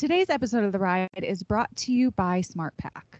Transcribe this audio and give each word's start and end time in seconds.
Today's 0.00 0.30
episode 0.30 0.64
of 0.64 0.72
The 0.72 0.78
Ride 0.78 1.10
is 1.22 1.42
brought 1.42 1.76
to 1.76 1.92
you 1.92 2.10
by 2.12 2.40
SmartPak. 2.40 3.19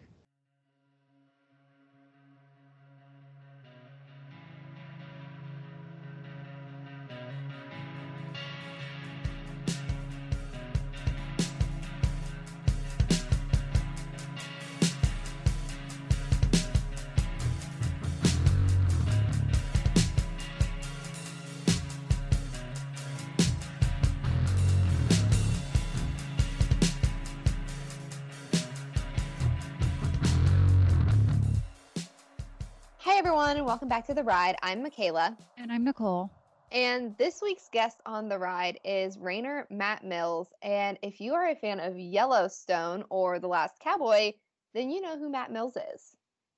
Welcome 33.71 33.89
back 33.89 34.05
to 34.09 34.15
The 34.15 34.25
Ride. 34.25 34.57
I'm 34.65 34.83
Michaela. 34.83 35.39
And 35.57 35.71
I'm 35.71 35.85
Nicole. 35.85 36.29
And 36.73 37.17
this 37.19 37.41
week's 37.41 37.69
guest 37.73 37.99
on 38.05 38.29
The 38.29 38.37
Ride 38.37 38.81
is 38.85 39.17
reiner 39.17 39.63
Matt 39.71 40.03
Mills. 40.03 40.49
And 40.61 40.99
if 41.03 41.21
you 41.21 41.35
are 41.35 41.47
a 41.47 41.55
fan 41.55 41.79
of 41.79 41.97
Yellowstone 41.97 43.05
or 43.11 43.39
The 43.39 43.47
Last 43.47 43.79
Cowboy, 43.79 44.33
then 44.75 44.91
you 44.91 45.01
know 45.01 45.17
who 45.17 45.31
Matt 45.31 45.53
Mills 45.53 45.77
is. 45.95 46.17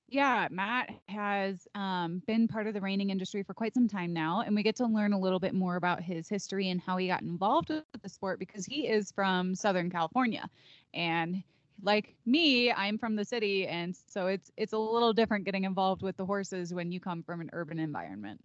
Yeah, 0.08 0.48
Matt 0.50 0.88
has 1.06 1.68
um, 1.74 2.22
been 2.26 2.48
part 2.48 2.66
of 2.66 2.72
the 2.72 2.80
reining 2.80 3.10
industry 3.10 3.42
for 3.42 3.52
quite 3.52 3.74
some 3.74 3.88
time 3.88 4.14
now, 4.14 4.40
and 4.40 4.56
we 4.56 4.62
get 4.62 4.76
to 4.76 4.86
learn 4.86 5.12
a 5.12 5.20
little 5.20 5.38
bit 5.38 5.52
more 5.52 5.76
about 5.76 6.02
his 6.02 6.30
history 6.30 6.70
and 6.70 6.80
how 6.80 6.96
he 6.96 7.08
got 7.08 7.20
involved 7.20 7.68
with 7.68 7.84
the 8.02 8.08
sport 8.08 8.38
because 8.38 8.64
he 8.64 8.88
is 8.88 9.12
from 9.12 9.54
Southern 9.54 9.90
California, 9.90 10.48
and 10.94 11.42
like 11.82 12.14
me, 12.24 12.72
I'm 12.72 12.98
from 12.98 13.16
the 13.16 13.24
city, 13.24 13.66
and 13.66 13.94
so 13.94 14.28
it's 14.28 14.50
it's 14.56 14.72
a 14.72 14.78
little 14.78 15.12
different 15.12 15.44
getting 15.44 15.64
involved 15.64 16.02
with 16.02 16.16
the 16.16 16.24
horses 16.24 16.72
when 16.72 16.92
you 16.92 17.00
come 17.00 17.22
from 17.22 17.40
an 17.40 17.50
urban 17.52 17.78
environment. 17.78 18.40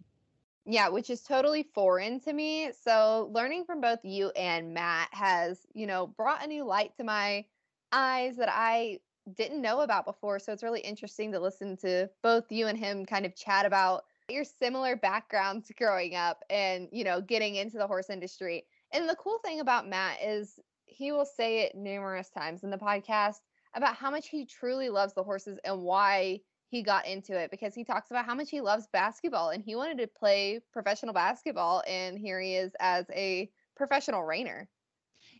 Yeah, 0.70 0.88
which 0.90 1.08
is 1.08 1.22
totally 1.22 1.62
foreign 1.74 2.20
to 2.20 2.32
me. 2.32 2.72
So 2.78 3.30
learning 3.32 3.64
from 3.64 3.80
both 3.80 4.00
you 4.02 4.28
and 4.30 4.74
Matt 4.74 5.08
has, 5.12 5.66
you 5.72 5.86
know, 5.86 6.08
brought 6.08 6.44
a 6.44 6.46
new 6.46 6.62
light 6.64 6.94
to 6.98 7.04
my 7.04 7.46
eyes 7.90 8.36
that 8.36 8.50
I 8.52 8.98
didn't 9.34 9.62
know 9.62 9.80
about 9.80 10.04
before. 10.04 10.38
So 10.38 10.52
it's 10.52 10.62
really 10.62 10.80
interesting 10.80 11.32
to 11.32 11.40
listen 11.40 11.76
to 11.78 12.10
both 12.22 12.52
you 12.52 12.66
and 12.66 12.78
him 12.78 13.06
kind 13.06 13.24
of 13.24 13.34
chat 13.34 13.64
about 13.64 14.04
your 14.28 14.44
similar 14.44 14.94
backgrounds 14.94 15.72
growing 15.76 16.14
up 16.14 16.44
and, 16.50 16.88
you 16.92 17.02
know, 17.02 17.22
getting 17.22 17.54
into 17.54 17.78
the 17.78 17.86
horse 17.86 18.10
industry. 18.10 18.66
And 18.92 19.08
the 19.08 19.16
cool 19.16 19.38
thing 19.38 19.60
about 19.60 19.88
Matt 19.88 20.18
is 20.22 20.60
he 20.88 21.12
will 21.12 21.24
say 21.24 21.60
it 21.60 21.74
numerous 21.74 22.30
times 22.30 22.64
in 22.64 22.70
the 22.70 22.78
podcast 22.78 23.36
about 23.74 23.94
how 23.94 24.10
much 24.10 24.28
he 24.28 24.46
truly 24.46 24.88
loves 24.88 25.14
the 25.14 25.22
horses 25.22 25.58
and 25.64 25.82
why 25.82 26.40
he 26.70 26.82
got 26.82 27.06
into 27.06 27.38
it 27.38 27.50
because 27.50 27.74
he 27.74 27.84
talks 27.84 28.10
about 28.10 28.26
how 28.26 28.34
much 28.34 28.50
he 28.50 28.60
loves 28.60 28.86
basketball 28.92 29.50
and 29.50 29.62
he 29.62 29.74
wanted 29.74 29.98
to 29.98 30.06
play 30.06 30.60
professional 30.72 31.14
basketball 31.14 31.82
and 31.86 32.18
here 32.18 32.40
he 32.40 32.56
is 32.56 32.72
as 32.80 33.06
a 33.14 33.48
professional 33.76 34.22
reiner. 34.22 34.66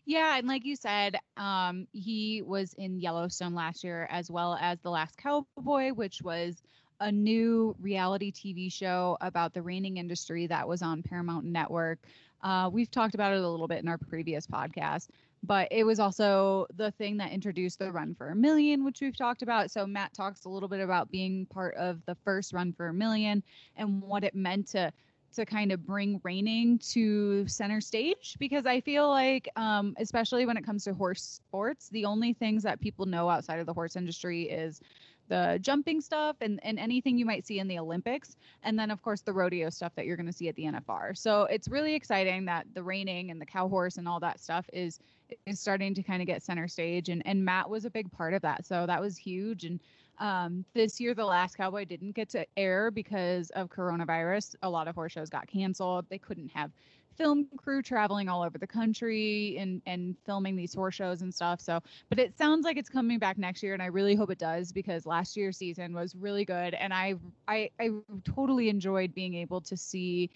Yeah, 0.05 0.37
and 0.37 0.47
like 0.47 0.65
you 0.65 0.75
said, 0.75 1.17
um, 1.37 1.87
he 1.91 2.41
was 2.41 2.73
in 2.73 2.99
Yellowstone 2.99 3.53
last 3.53 3.83
year 3.83 4.07
as 4.09 4.31
well 4.31 4.57
as 4.59 4.79
The 4.79 4.89
Last 4.89 5.17
Cowboy, 5.17 5.91
which 5.91 6.21
was 6.21 6.61
a 6.99 7.11
new 7.11 7.75
reality 7.79 8.31
TV 8.31 8.71
show 8.71 9.17
about 9.21 9.53
the 9.53 9.61
reining 9.61 9.97
industry 9.97 10.47
that 10.47 10.67
was 10.67 10.81
on 10.81 11.03
Paramount 11.03 11.45
Network. 11.45 11.99
Uh, 12.41 12.69
we've 12.71 12.91
talked 12.91 13.15
about 13.15 13.33
it 13.33 13.41
a 13.41 13.47
little 13.47 13.67
bit 13.67 13.83
in 13.83 13.87
our 13.87 13.97
previous 13.97 14.47
podcast 14.47 15.07
but 15.43 15.67
it 15.71 15.83
was 15.83 15.99
also 15.99 16.67
the 16.75 16.91
thing 16.91 17.17
that 17.17 17.31
introduced 17.31 17.79
the 17.79 17.91
run 17.91 18.13
for 18.15 18.29
a 18.29 18.35
million 18.35 18.83
which 18.83 19.01
we've 19.01 19.17
talked 19.17 19.41
about. 19.41 19.71
So 19.71 19.85
matt 19.85 20.13
talks 20.13 20.45
a 20.45 20.49
little 20.49 20.69
bit 20.69 20.81
about 20.81 21.11
being 21.11 21.45
part 21.47 21.75
of 21.75 22.05
the 22.05 22.15
first 22.23 22.53
run 22.53 22.73
for 22.73 22.87
a 22.87 22.93
million 22.93 23.43
and 23.75 24.01
what 24.01 24.23
it 24.23 24.35
meant 24.35 24.67
to 24.69 24.91
to 25.31 25.45
kind 25.45 25.71
of 25.71 25.85
bring 25.85 26.19
reining 26.23 26.79
to 26.79 27.47
center 27.47 27.79
stage 27.79 28.35
because 28.39 28.65
i 28.65 28.81
feel 28.81 29.07
like 29.09 29.47
um, 29.55 29.93
especially 29.99 30.45
when 30.45 30.57
it 30.57 30.65
comes 30.65 30.83
to 30.83 30.93
horse 30.93 31.21
sports 31.21 31.89
the 31.89 32.05
only 32.05 32.33
things 32.33 32.63
that 32.63 32.79
people 32.81 33.05
know 33.05 33.29
outside 33.29 33.59
of 33.59 33.65
the 33.65 33.73
horse 33.73 33.95
industry 33.95 34.49
is 34.49 34.81
the 35.29 35.57
jumping 35.61 36.01
stuff 36.01 36.35
and, 36.41 36.59
and 36.63 36.77
anything 36.77 37.17
you 37.17 37.25
might 37.25 37.47
see 37.47 37.59
in 37.59 37.67
the 37.67 37.79
Olympics. 37.79 38.35
And 38.63 38.77
then, 38.77 38.91
of 38.91 39.01
course, 39.01 39.21
the 39.21 39.33
rodeo 39.33 39.69
stuff 39.69 39.93
that 39.95 40.05
you're 40.05 40.17
going 40.17 40.25
to 40.25 40.33
see 40.33 40.49
at 40.49 40.55
the 40.55 40.63
NFR. 40.63 41.17
So 41.17 41.43
it's 41.43 41.67
really 41.69 41.93
exciting 41.93 42.45
that 42.45 42.67
the 42.73 42.83
reining 42.83 43.31
and 43.31 43.39
the 43.39 43.45
cow 43.45 43.69
horse 43.69 43.97
and 43.97 44.07
all 44.07 44.19
that 44.19 44.39
stuff 44.39 44.65
is 44.73 44.99
is 45.45 45.59
starting 45.59 45.93
to 45.93 46.01
kind 46.01 46.23
of 46.23 46.27
get 46.27 46.41
center 46.41 46.67
stage. 46.67 47.09
And, 47.09 47.21
and 47.25 47.45
Matt 47.45 47.69
was 47.69 47.85
a 47.85 47.89
big 47.89 48.11
part 48.11 48.33
of 48.33 48.41
that. 48.41 48.65
So 48.65 48.87
that 48.87 48.99
was 48.99 49.15
huge. 49.15 49.63
And 49.63 49.79
um, 50.17 50.65
this 50.73 50.99
year, 50.99 51.13
The 51.13 51.25
Last 51.25 51.55
Cowboy 51.55 51.85
didn't 51.85 52.13
get 52.13 52.29
to 52.29 52.45
air 52.57 52.91
because 52.91 53.51
of 53.51 53.69
coronavirus. 53.69 54.55
A 54.63 54.69
lot 54.69 54.87
of 54.87 54.95
horse 54.95 55.13
shows 55.13 55.29
got 55.29 55.47
canceled. 55.47 56.05
They 56.09 56.17
couldn't 56.17 56.51
have 56.53 56.71
film 57.19 57.47
crew 57.57 57.81
traveling 57.81 58.29
all 58.29 58.41
over 58.41 58.57
the 58.57 58.65
country 58.65 59.57
and 59.59 59.81
and 59.85 60.15
filming 60.25 60.55
these 60.55 60.73
horse 60.73 60.95
shows 60.95 61.21
and 61.21 61.33
stuff. 61.33 61.59
So, 61.59 61.79
but 62.07 62.17
it 62.17 62.35
sounds 62.37 62.65
like 62.65 62.77
it's 62.77 62.89
coming 62.89 63.19
back 63.19 63.37
next 63.37 63.61
year, 63.61 63.73
and 63.73 63.83
I 63.83 63.87
really 63.87 64.15
hope 64.15 64.31
it 64.31 64.39
does 64.39 64.71
because 64.71 65.05
last 65.05 65.35
year's 65.37 65.57
season 65.57 65.93
was 65.93 66.15
really 66.15 66.45
good, 66.45 66.73
and 66.73 66.93
I 66.93 67.15
I 67.47 67.69
I 67.79 67.89
totally 68.23 68.69
enjoyed 68.69 69.13
being 69.13 69.35
able 69.35 69.61
to 69.61 69.77
see 69.77 70.31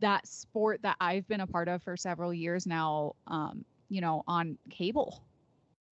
that 0.00 0.26
sport 0.26 0.80
that 0.82 0.96
I've 1.00 1.26
been 1.28 1.40
a 1.40 1.46
part 1.46 1.68
of 1.68 1.82
for 1.82 1.96
several 1.96 2.32
years 2.32 2.66
now. 2.66 3.16
Um, 3.26 3.64
you 3.88 4.00
know, 4.00 4.22
on 4.28 4.56
cable. 4.70 5.24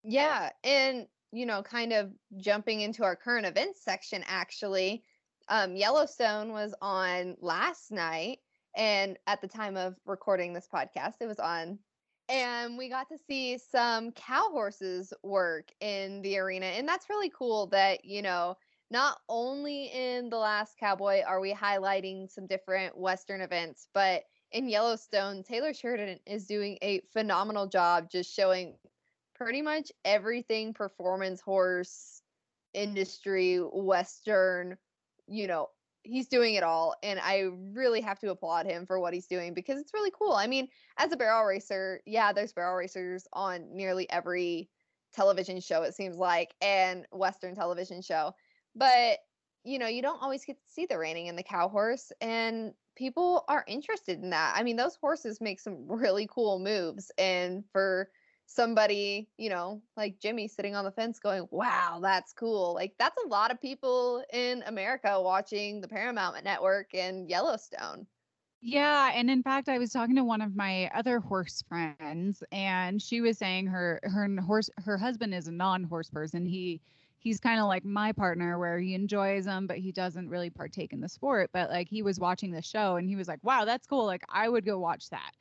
Yeah, 0.04 0.50
and 0.62 1.08
you 1.32 1.44
know, 1.44 1.62
kind 1.62 1.92
of 1.92 2.12
jumping 2.38 2.80
into 2.80 3.02
our 3.04 3.16
current 3.16 3.44
events 3.44 3.82
section, 3.82 4.24
actually, 4.26 5.02
um, 5.48 5.76
Yellowstone 5.76 6.52
was 6.52 6.74
on 6.80 7.36
last 7.40 7.90
night 7.90 8.38
and 8.78 9.18
at 9.26 9.40
the 9.40 9.48
time 9.48 9.76
of 9.76 9.96
recording 10.06 10.54
this 10.54 10.68
podcast, 10.72 11.14
it 11.20 11.26
was 11.26 11.40
on. 11.40 11.78
And 12.30 12.78
we 12.78 12.88
got 12.88 13.08
to 13.08 13.18
see 13.18 13.58
some 13.58 14.12
cow 14.12 14.48
horses 14.50 15.12
work 15.22 15.70
in 15.80 16.22
the 16.22 16.38
arena. 16.38 16.66
And 16.66 16.86
that's 16.86 17.10
really 17.10 17.30
cool 17.30 17.66
that, 17.68 18.04
you 18.04 18.22
know, 18.22 18.56
not 18.90 19.18
only 19.28 19.86
in 19.86 20.30
The 20.30 20.38
Last 20.38 20.78
Cowboy 20.78 21.22
are 21.26 21.40
we 21.40 21.52
highlighting 21.52 22.30
some 22.30 22.46
different 22.46 22.96
Western 22.96 23.40
events, 23.40 23.88
but 23.92 24.22
in 24.52 24.68
Yellowstone, 24.68 25.42
Taylor 25.42 25.74
Sheridan 25.74 26.20
is 26.26 26.46
doing 26.46 26.78
a 26.80 27.00
phenomenal 27.12 27.66
job 27.66 28.08
just 28.10 28.34
showing 28.34 28.76
pretty 29.34 29.60
much 29.60 29.90
everything 30.04 30.72
performance 30.72 31.40
horse 31.40 32.22
industry, 32.74 33.56
Western, 33.58 34.76
you 35.26 35.46
know, 35.46 35.68
he's 36.02 36.28
doing 36.28 36.54
it 36.54 36.62
all 36.62 36.94
and 37.02 37.18
i 37.20 37.44
really 37.72 38.00
have 38.00 38.18
to 38.18 38.30
applaud 38.30 38.66
him 38.66 38.86
for 38.86 38.98
what 38.98 39.12
he's 39.12 39.26
doing 39.26 39.52
because 39.54 39.78
it's 39.78 39.92
really 39.94 40.12
cool. 40.16 40.32
I 40.32 40.46
mean 40.46 40.68
as 40.96 41.12
a 41.12 41.16
barrel 41.16 41.44
racer 41.44 42.00
yeah 42.06 42.32
there's 42.32 42.52
barrel 42.52 42.76
racers 42.76 43.26
on 43.32 43.74
nearly 43.74 44.08
every 44.10 44.68
television 45.12 45.60
show 45.60 45.82
it 45.82 45.94
seems 45.94 46.16
like 46.16 46.54
and 46.60 47.06
western 47.12 47.54
television 47.54 48.02
show 48.02 48.32
but 48.76 49.18
you 49.64 49.78
know 49.78 49.86
you 49.86 50.02
don't 50.02 50.22
always 50.22 50.44
get 50.44 50.56
to 50.60 50.72
see 50.72 50.86
the 50.86 50.98
reining 50.98 51.28
and 51.28 51.38
the 51.38 51.42
cow 51.42 51.68
horse 51.68 52.12
and 52.20 52.72
people 52.98 53.44
are 53.48 53.64
interested 53.68 54.20
in 54.22 54.30
that. 54.30 54.54
I 54.56 54.64
mean 54.64 54.76
those 54.76 54.96
horses 54.96 55.40
make 55.40 55.60
some 55.60 55.86
really 55.88 56.28
cool 56.30 56.58
moves 56.58 57.10
and 57.16 57.64
for 57.72 58.10
somebody, 58.48 59.28
you 59.36 59.50
know, 59.50 59.82
like 59.96 60.18
Jimmy 60.18 60.48
sitting 60.48 60.74
on 60.74 60.84
the 60.84 60.90
fence 60.90 61.18
going, 61.20 61.46
wow, 61.50 62.00
that's 62.02 62.32
cool. 62.32 62.74
Like, 62.74 62.94
that's 62.98 63.22
a 63.22 63.28
lot 63.28 63.50
of 63.50 63.60
people 63.60 64.24
in 64.32 64.64
America 64.66 65.20
watching 65.20 65.80
the 65.80 65.88
Paramount 65.88 66.42
Network 66.42 66.94
and 66.94 67.28
Yellowstone. 67.28 68.06
Yeah, 68.60 69.12
and 69.14 69.30
in 69.30 69.42
fact, 69.42 69.68
I 69.68 69.78
was 69.78 69.90
talking 69.92 70.16
to 70.16 70.24
one 70.24 70.40
of 70.40 70.56
my 70.56 70.90
other 70.94 71.20
horse 71.20 71.62
friends, 71.68 72.42
and 72.50 73.00
she 73.00 73.20
was 73.20 73.38
saying 73.38 73.66
her 73.68 74.00
her 74.02 74.28
horse 74.40 74.68
her 74.84 74.98
husband 74.98 75.32
is 75.34 75.46
a 75.46 75.52
non-horse 75.52 76.10
person. 76.10 76.44
He 76.44 76.80
he's 77.20 77.38
kind 77.38 77.60
of 77.60 77.66
like 77.66 77.84
my 77.84 78.10
partner, 78.12 78.58
where 78.58 78.80
he 78.80 78.94
enjoys 78.94 79.44
them, 79.44 79.68
but 79.68 79.78
he 79.78 79.92
doesn't 79.92 80.28
really 80.28 80.50
partake 80.50 80.92
in 80.92 81.00
the 81.00 81.08
sport. 81.08 81.50
But 81.52 81.70
like 81.70 81.88
he 81.88 82.02
was 82.02 82.18
watching 82.18 82.50
the 82.50 82.62
show, 82.62 82.96
and 82.96 83.08
he 83.08 83.14
was 83.14 83.28
like, 83.28 83.44
"Wow, 83.44 83.64
that's 83.64 83.86
cool! 83.86 84.06
Like 84.06 84.24
I 84.28 84.48
would 84.48 84.64
go 84.64 84.78
watch 84.80 85.08
that." 85.10 85.32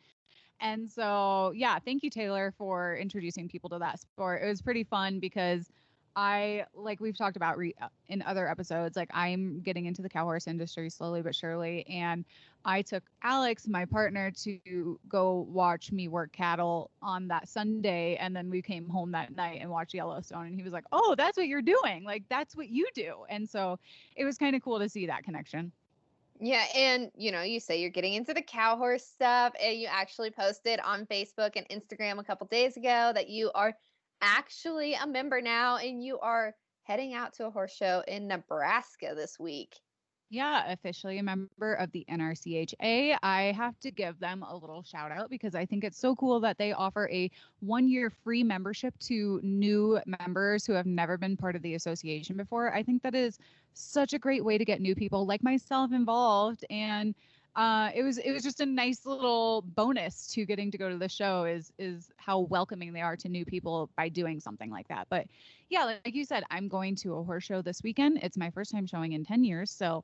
And 0.60 0.90
so, 0.90 1.52
yeah, 1.56 1.80
thank 1.80 2.04
you, 2.04 2.10
Taylor, 2.10 2.54
for 2.58 2.96
introducing 2.96 3.48
people 3.48 3.70
to 3.72 3.80
that 3.80 4.00
sport. 4.00 4.42
It 4.44 4.48
was 4.48 4.62
pretty 4.62 4.84
fun 4.84 5.20
because 5.20 5.70
I, 6.16 6.66
like 6.74 7.00
we've 7.00 7.16
talked 7.16 7.36
about 7.38 7.60
re- 7.60 7.76
uh, 7.80 7.90
in 8.08 8.24
other 8.24 8.50
episodes, 8.50 8.96
like 8.98 9.10
I'm 9.14 9.62
getting 9.62 9.86
into 9.86 10.02
the 10.02 10.10
cow 10.10 10.24
horse 10.24 10.48
industry 10.48 10.90
slowly 10.90 11.22
but 11.22 11.36
surely. 11.36 11.86
And 11.88 12.26
I 12.66 12.82
took 12.82 13.04
Alex, 13.22 13.68
my 13.68 13.86
partner, 13.86 14.32
to 14.44 15.00
go 15.08 15.46
watch 15.48 15.92
me 15.92 16.08
work 16.08 16.34
cattle 16.34 16.90
on 17.04 17.28
that 17.28 17.48
Sunday. 17.48 18.16
And 18.16 18.36
then 18.36 18.50
we 18.50 18.64
came 18.64 18.90
home 18.90 19.12
that 19.12 19.36
night 19.36 19.60
and 19.62 19.70
watched 19.70 19.94
Yellowstone. 19.94 20.48
And 20.48 20.56
he 20.56 20.64
was 20.64 20.74
like, 20.74 20.86
oh, 20.92 21.14
that's 21.16 21.38
what 21.38 21.48
you're 21.48 21.62
doing. 21.62 22.04
Like, 22.04 22.24
that's 22.30 22.56
what 22.56 22.70
you 22.70 22.88
do. 22.96 23.26
And 23.30 23.48
so 23.48 23.78
it 24.16 24.26
was 24.26 24.40
kind 24.40 24.56
of 24.56 24.64
cool 24.64 24.80
to 24.80 24.90
see 24.90 25.06
that 25.06 25.24
connection. 25.24 25.72
Yeah, 26.40 26.66
and 26.76 27.12
you 27.16 27.32
know, 27.32 27.42
you 27.42 27.60
say 27.60 27.82
you're 27.82 27.90
getting 27.90 28.14
into 28.14 28.34
the 28.34 28.42
cow 28.42 28.78
horse 28.78 29.04
stuff, 29.04 29.54
and 29.62 29.80
you 29.80 29.88
actually 29.88 30.30
posted 30.30 30.80
on 30.82 31.06
Facebook 31.08 31.52
and 31.56 31.68
Instagram 31.70 32.20
a 32.20 32.24
couple 32.24 32.48
days 32.48 32.78
ago 32.78 33.12
that 33.14 33.30
you 33.30 33.52
are 33.56 33.74
actually 34.22 34.94
a 34.94 35.08
member 35.08 35.42
now 35.42 35.78
and 35.78 36.04
you 36.04 36.20
are 36.20 36.56
heading 36.84 37.14
out 37.14 37.34
to 37.34 37.46
a 37.46 37.52
horse 37.52 37.74
show 37.74 38.04
in 38.08 38.28
Nebraska 38.28 39.14
this 39.16 39.38
week. 39.40 39.76
Yeah, 40.30 40.70
officially 40.72 41.20
a 41.20 41.24
member 41.24 41.74
of 41.76 41.90
the 41.94 42.06
NRCHA. 42.10 43.18
I 43.24 43.42
have 43.56 43.80
to 43.80 43.92
give 43.92 44.20
them 44.20 44.44
a 44.44 44.58
little 44.58 44.84
shout 44.84 45.10
out 45.10 45.30
because 45.30 45.56
I 45.56 45.66
think 45.66 45.86
it's 45.86 45.98
so 45.98 46.16
cool 46.18 46.42
that 46.42 46.58
they 46.58 46.74
offer 46.74 47.10
a 47.10 47.32
one 47.62 47.88
year 47.88 48.10
free 48.10 48.44
membership 48.44 48.94
to 49.02 49.40
new 49.42 50.02
members 50.06 50.66
who 50.66 50.74
have 50.74 50.86
never 50.86 51.18
been 51.18 51.38
part 51.38 51.56
of 51.56 51.62
the 51.62 51.76
association 51.76 52.36
before. 52.36 52.74
I 52.74 52.84
think 52.84 53.04
that 53.04 53.16
is 53.16 53.40
such 53.78 54.14
a 54.14 54.20
great 54.20 54.44
way 54.44 54.58
to 54.58 54.66
get 54.66 54.82
new 54.82 54.96
people 54.96 55.26
like 55.26 55.44
myself 55.44 55.92
involved. 55.92 56.66
And 56.70 57.16
uh, 57.56 57.90
it 57.96 58.04
was 58.04 58.20
it 58.20 58.32
was 58.32 58.44
just 58.44 58.62
a 58.62 58.66
nice 58.66 59.06
little 59.06 59.64
bonus 59.76 60.28
to 60.28 60.46
getting 60.46 60.70
to 60.70 60.78
go 60.78 60.90
to 60.90 60.98
the 60.98 61.10
show 61.10 61.44
is 61.46 61.72
is 61.80 62.12
how 62.18 62.40
welcoming 62.40 62.94
they 62.94 63.02
are 63.02 63.18
to 63.18 63.30
new 63.30 63.46
people 63.46 63.90
by 63.98 64.10
doing 64.10 64.40
something 64.40 64.70
like 64.70 64.88
that. 64.90 65.08
But 65.10 65.26
yeah, 65.70 65.86
like 65.86 66.14
you 66.14 66.24
said, 66.24 66.44
I'm 66.52 66.68
going 66.68 66.96
to 66.98 67.16
a 67.16 67.24
horse 67.24 67.44
show 67.44 67.64
this 67.64 67.82
weekend. 67.82 68.20
It's 68.22 68.38
my 68.38 68.52
first 68.52 68.72
time 68.72 68.86
showing 68.86 69.14
in 69.14 69.26
10 69.26 69.44
years, 69.44 69.72
so 69.72 70.04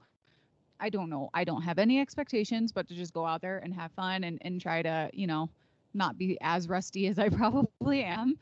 I 0.79 0.89
don't 0.89 1.11
know. 1.11 1.29
I 1.33 1.43
don't 1.43 1.61
have 1.61 1.77
any 1.77 1.99
expectations, 1.99 2.71
but 2.71 2.87
to 2.87 2.95
just 2.95 3.13
go 3.13 3.25
out 3.25 3.41
there 3.41 3.59
and 3.59 3.71
have 3.75 3.91
fun 3.91 4.23
and 4.23 4.39
and 4.41 4.59
try 4.59 4.81
to 4.81 5.11
you 5.13 5.27
know 5.27 5.47
not 5.93 6.17
be 6.17 6.37
as 6.41 6.67
rusty 6.67 7.07
as 7.07 7.19
I 7.19 7.29
probably 7.41 8.03
am. 8.03 8.37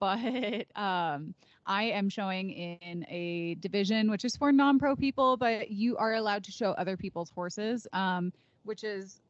But 0.00 0.66
um, 0.76 1.34
I 1.66 1.84
am 1.84 2.08
showing 2.08 2.50
in 2.50 3.06
a 3.08 3.56
division 3.60 4.10
which 4.10 4.24
is 4.24 4.36
for 4.36 4.52
non-pro 4.52 4.96
people, 4.96 5.36
but 5.36 5.70
you 5.70 5.96
are 5.96 6.14
allowed 6.14 6.44
to 6.44 6.52
show 6.52 6.72
other 6.72 6.96
people's 6.96 7.30
horses. 7.30 7.86
Um, 7.92 8.32
which 8.64 8.84
is 8.84 9.20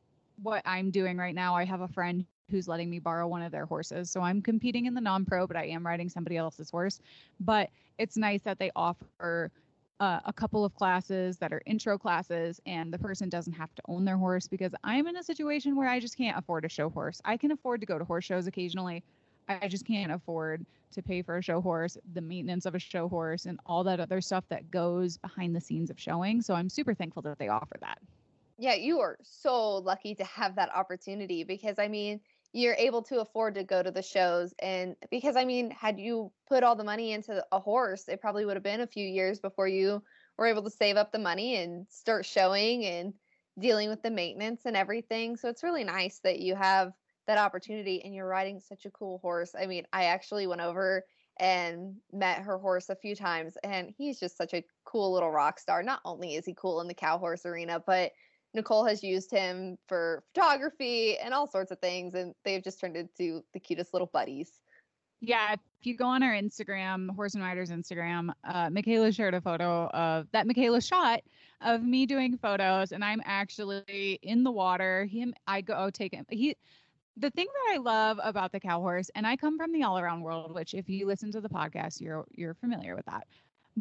what 0.43 0.63
I'm 0.67 0.91
doing 0.91 1.17
right 1.17 1.35
now. 1.35 1.55
I 1.55 1.65
have 1.65 1.81
a 1.81 1.89
friend 1.89 2.27
who's 2.51 2.69
letting 2.69 2.91
me 2.91 2.99
borrow 2.99 3.27
one 3.27 3.43
of 3.43 3.53
their 3.53 3.67
horses. 3.67 4.11
So 4.11 4.21
I'm 4.21 4.43
competing 4.43 4.87
in 4.87 4.95
the 4.95 5.01
non 5.01 5.25
pro, 5.25 5.47
but 5.47 5.57
I 5.57 5.67
am 5.67 5.87
riding 5.87 6.09
somebody 6.09 6.37
else's 6.37 6.71
horse. 6.71 7.01
But 7.41 7.71
it's 7.99 8.17
nice 8.17 8.43
that 8.43 8.59
they 8.59 8.71
offer 8.75 9.51
uh, 10.01 10.21
a 10.25 10.33
couple 10.33 10.65
of 10.65 10.75
classes 10.75 11.39
that 11.39 11.53
are 11.53 11.63
intro 11.67 11.99
classes 11.99 12.61
and 12.67 12.93
the 12.93 12.99
person 12.99 13.29
doesn't 13.29 13.53
have 13.53 13.75
to 13.75 13.83
own 13.89 14.05
their 14.05 14.17
horse 14.17 14.47
because 14.47 14.73
I'm 14.85 15.07
in 15.07 15.17
a 15.17 15.23
situation 15.23 15.75
where 15.75 15.89
I 15.89 15.99
just 15.99 16.17
can't 16.17 16.39
afford 16.39 16.65
a 16.65 16.69
show 16.69 16.89
horse. 16.89 17.21
I 17.25 17.37
can 17.37 17.51
afford 17.51 17.81
to 17.81 17.87
go 17.87 17.99
to 17.99 18.05
horse 18.05 18.25
shows 18.25 18.47
occasionally. 18.47 19.03
I 19.49 19.67
just 19.67 19.87
can't 19.87 20.13
afford 20.13 20.65
to 20.93 21.03
pay 21.03 21.23
for 21.23 21.39
a 21.39 21.43
show 21.43 21.61
horse, 21.61 21.97
the 22.15 22.21
maintenance 22.21 22.67
of 22.67 22.75
a 22.75 22.79
show 22.79 23.09
horse, 23.09 23.47
and 23.47 23.59
all 23.67 23.83
that 23.85 23.99
other 23.99 24.21
stuff 24.21 24.45
that 24.51 24.71
goes 24.71 25.17
behind 25.17 25.55
the 25.55 25.61
scenes 25.61 25.91
of 25.91 25.99
showing. 25.99 26.43
So 26.43 26.55
I'm 26.55 26.69
super 26.69 26.95
thankful 26.95 27.23
that 27.23 27.39
they 27.39 27.49
offer 27.49 27.77
that. 27.81 27.99
Yeah, 28.59 28.75
you 28.75 29.01
are 29.01 29.19
so 29.23 29.77
lucky 29.77 30.15
to 30.17 30.25
have 30.25 30.57
that 30.57 30.75
opportunity 30.75 31.45
because 31.45 31.79
I 31.79 31.89
mean, 31.89 32.21
you're 32.53 32.75
able 32.75 33.03
to 33.03 33.21
afford 33.21 33.55
to 33.55 33.65
go 33.65 33.83
to 33.83 33.91
the 33.91 34.03
shows 34.03 34.55
and 34.59 34.97
because 35.11 35.37
I 35.37 35.45
mean, 35.45 35.71
had 35.71 36.01
you 36.01 36.33
put 36.49 36.65
all 36.65 36.77
the 36.77 36.85
money 36.85 37.13
into 37.13 37.45
a 37.53 37.61
horse, 37.61 38.09
it 38.09 38.21
probably 38.21 38.45
would 38.45 38.57
have 38.57 38.63
been 38.63 38.81
a 38.81 38.87
few 38.87 39.07
years 39.07 39.39
before 39.39 39.69
you 39.69 40.03
were 40.39 40.47
able 40.47 40.63
to 40.63 40.71
save 40.71 40.97
up 40.97 41.13
the 41.13 41.19
money 41.19 41.57
and 41.57 41.87
start 41.91 42.25
showing 42.25 42.85
and 42.85 43.13
dealing 43.59 43.91
with 43.91 44.03
the 44.03 44.11
maintenance 44.11 44.63
and 44.65 44.77
everything. 44.77 45.37
So 45.37 45.49
it's 45.49 45.65
really 45.65 45.85
nice 45.85 46.21
that 46.21 46.39
you 46.39 46.55
have 46.55 46.93
that 47.27 47.39
opportunity 47.39 48.03
and 48.03 48.15
you're 48.15 48.27
riding 48.27 48.61
such 48.61 48.87
a 48.87 48.91
cool 48.91 49.19
horse. 49.19 49.55
I 49.59 49.67
mean, 49.67 49.87
I 49.93 50.05
actually 50.05 50.47
went 50.47 50.61
over 50.61 51.05
and 51.39 51.97
met 52.13 52.43
her 52.43 52.59
horse 52.59 52.89
a 52.89 52.97
few 52.97 53.15
times 53.15 53.57
and 53.63 53.93
he's 53.97 54.19
just 54.19 54.37
such 54.37 54.55
a 54.55 54.65
cool 54.85 55.13
little 55.13 55.31
rock 55.31 55.59
star. 55.59 55.83
Not 55.83 56.01
only 56.05 56.35
is 56.35 56.47
he 56.47 56.55
cool 56.55 56.81
in 56.81 56.89
the 56.89 56.95
cow 56.95 57.19
horse 57.19 57.45
arena, 57.45 57.83
but 57.85 58.13
Nicole 58.55 58.85
has 58.85 59.03
used 59.03 59.31
him 59.31 59.77
for 59.87 60.23
photography 60.35 61.19
and 61.19 61.35
all 61.35 61.47
sorts 61.47 61.71
of 61.71 61.79
things, 61.79 62.15
and 62.15 62.35
they've 62.45 62.63
just 62.63 62.81
turned 62.81 62.97
into 62.97 63.43
the 63.53 63.61
cutest 63.61 63.93
little 63.93 64.11
buddies. 64.13 64.61
Yeah, 65.21 65.55
if 65.55 65.61
you 65.83 65.97
go 65.97 66.07
on 66.07 66.23
our 66.23 66.33
Instagram, 66.33 67.15
Horse 67.15 67.35
and 67.35 67.43
Riders 67.43 67.71
Instagram, 67.71 68.31
uh, 68.45 68.71
Michaela 68.71 69.11
shared 69.13 69.35
a 69.35 69.41
photo 69.41 69.89
of 69.89 70.29
that 70.33 70.47
Michaela 70.47 70.81
shot 70.81 71.21
of 71.61 71.83
me 71.83 72.07
doing 72.07 72.39
photos, 72.39 72.93
and 72.93 73.05
I'm 73.05 73.21
actually 73.25 74.21
in 74.23 74.45
the 74.45 74.51
water. 74.51 75.07
Him, 75.07 75.35
I 75.47 75.61
go 75.61 75.91
take 75.91 76.15
him. 76.15 76.25
He, 76.31 76.57
the 77.17 77.31
thing 77.31 77.47
that 77.47 77.75
I 77.75 77.79
love 77.79 78.21
about 78.23 78.53
the 78.53 78.61
cow 78.61 78.81
horse, 78.81 79.11
and 79.17 79.27
I 79.27 79.37
come 79.37 79.59
from 79.59 79.73
the 79.73 79.83
all 79.83 79.99
around 79.99 80.23
world, 80.23 80.55
which 80.55 80.73
if 80.73 80.89
you 80.89 81.07
listen 81.07 81.33
to 81.33 81.41
the 81.41 81.49
podcast, 81.49 82.01
you're 82.01 82.25
you're 82.33 82.55
familiar 82.55 82.95
with 82.95 83.07
that, 83.07 83.27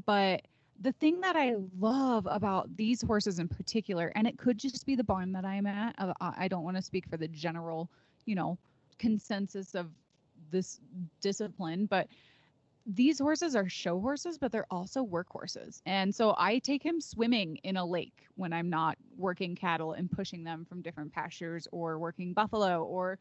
but 0.05 0.41
the 0.81 0.91
thing 0.94 1.21
that 1.21 1.35
I 1.35 1.56
love 1.79 2.27
about 2.29 2.75
these 2.77 3.01
horses 3.01 3.39
in 3.39 3.47
particular, 3.47 4.12
and 4.15 4.27
it 4.27 4.38
could 4.38 4.57
just 4.57 4.85
be 4.85 4.95
the 4.95 5.03
barn 5.03 5.31
that 5.31 5.45
I'm 5.45 5.65
at. 5.65 5.95
I 6.19 6.47
don't 6.47 6.63
want 6.63 6.77
to 6.77 6.81
speak 6.81 7.07
for 7.07 7.18
the 7.18 7.27
general, 7.27 7.89
you 8.25 8.35
know, 8.35 8.57
consensus 9.00 9.75
of 9.75 9.88
this 10.51 10.79
discipline, 11.21 11.85
but 11.88 12.07
these 12.85 13.19
horses 13.19 13.56
are 13.56 13.68
show 13.68 14.00
horses, 14.00 14.38
but 14.38 14.51
they're 14.51 14.68
also 14.71 15.03
work 15.03 15.27
horses. 15.29 15.81
And 15.85 16.15
so 16.15 16.35
I 16.38 16.59
take 16.59 16.83
him 16.83 17.01
swimming 17.01 17.57
in 17.63 17.75
a 17.75 17.85
lake 17.85 18.27
when 18.35 18.53
I'm 18.53 18.69
not 18.69 18.97
working 19.18 19.56
cattle 19.56 19.91
and 19.91 20.09
pushing 20.09 20.44
them 20.44 20.63
from 20.63 20.81
different 20.81 21.12
pastures 21.12 21.68
or 21.71 22.00
working 22.00 22.31
buffalo 22.31 22.83
or 22.83 23.19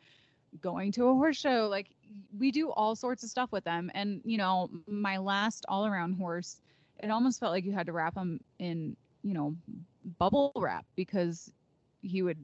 going 0.61 0.93
to 0.93 1.09
a 1.09 1.15
horse 1.15 1.37
show. 1.37 1.67
Like 1.69 1.89
we 2.39 2.53
do 2.53 2.71
all 2.71 2.95
sorts 2.95 3.25
of 3.25 3.31
stuff 3.31 3.51
with 3.51 3.65
them. 3.65 3.91
And, 3.93 4.21
you 4.25 4.39
know, 4.39 4.71
my 4.87 5.17
last 5.19 5.67
all 5.69 5.85
around 5.85 6.13
horse 6.13 6.61
it 6.99 7.11
almost 7.11 7.41
felt 7.41 7.53
like 7.53 7.65
you 7.65 7.73
had 7.73 7.87
to 7.87 7.93
wrap 7.93 8.17
him 8.17 8.41
in, 8.59 8.97
you 9.23 9.35
know, 9.35 9.55
bubble 10.19 10.53
wrap 10.57 10.85
because 10.95 11.51
he 12.03 12.23
would 12.23 12.39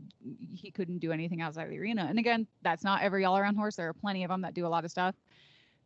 he 0.54 0.70
couldn't 0.70 0.98
do 0.98 1.12
anything 1.12 1.40
outside 1.40 1.70
the 1.70 1.78
arena. 1.78 2.06
And 2.08 2.18
again, 2.18 2.46
that's 2.62 2.84
not 2.84 3.02
every 3.02 3.24
all 3.24 3.38
around 3.38 3.56
horse. 3.56 3.76
There 3.76 3.88
are 3.88 3.94
plenty 3.94 4.24
of 4.24 4.30
them 4.30 4.42
that 4.42 4.54
do 4.54 4.66
a 4.66 4.68
lot 4.68 4.84
of 4.84 4.90
stuff. 4.90 5.14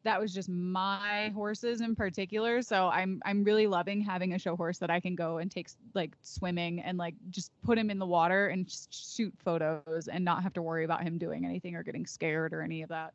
That 0.04 0.20
was 0.20 0.32
just 0.32 0.48
my 0.48 1.32
horses 1.34 1.80
in 1.80 1.96
particular. 1.96 2.62
So 2.62 2.88
I'm 2.88 3.20
I'm 3.24 3.44
really 3.44 3.66
loving 3.66 4.00
having 4.00 4.34
a 4.34 4.38
show 4.38 4.56
horse 4.56 4.78
that 4.78 4.90
I 4.90 5.00
can 5.00 5.14
go 5.14 5.38
and 5.38 5.50
take 5.50 5.68
like 5.94 6.16
swimming 6.22 6.80
and 6.80 6.96
like 6.96 7.14
just 7.30 7.50
put 7.62 7.76
him 7.76 7.90
in 7.90 7.98
the 7.98 8.06
water 8.06 8.48
and 8.48 8.72
shoot 8.90 9.34
photos 9.44 10.08
and 10.10 10.24
not 10.24 10.42
have 10.42 10.54
to 10.54 10.62
worry 10.62 10.84
about 10.84 11.02
him 11.02 11.18
doing 11.18 11.44
anything 11.44 11.74
or 11.74 11.82
getting 11.82 12.06
scared 12.06 12.52
or 12.54 12.62
any 12.62 12.82
of 12.82 12.88
that. 12.90 13.12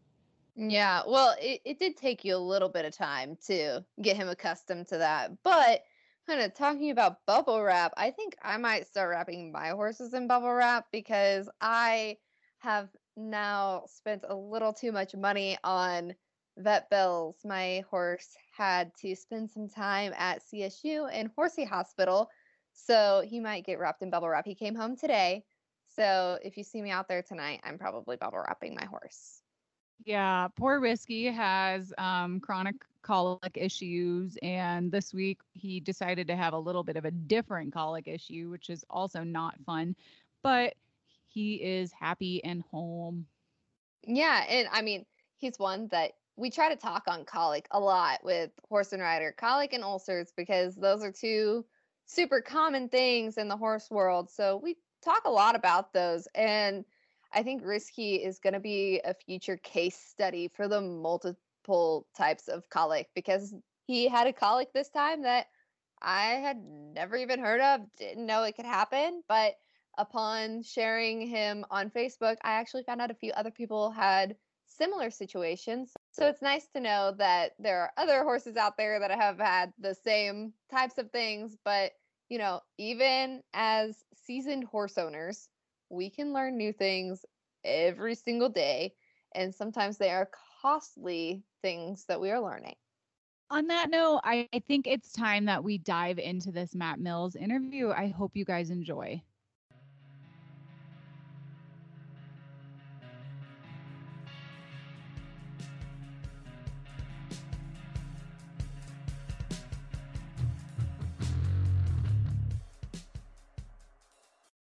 Yeah, 0.69 1.01
well, 1.07 1.35
it, 1.41 1.61
it 1.65 1.79
did 1.79 1.97
take 1.97 2.23
you 2.23 2.35
a 2.35 2.37
little 2.37 2.69
bit 2.69 2.85
of 2.85 2.95
time 2.95 3.35
to 3.47 3.83
get 3.99 4.15
him 4.15 4.29
accustomed 4.29 4.87
to 4.89 4.99
that. 4.99 5.41
But 5.43 5.83
kind 6.27 6.39
of 6.39 6.53
talking 6.53 6.91
about 6.91 7.25
bubble 7.25 7.63
wrap, 7.63 7.93
I 7.97 8.11
think 8.11 8.35
I 8.43 8.57
might 8.57 8.85
start 8.85 9.09
wrapping 9.09 9.51
my 9.51 9.69
horses 9.69 10.13
in 10.13 10.27
bubble 10.27 10.53
wrap 10.53 10.85
because 10.91 11.49
I 11.61 12.17
have 12.59 12.89
now 13.17 13.85
spent 13.87 14.23
a 14.27 14.35
little 14.35 14.71
too 14.71 14.91
much 14.91 15.15
money 15.15 15.57
on 15.63 16.13
vet 16.57 16.91
bills. 16.91 17.37
My 17.43 17.83
horse 17.89 18.35
had 18.55 18.93
to 18.97 19.15
spend 19.15 19.49
some 19.49 19.67
time 19.67 20.13
at 20.15 20.43
CSU 20.43 21.11
and 21.11 21.31
Horsey 21.35 21.65
Hospital, 21.65 22.29
so 22.71 23.23
he 23.27 23.39
might 23.39 23.65
get 23.65 23.79
wrapped 23.79 24.03
in 24.03 24.11
bubble 24.11 24.29
wrap. 24.29 24.45
He 24.45 24.53
came 24.53 24.75
home 24.75 24.95
today. 24.95 25.43
So 25.87 26.37
if 26.43 26.55
you 26.55 26.63
see 26.63 26.83
me 26.83 26.91
out 26.91 27.07
there 27.07 27.23
tonight, 27.23 27.61
I'm 27.63 27.79
probably 27.79 28.15
bubble 28.15 28.43
wrapping 28.47 28.75
my 28.75 28.85
horse. 28.85 29.40
Yeah, 30.05 30.47
poor 30.55 30.79
Whiskey 30.79 31.25
has 31.27 31.93
um, 31.97 32.39
chronic 32.39 32.75
colic 33.03 33.55
issues, 33.55 34.37
and 34.41 34.91
this 34.91 35.13
week 35.13 35.39
he 35.53 35.79
decided 35.79 36.27
to 36.27 36.35
have 36.35 36.53
a 36.53 36.59
little 36.59 36.83
bit 36.83 36.95
of 36.95 37.05
a 37.05 37.11
different 37.11 37.73
colic 37.73 38.07
issue, 38.07 38.49
which 38.49 38.69
is 38.69 38.83
also 38.89 39.23
not 39.23 39.55
fun. 39.65 39.95
But 40.43 40.75
he 41.27 41.55
is 41.55 41.91
happy 41.91 42.43
and 42.43 42.63
home. 42.71 43.27
Yeah, 44.03 44.43
and 44.49 44.67
I 44.71 44.81
mean, 44.81 45.05
he's 45.37 45.57
one 45.57 45.87
that 45.89 46.13
we 46.35 46.49
try 46.49 46.69
to 46.69 46.75
talk 46.75 47.03
on 47.07 47.25
colic 47.25 47.67
a 47.71 47.79
lot 47.79 48.23
with 48.23 48.51
horse 48.67 48.93
and 48.93 49.01
rider, 49.01 49.33
colic 49.37 49.73
and 49.73 49.83
ulcers, 49.83 50.33
because 50.35 50.75
those 50.75 51.03
are 51.03 51.11
two 51.11 51.65
super 52.05 52.41
common 52.41 52.89
things 52.89 53.37
in 53.37 53.47
the 53.47 53.57
horse 53.57 53.89
world. 53.91 54.29
So 54.29 54.57
we 54.57 54.77
talk 55.03 55.25
a 55.25 55.31
lot 55.31 55.55
about 55.55 55.93
those. 55.93 56.27
And 56.33 56.85
I 57.33 57.43
think 57.43 57.63
Whiskey 57.63 58.15
is 58.15 58.39
going 58.39 58.53
to 58.53 58.59
be 58.59 59.01
a 59.03 59.13
future 59.13 59.57
case 59.57 59.97
study 59.97 60.49
for 60.53 60.67
the 60.67 60.81
multiple 60.81 62.07
types 62.17 62.47
of 62.47 62.69
colic 62.69 63.09
because 63.15 63.53
he 63.87 64.07
had 64.07 64.27
a 64.27 64.33
colic 64.33 64.73
this 64.73 64.89
time 64.89 65.23
that 65.23 65.47
I 66.01 66.25
had 66.25 66.57
never 66.57 67.15
even 67.15 67.39
heard 67.39 67.61
of, 67.61 67.81
didn't 67.97 68.25
know 68.25 68.43
it 68.43 68.55
could 68.55 68.65
happen. 68.65 69.23
But 69.27 69.55
upon 69.97 70.63
sharing 70.63 71.27
him 71.27 71.65
on 71.69 71.89
Facebook, 71.89 72.37
I 72.43 72.53
actually 72.53 72.83
found 72.83 73.01
out 73.01 73.11
a 73.11 73.15
few 73.15 73.31
other 73.33 73.51
people 73.51 73.91
had 73.91 74.35
similar 74.65 75.11
situations. 75.11 75.93
So 76.11 76.27
it's 76.27 76.41
nice 76.41 76.67
to 76.73 76.81
know 76.81 77.13
that 77.17 77.51
there 77.59 77.81
are 77.81 77.91
other 77.97 78.23
horses 78.23 78.57
out 78.57 78.77
there 78.77 78.99
that 78.99 79.11
have 79.11 79.37
had 79.37 79.73
the 79.79 79.93
same 79.93 80.53
types 80.71 80.97
of 80.97 81.11
things. 81.11 81.55
But, 81.63 81.91
you 82.29 82.37
know, 82.37 82.61
even 82.77 83.41
as 83.53 84.03
seasoned 84.25 84.63
horse 84.63 84.97
owners, 84.97 85.49
we 85.91 86.09
can 86.09 86.33
learn 86.33 86.57
new 86.57 86.73
things 86.73 87.25
every 87.63 88.15
single 88.15 88.49
day. 88.49 88.93
And 89.35 89.53
sometimes 89.53 89.97
they 89.97 90.09
are 90.09 90.29
costly 90.61 91.43
things 91.61 92.05
that 92.07 92.19
we 92.19 92.31
are 92.31 92.41
learning. 92.41 92.75
On 93.49 93.67
that 93.67 93.89
note, 93.89 94.21
I, 94.23 94.47
think 94.67 94.87
it's 94.87 95.11
time 95.11 95.45
that 95.45 95.63
we 95.63 95.77
dive 95.77 96.19
into 96.19 96.51
this 96.51 96.73
Matt 96.73 96.99
Mills 96.99 97.35
interview. 97.35 97.89
I 97.89 98.07
hope 98.07 98.31
you 98.33 98.45
guys 98.45 98.69
enjoy. 98.69 99.21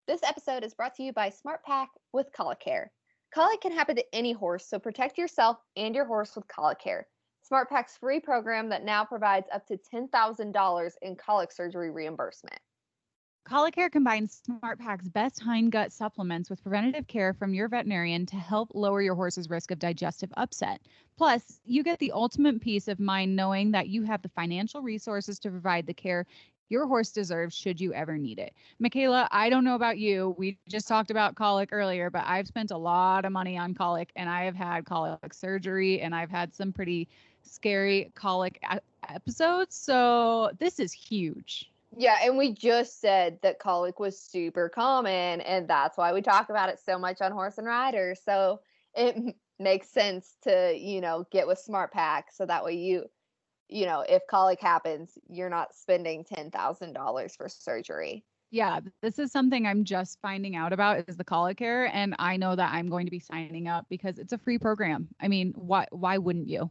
This 0.07 0.23
episode 0.23 0.63
is 0.63 0.73
brought 0.73 0.95
to 0.95 1.03
you 1.03 1.11
by 1.11 1.29
SmartPak 1.29 1.87
with 2.13 2.27
Care. 2.61 2.93
Colic 3.35 3.59
can 3.59 3.73
happen 3.73 3.97
to 3.97 4.15
any 4.15 4.31
horse, 4.31 4.65
so 4.65 4.79
protect 4.79 5.17
yourself 5.17 5.57
and 5.75 5.93
your 5.93 6.05
horse 6.05 6.33
with 6.33 6.45
Care. 6.79 7.07
SmartPak's 7.51 7.97
free 7.97 8.21
program 8.21 8.69
that 8.69 8.85
now 8.85 9.03
provides 9.03 9.47
up 9.53 9.67
to 9.67 9.77
$10,000 9.93 10.91
in 11.01 11.15
colic 11.17 11.51
surgery 11.51 11.91
reimbursement. 11.91 12.59
Colicare 13.47 13.89
combines 13.89 14.41
SmartPak's 14.47 15.07
best 15.07 15.41
hindgut 15.41 15.91
supplements 15.91 16.49
with 16.49 16.61
preventative 16.61 17.07
care 17.07 17.33
from 17.33 17.53
your 17.53 17.69
veterinarian 17.69 18.25
to 18.25 18.35
help 18.35 18.71
lower 18.73 19.01
your 19.01 19.15
horse's 19.15 19.49
risk 19.49 19.71
of 19.71 19.79
digestive 19.79 20.31
upset. 20.35 20.81
Plus, 21.17 21.61
you 21.65 21.81
get 21.81 21.99
the 21.99 22.11
ultimate 22.11 22.61
peace 22.61 22.89
of 22.89 22.99
mind 22.99 23.35
knowing 23.35 23.71
that 23.71 23.87
you 23.87 24.03
have 24.03 24.21
the 24.21 24.29
financial 24.29 24.81
resources 24.81 25.39
to 25.39 25.49
provide 25.49 25.87
the 25.87 25.93
care 25.93 26.25
your 26.69 26.87
horse 26.87 27.11
deserves 27.11 27.55
should 27.55 27.79
you 27.79 27.93
ever 27.93 28.17
need 28.17 28.39
it. 28.39 28.53
Michaela, 28.79 29.27
I 29.31 29.49
don't 29.49 29.63
know 29.63 29.75
about 29.75 29.97
you. 29.97 30.35
We 30.37 30.57
just 30.67 30.87
talked 30.87 31.11
about 31.11 31.35
colic 31.35 31.69
earlier, 31.71 32.09
but 32.09 32.23
I've 32.25 32.47
spent 32.47 32.71
a 32.71 32.77
lot 32.77 33.25
of 33.25 33.31
money 33.31 33.57
on 33.57 33.73
colic 33.73 34.11
and 34.15 34.29
I 34.29 34.43
have 34.43 34.55
had 34.55 34.85
colic 34.85 35.33
surgery 35.33 36.01
and 36.01 36.13
I've 36.13 36.31
had 36.31 36.53
some 36.53 36.71
pretty 36.71 37.07
scary 37.43 38.11
colic 38.15 38.61
episodes. 39.09 39.75
So 39.75 40.51
this 40.59 40.79
is 40.79 40.91
huge. 40.91 41.71
Yeah, 41.95 42.17
and 42.21 42.37
we 42.37 42.53
just 42.53 42.99
said 42.99 43.39
that 43.41 43.59
colic 43.59 43.99
was 43.99 44.19
super 44.19 44.67
common, 44.67 45.39
and 45.41 45.67
that's 45.67 45.97
why 45.97 46.11
we 46.11 46.21
talk 46.21 46.49
about 46.49 46.69
it 46.69 46.79
so 46.85 46.99
much 46.99 47.21
on 47.21 47.31
Horse 47.31 47.57
and 47.57 47.65
Rider. 47.65 48.13
So 48.21 48.59
it 48.93 49.35
makes 49.57 49.89
sense 49.89 50.35
to, 50.43 50.75
you 50.77 50.99
know, 51.01 51.25
get 51.31 51.47
with 51.47 51.63
SmartPak 51.65 52.23
so 52.31 52.45
that 52.45 52.63
way 52.63 52.75
you, 52.75 53.05
you 53.69 53.85
know, 53.85 54.03
if 54.07 54.21
colic 54.29 54.61
happens, 54.61 55.17
you're 55.29 55.49
not 55.49 55.75
spending 55.75 56.23
$10,000 56.23 57.37
for 57.37 57.49
surgery. 57.49 58.23
Yeah, 58.49 58.79
this 59.01 59.19
is 59.19 59.29
something 59.31 59.65
I'm 59.65 59.83
just 59.83 60.19
finding 60.21 60.55
out 60.55 60.71
about 60.71 61.09
is 61.09 61.17
the 61.17 61.25
Colicare 61.25 61.89
and 61.91 62.15
I 62.17 62.37
know 62.37 62.55
that 62.55 62.71
I'm 62.73 62.89
going 62.89 63.05
to 63.05 63.11
be 63.11 63.19
signing 63.19 63.67
up 63.67 63.85
because 63.89 64.19
it's 64.19 64.31
a 64.31 64.37
free 64.37 64.57
program. 64.57 65.09
I 65.19 65.27
mean, 65.27 65.51
why 65.55 65.85
why 65.91 66.17
wouldn't 66.17 66.47
you? 66.47 66.69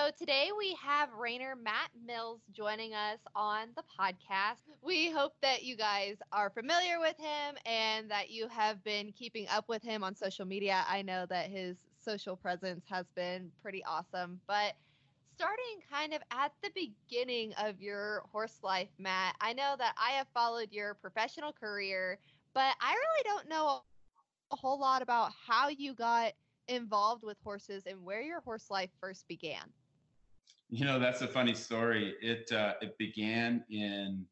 So 0.07 0.11
today 0.17 0.51
we 0.57 0.73
have 0.81 1.09
reiner 1.09 1.61
Matt 1.61 1.89
Mills 2.05 2.39
joining 2.53 2.93
us 2.93 3.19
on 3.35 3.67
the 3.75 3.83
podcast. 3.99 4.61
We 4.81 5.11
hope 5.11 5.33
that 5.41 5.63
you 5.63 5.75
guys 5.75 6.15
are 6.31 6.49
familiar 6.49 6.97
with 6.97 7.17
him 7.17 7.57
and 7.65 8.09
that 8.09 8.29
you 8.29 8.47
have 8.47 8.81
been 8.85 9.11
keeping 9.11 9.49
up 9.49 9.67
with 9.67 9.83
him 9.83 10.05
on 10.05 10.15
social 10.15 10.45
media. 10.45 10.85
I 10.87 11.01
know 11.01 11.25
that 11.25 11.49
his 11.49 11.75
social 11.99 12.37
presence 12.37 12.85
has 12.89 13.05
been 13.17 13.51
pretty 13.61 13.83
awesome, 13.83 14.39
but 14.47 14.75
starting 15.35 15.81
kind 15.91 16.13
of 16.13 16.21
at 16.31 16.53
the 16.63 16.71
beginning 16.73 17.53
of 17.61 17.81
your 17.81 18.23
horse 18.31 18.59
life, 18.63 18.87
Matt, 18.97 19.35
I 19.41 19.51
know 19.51 19.75
that 19.77 19.93
I 20.01 20.11
have 20.11 20.27
followed 20.33 20.69
your 20.71 20.93
professional 20.93 21.51
career, 21.51 22.17
but 22.53 22.77
I 22.79 22.93
really 22.93 23.23
don't 23.25 23.49
know 23.49 23.81
a 24.51 24.55
whole 24.55 24.79
lot 24.79 25.01
about 25.01 25.33
how 25.45 25.67
you 25.67 25.93
got 25.93 26.31
involved 26.69 27.23
with 27.23 27.37
horses 27.43 27.83
and 27.85 28.05
where 28.05 28.21
your 28.21 28.39
horse 28.39 28.69
life 28.69 28.89
first 29.01 29.27
began? 29.27 29.73
You 30.69 30.85
know, 30.85 30.99
that's 30.99 31.21
a 31.21 31.27
funny 31.27 31.53
story. 31.53 32.15
It 32.21 32.51
uh, 32.51 32.73
it 32.81 32.97
began 32.97 33.63
in 33.69 34.25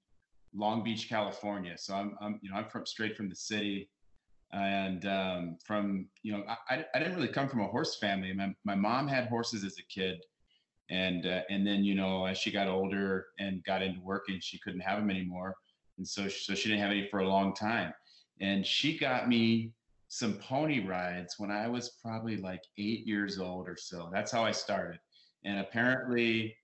Long 0.53 0.83
Beach, 0.83 1.07
California. 1.07 1.77
So 1.77 1.95
I'm, 1.95 2.17
I'm 2.19 2.39
you 2.41 2.51
know 2.51 2.57
I'm 2.57 2.69
from 2.69 2.85
straight 2.85 3.15
from 3.15 3.29
the 3.29 3.35
city, 3.35 3.89
and 4.51 5.05
um, 5.05 5.57
from 5.65 6.07
you 6.23 6.33
know 6.33 6.43
I, 6.69 6.85
I 6.93 6.99
didn't 6.99 7.15
really 7.15 7.29
come 7.29 7.47
from 7.47 7.61
a 7.61 7.67
horse 7.67 7.95
family. 7.95 8.33
My 8.33 8.53
my 8.65 8.75
mom 8.75 9.07
had 9.07 9.27
horses 9.27 9.63
as 9.63 9.77
a 9.79 9.83
kid, 9.83 10.25
and 10.89 11.25
uh, 11.25 11.41
and 11.49 11.65
then 11.65 11.85
you 11.85 11.95
know 11.95 12.25
as 12.25 12.37
she 12.37 12.51
got 12.51 12.67
older 12.67 13.27
and 13.39 13.63
got 13.63 13.81
into 13.81 14.01
working, 14.01 14.39
she 14.41 14.59
couldn't 14.59 14.81
have 14.81 14.99
them 14.99 15.09
anymore, 15.09 15.55
and 15.97 16.05
so 16.05 16.27
so 16.27 16.53
she 16.53 16.67
didn't 16.67 16.81
have 16.81 16.91
any 16.91 17.07
for 17.09 17.19
a 17.19 17.29
long 17.29 17.53
time, 17.55 17.93
and 18.41 18.65
she 18.65 18.97
got 18.97 19.29
me 19.29 19.71
some 20.09 20.33
pony 20.33 20.85
rides 20.85 21.35
when 21.37 21.49
I 21.49 21.67
was 21.69 21.91
probably 22.01 22.37
like 22.37 22.61
eight 22.77 23.07
years 23.07 23.39
old 23.39 23.69
or 23.69 23.77
so. 23.77 24.09
That's 24.13 24.31
how 24.31 24.43
I 24.43 24.51
started. 24.51 24.99
And 25.45 25.59
apparently, 25.59 26.55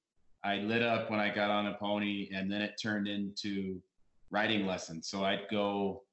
I 0.44 0.58
lit 0.58 0.82
up 0.82 1.10
when 1.10 1.20
I 1.20 1.34
got 1.34 1.50
on 1.50 1.68
a 1.68 1.76
pony, 1.76 2.30
and 2.34 2.52
then 2.52 2.62
it 2.62 2.80
turned 2.82 3.08
into 3.08 3.82
riding 4.32 4.66
lessons. 4.66 5.08
So 5.08 5.24
I'd 5.24 5.48
go. 5.50 6.04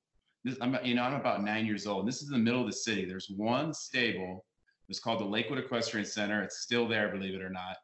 This, 0.45 0.57
I'm, 0.61 0.79
you 0.85 0.95
know, 0.95 1.03
I'm 1.03 1.15
about 1.15 1.43
nine 1.43 1.67
years 1.67 1.87
old. 1.87 2.01
And 2.01 2.09
this 2.09 2.23
is 2.23 2.29
in 2.29 2.35
the 2.35 2.39
middle 2.39 2.61
of 2.61 2.67
the 2.67 2.73
city. 2.73 3.05
There's 3.05 3.31
one 3.35 3.75
stable. 3.75 4.45
It's 4.89 5.01
called 5.01 5.21
the 5.21 5.25
Lakewood 5.25 5.59
Equestrian 5.59 6.07
Center. 6.07 6.43
It's 6.43 6.61
still 6.61 6.87
there, 6.87 7.09
believe 7.09 7.35
it 7.35 7.43
or 7.43 7.51
not. 7.51 7.77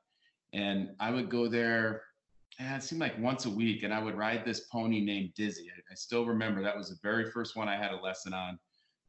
And 0.53 0.91
I 1.01 1.11
would 1.11 1.29
go 1.29 1.49
there. 1.49 2.03
And 2.61 2.77
it 2.77 2.85
seemed 2.85 3.01
like 3.01 3.19
once 3.19 3.47
a 3.47 3.51
week, 3.51 3.83
and 3.83 3.93
I 3.93 4.01
would 4.01 4.15
ride 4.15 4.45
this 4.45 4.61
pony 4.71 5.01
named 5.01 5.35
Dizzy. 5.35 5.67
I, 5.77 5.81
I 5.91 5.95
still 5.97 6.25
remember 6.25 6.63
that 6.63 6.77
was 6.77 6.91
the 6.91 6.99
very 7.03 7.29
first 7.31 7.57
one 7.57 7.69
I 7.69 7.77
had 7.77 7.91
a 7.91 8.01
lesson 8.01 8.33
on 8.33 8.59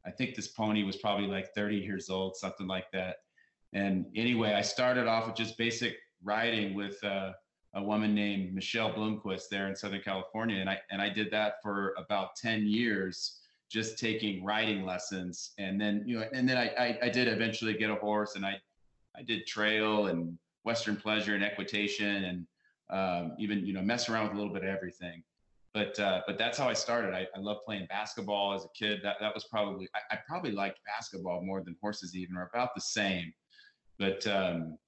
I 0.06 0.10
think 0.12 0.36
this 0.36 0.48
pony 0.48 0.84
was 0.84 0.96
probably 0.96 1.26
like 1.26 1.52
30 1.54 1.76
years 1.76 2.08
old, 2.08 2.36
something 2.36 2.68
like 2.68 2.90
that. 2.92 3.16
And 3.72 4.06
anyway, 4.14 4.54
I 4.54 4.62
started 4.62 5.06
off 5.06 5.26
with 5.26 5.36
just 5.36 5.58
basic 5.58 5.96
riding 6.22 6.74
with 6.74 7.02
uh, 7.04 7.32
a 7.74 7.82
woman 7.82 8.14
named 8.14 8.54
Michelle 8.54 8.92
Bloomquist 8.92 9.48
there 9.50 9.68
in 9.68 9.76
Southern 9.76 10.00
California, 10.00 10.60
and 10.60 10.70
I 10.70 10.78
and 10.90 11.02
I 11.02 11.08
did 11.08 11.30
that 11.32 11.54
for 11.62 11.94
about 11.98 12.36
10 12.36 12.66
years, 12.66 13.40
just 13.70 13.98
taking 13.98 14.44
riding 14.44 14.84
lessons. 14.84 15.52
And 15.58 15.80
then 15.80 16.04
you 16.06 16.18
know, 16.18 16.26
and 16.32 16.48
then 16.48 16.56
I 16.56 16.68
I, 16.78 16.98
I 17.02 17.08
did 17.08 17.28
eventually 17.28 17.74
get 17.74 17.90
a 17.90 17.96
horse, 17.96 18.36
and 18.36 18.46
I 18.46 18.60
I 19.16 19.22
did 19.22 19.46
trail 19.46 20.06
and 20.06 20.38
Western 20.64 20.96
pleasure 20.96 21.34
and 21.34 21.44
equitation, 21.44 22.24
and 22.24 22.46
um, 22.90 23.36
even 23.38 23.66
you 23.66 23.72
know 23.72 23.82
mess 23.82 24.08
around 24.08 24.28
with 24.28 24.32
a 24.34 24.36
little 24.36 24.52
bit 24.52 24.62
of 24.62 24.68
everything 24.68 25.22
but 25.76 26.00
uh, 26.00 26.22
but 26.26 26.38
that's 26.38 26.56
how 26.56 26.70
I 26.70 26.72
started. 26.72 27.12
I, 27.12 27.26
I 27.36 27.38
loved 27.38 27.60
playing 27.66 27.84
basketball 27.90 28.54
as 28.54 28.64
a 28.64 28.68
kid. 28.74 29.00
That 29.02 29.16
that 29.20 29.34
was 29.34 29.44
probably 29.44 29.86
I, 29.94 30.14
I, 30.14 30.18
probably 30.26 30.50
liked 30.50 30.78
basketball 30.86 31.42
more 31.42 31.62
than 31.62 31.76
horses 31.82 32.16
even, 32.16 32.34
or 32.34 32.48
about 32.50 32.74
the 32.74 32.80
same. 32.80 33.30
But 33.98 34.26
um, 34.26 34.78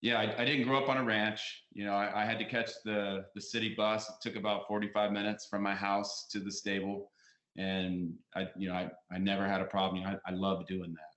yeah, 0.00 0.18
I, 0.18 0.42
I, 0.42 0.44
didn't 0.44 0.66
grow 0.66 0.82
up 0.82 0.88
on 0.88 0.98
a 0.98 1.04
ranch. 1.04 1.64
You 1.72 1.84
know, 1.84 1.94
I, 1.94 2.22
I, 2.22 2.24
had 2.24 2.38
to 2.38 2.44
catch 2.44 2.70
the 2.84 3.24
the 3.34 3.40
city 3.40 3.74
bus. 3.74 4.08
It 4.08 4.16
took 4.20 4.36
about 4.36 4.66
45 4.68 5.12
minutes 5.12 5.46
from 5.46 5.62
my 5.62 5.74
house 5.74 6.26
to 6.32 6.40
the 6.40 6.50
stable, 6.50 7.10
and 7.56 8.12
I 8.34 8.48
you 8.56 8.68
know 8.68 8.74
I, 8.74 8.90
I 9.10 9.18
never 9.18 9.46
had 9.46 9.60
a 9.60 9.64
problem. 9.64 10.02
You 10.02 10.08
know, 10.08 10.18
I, 10.26 10.32
I 10.32 10.34
loved 10.34 10.66
doing 10.68 10.92
that. 10.92 11.12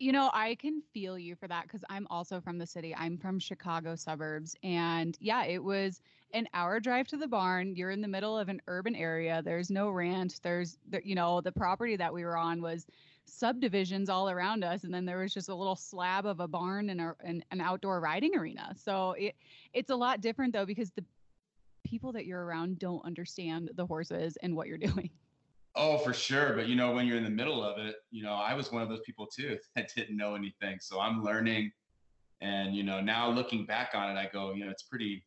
You 0.00 0.12
know, 0.12 0.30
I 0.32 0.54
can 0.54 0.80
feel 0.94 1.18
you 1.18 1.34
for 1.34 1.48
that 1.48 1.64
because 1.64 1.82
I'm 1.90 2.06
also 2.08 2.40
from 2.40 2.56
the 2.56 2.66
city. 2.66 2.94
I'm 2.94 3.18
from 3.18 3.40
Chicago 3.40 3.96
suburbs. 3.96 4.54
And 4.62 5.16
yeah, 5.20 5.44
it 5.44 5.62
was 5.62 6.00
an 6.32 6.46
hour 6.54 6.78
drive 6.78 7.08
to 7.08 7.16
the 7.16 7.26
barn. 7.26 7.74
You're 7.74 7.90
in 7.90 8.00
the 8.00 8.06
middle 8.06 8.38
of 8.38 8.48
an 8.48 8.62
urban 8.68 8.94
area. 8.94 9.42
There's 9.44 9.70
no 9.70 9.90
ranch. 9.90 10.40
There's, 10.40 10.78
you 11.02 11.16
know, 11.16 11.40
the 11.40 11.50
property 11.50 11.96
that 11.96 12.14
we 12.14 12.24
were 12.24 12.36
on 12.36 12.62
was 12.62 12.86
subdivisions 13.28 14.08
all 14.08 14.30
around 14.30 14.64
us. 14.64 14.84
And 14.84 14.92
then 14.92 15.04
there 15.04 15.18
was 15.18 15.32
just 15.32 15.48
a 15.48 15.54
little 15.54 15.76
slab 15.76 16.26
of 16.26 16.40
a 16.40 16.48
barn 16.48 16.90
and, 16.90 17.00
a, 17.00 17.14
an 17.24 17.60
outdoor 17.60 18.00
riding 18.00 18.36
arena. 18.36 18.72
So 18.76 19.12
it, 19.12 19.34
it's 19.72 19.90
a 19.90 19.96
lot 19.96 20.20
different 20.20 20.52
though, 20.52 20.66
because 20.66 20.90
the 20.90 21.04
people 21.84 22.12
that 22.12 22.26
you're 22.26 22.44
around 22.44 22.78
don't 22.78 23.04
understand 23.04 23.70
the 23.74 23.86
horses 23.86 24.36
and 24.42 24.54
what 24.54 24.66
you're 24.66 24.78
doing. 24.88 25.10
Oh, 25.74 25.98
for 25.98 26.12
sure. 26.12 26.54
But 26.54 26.66
you 26.66 26.74
know, 26.74 26.92
when 26.92 27.06
you're 27.06 27.18
in 27.18 27.24
the 27.24 27.30
middle 27.30 27.62
of 27.62 27.78
it, 27.78 27.96
you 28.10 28.22
know, 28.22 28.32
I 28.32 28.54
was 28.54 28.72
one 28.72 28.82
of 28.82 28.88
those 28.88 29.02
people 29.06 29.26
too 29.26 29.58
that 29.76 29.92
didn't 29.94 30.16
know 30.16 30.34
anything. 30.34 30.78
So 30.80 31.00
I'm 31.00 31.22
learning. 31.22 31.70
And 32.40 32.74
you 32.74 32.82
know, 32.82 33.00
now 33.00 33.28
looking 33.28 33.66
back 33.66 33.90
on 33.94 34.16
it, 34.16 34.18
I 34.18 34.28
go, 34.32 34.52
you 34.52 34.64
know, 34.64 34.70
it's 34.70 34.84
pretty 34.84 35.24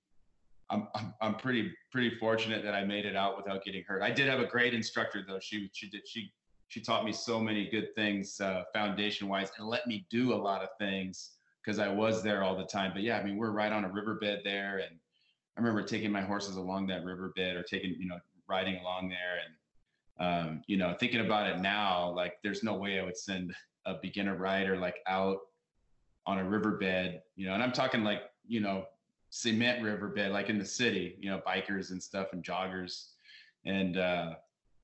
I'm, 0.71 0.87
I'm, 0.95 1.13
I'm 1.21 1.35
pretty 1.35 1.73
pretty 1.91 2.17
fortunate 2.17 2.63
that 2.63 2.73
I 2.73 2.85
made 2.85 3.05
it 3.05 3.15
out 3.15 3.35
without 3.35 3.63
getting 3.63 3.83
hurt. 3.85 4.01
I 4.01 4.09
did 4.11 4.27
have 4.27 4.39
a 4.39 4.45
great 4.45 4.73
instructor 4.73 5.23
though. 5.27 5.39
She 5.39 5.69
she 5.73 5.89
did 5.89 6.07
she 6.07 6.31
she 6.71 6.79
taught 6.79 7.03
me 7.03 7.11
so 7.11 7.37
many 7.37 7.69
good 7.69 7.93
things 7.95 8.39
uh, 8.39 8.63
foundation 8.73 9.27
wise 9.27 9.51
and 9.57 9.67
let 9.67 9.87
me 9.87 10.05
do 10.09 10.33
a 10.33 10.35
lot 10.35 10.61
of 10.61 10.69
things 10.79 11.31
because 11.61 11.79
I 11.79 11.89
was 11.89 12.23
there 12.23 12.43
all 12.43 12.55
the 12.55 12.63
time. 12.63 12.91
But 12.93 13.01
yeah, 13.01 13.17
I 13.17 13.23
mean 13.23 13.35
we're 13.35 13.51
right 13.51 13.73
on 13.73 13.83
a 13.83 13.89
riverbed 13.89 14.39
there, 14.45 14.77
and 14.77 14.95
I 15.57 15.59
remember 15.59 15.83
taking 15.83 16.11
my 16.11 16.21
horses 16.21 16.55
along 16.55 16.87
that 16.87 17.03
riverbed 17.03 17.57
or 17.57 17.63
taking 17.63 17.95
you 17.99 18.07
know 18.07 18.19
riding 18.47 18.77
along 18.77 19.09
there 19.09 19.39
and 19.43 20.47
um, 20.49 20.63
you 20.67 20.77
know 20.77 20.95
thinking 20.97 21.19
about 21.19 21.47
it 21.47 21.59
now 21.59 22.09
like 22.09 22.35
there's 22.41 22.63
no 22.63 22.75
way 22.75 22.99
I 22.99 23.03
would 23.03 23.17
send 23.17 23.53
a 23.85 23.95
beginner 24.01 24.37
rider 24.37 24.77
like 24.77 24.99
out 25.07 25.39
on 26.25 26.37
a 26.37 26.43
riverbed 26.43 27.21
you 27.35 27.47
know 27.47 27.53
and 27.53 27.61
I'm 27.61 27.71
talking 27.71 28.03
like 28.03 28.21
you 28.47 28.61
know 28.61 28.85
cement 29.31 29.81
riverbed, 29.81 30.31
like 30.31 30.49
in 30.49 30.59
the 30.59 30.65
city, 30.65 31.17
you 31.19 31.29
know, 31.29 31.41
bikers 31.47 31.91
and 31.91 32.03
stuff 32.03 32.33
and 32.33 32.43
joggers. 32.43 33.07
And, 33.65 33.97
uh, 33.97 34.33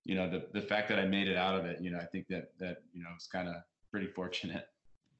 you 0.07 0.15
know, 0.15 0.29
the, 0.29 0.47
the 0.53 0.65
fact 0.65 0.87
that 0.87 0.99
I 0.99 1.05
made 1.05 1.27
it 1.27 1.35
out 1.35 1.59
of 1.59 1.65
it, 1.65 1.81
you 1.81 1.91
know, 1.91 1.97
I 1.97 2.05
think 2.05 2.27
that, 2.29 2.57
that, 2.59 2.77
you 2.93 3.03
know, 3.03 3.09
it's 3.13 3.27
kind 3.27 3.49
of 3.49 3.55
pretty 3.91 4.07
fortunate. 4.07 4.65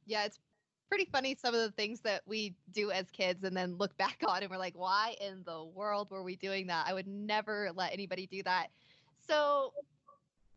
Yeah. 0.06 0.24
It's 0.24 0.40
pretty 0.88 1.10
funny. 1.12 1.36
Some 1.36 1.54
of 1.54 1.60
the 1.60 1.72
things 1.72 2.00
that 2.02 2.22
we 2.26 2.56
do 2.72 2.92
as 2.92 3.12
kids 3.12 3.44
and 3.44 3.56
then 3.56 3.76
look 3.76 3.98
back 3.98 4.24
on 4.26 4.44
and 4.44 4.50
we're 4.50 4.58
like, 4.58 4.78
why 4.78 5.18
in 5.20 5.44
the 5.46 5.66
world 5.66 6.10
were 6.10 6.24
we 6.24 6.38
doing 6.38 6.68
that? 6.68 6.88
I 6.88 6.94
would 6.94 7.06
never 7.06 7.70
let 7.76 7.92
anybody 7.92 8.28
do 8.28 8.42
that. 8.44 8.68
So 9.28 9.74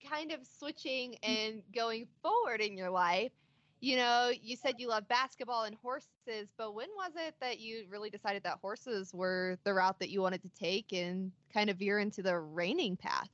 kind 0.08 0.30
of 0.30 0.46
switching 0.46 1.16
and 1.24 1.62
going 1.74 2.06
forward 2.22 2.60
in 2.60 2.76
your 2.76 2.90
life, 2.90 3.32
you 3.80 3.96
know, 3.96 4.30
you 4.40 4.54
said 4.54 4.74
you 4.78 4.86
love 4.86 5.08
basketball 5.08 5.64
and 5.64 5.74
horses, 5.82 6.52
but 6.56 6.76
when 6.76 6.88
was 6.96 7.12
it 7.16 7.34
that 7.40 7.58
you 7.58 7.86
really 7.90 8.10
decided 8.10 8.44
that 8.44 8.58
horses 8.62 9.12
were 9.12 9.58
the 9.64 9.74
route 9.74 9.98
that 9.98 10.10
you 10.10 10.22
wanted 10.22 10.42
to 10.42 10.50
take 10.50 10.92
and 10.92 11.32
kind 11.52 11.68
of 11.68 11.78
veer 11.78 11.98
into 11.98 12.22
the 12.22 12.38
reining 12.38 12.96
path? 12.96 13.28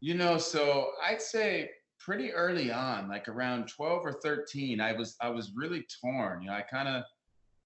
You 0.00 0.14
know, 0.14 0.38
so 0.38 0.90
I'd 1.02 1.22
say 1.22 1.70
pretty 1.98 2.32
early 2.32 2.70
on, 2.70 3.08
like 3.08 3.28
around 3.28 3.68
12 3.68 4.04
or 4.04 4.12
13, 4.12 4.80
I 4.80 4.92
was 4.92 5.16
I 5.20 5.28
was 5.28 5.52
really 5.54 5.86
torn. 6.00 6.42
You 6.42 6.48
know, 6.48 6.54
I 6.54 6.62
kind 6.62 6.88
of, 6.88 7.02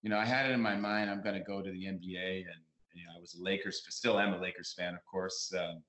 you 0.03 0.11
know, 0.11 0.19
I 0.19 0.25
had 0.25 0.49
it 0.49 0.53
in 0.53 0.61
my 0.61 0.77
mind 0.77 1.11
I'm 1.11 1.23
going 1.23 1.35
to 1.35 1.45
go 1.45 1.61
to 1.61 1.71
the 1.71 1.85
NBA, 1.85 2.39
and 2.39 2.61
you 2.95 3.05
know, 3.05 3.13
I 3.17 3.21
was 3.21 3.35
a 3.35 3.43
Lakers, 3.43 3.85
still 3.89 4.19
am 4.19 4.35
a 4.35 4.39
Lakers 4.39 4.75
fan, 4.77 4.95
of 4.95 5.05
course. 5.07 5.53
Um, 5.59 5.83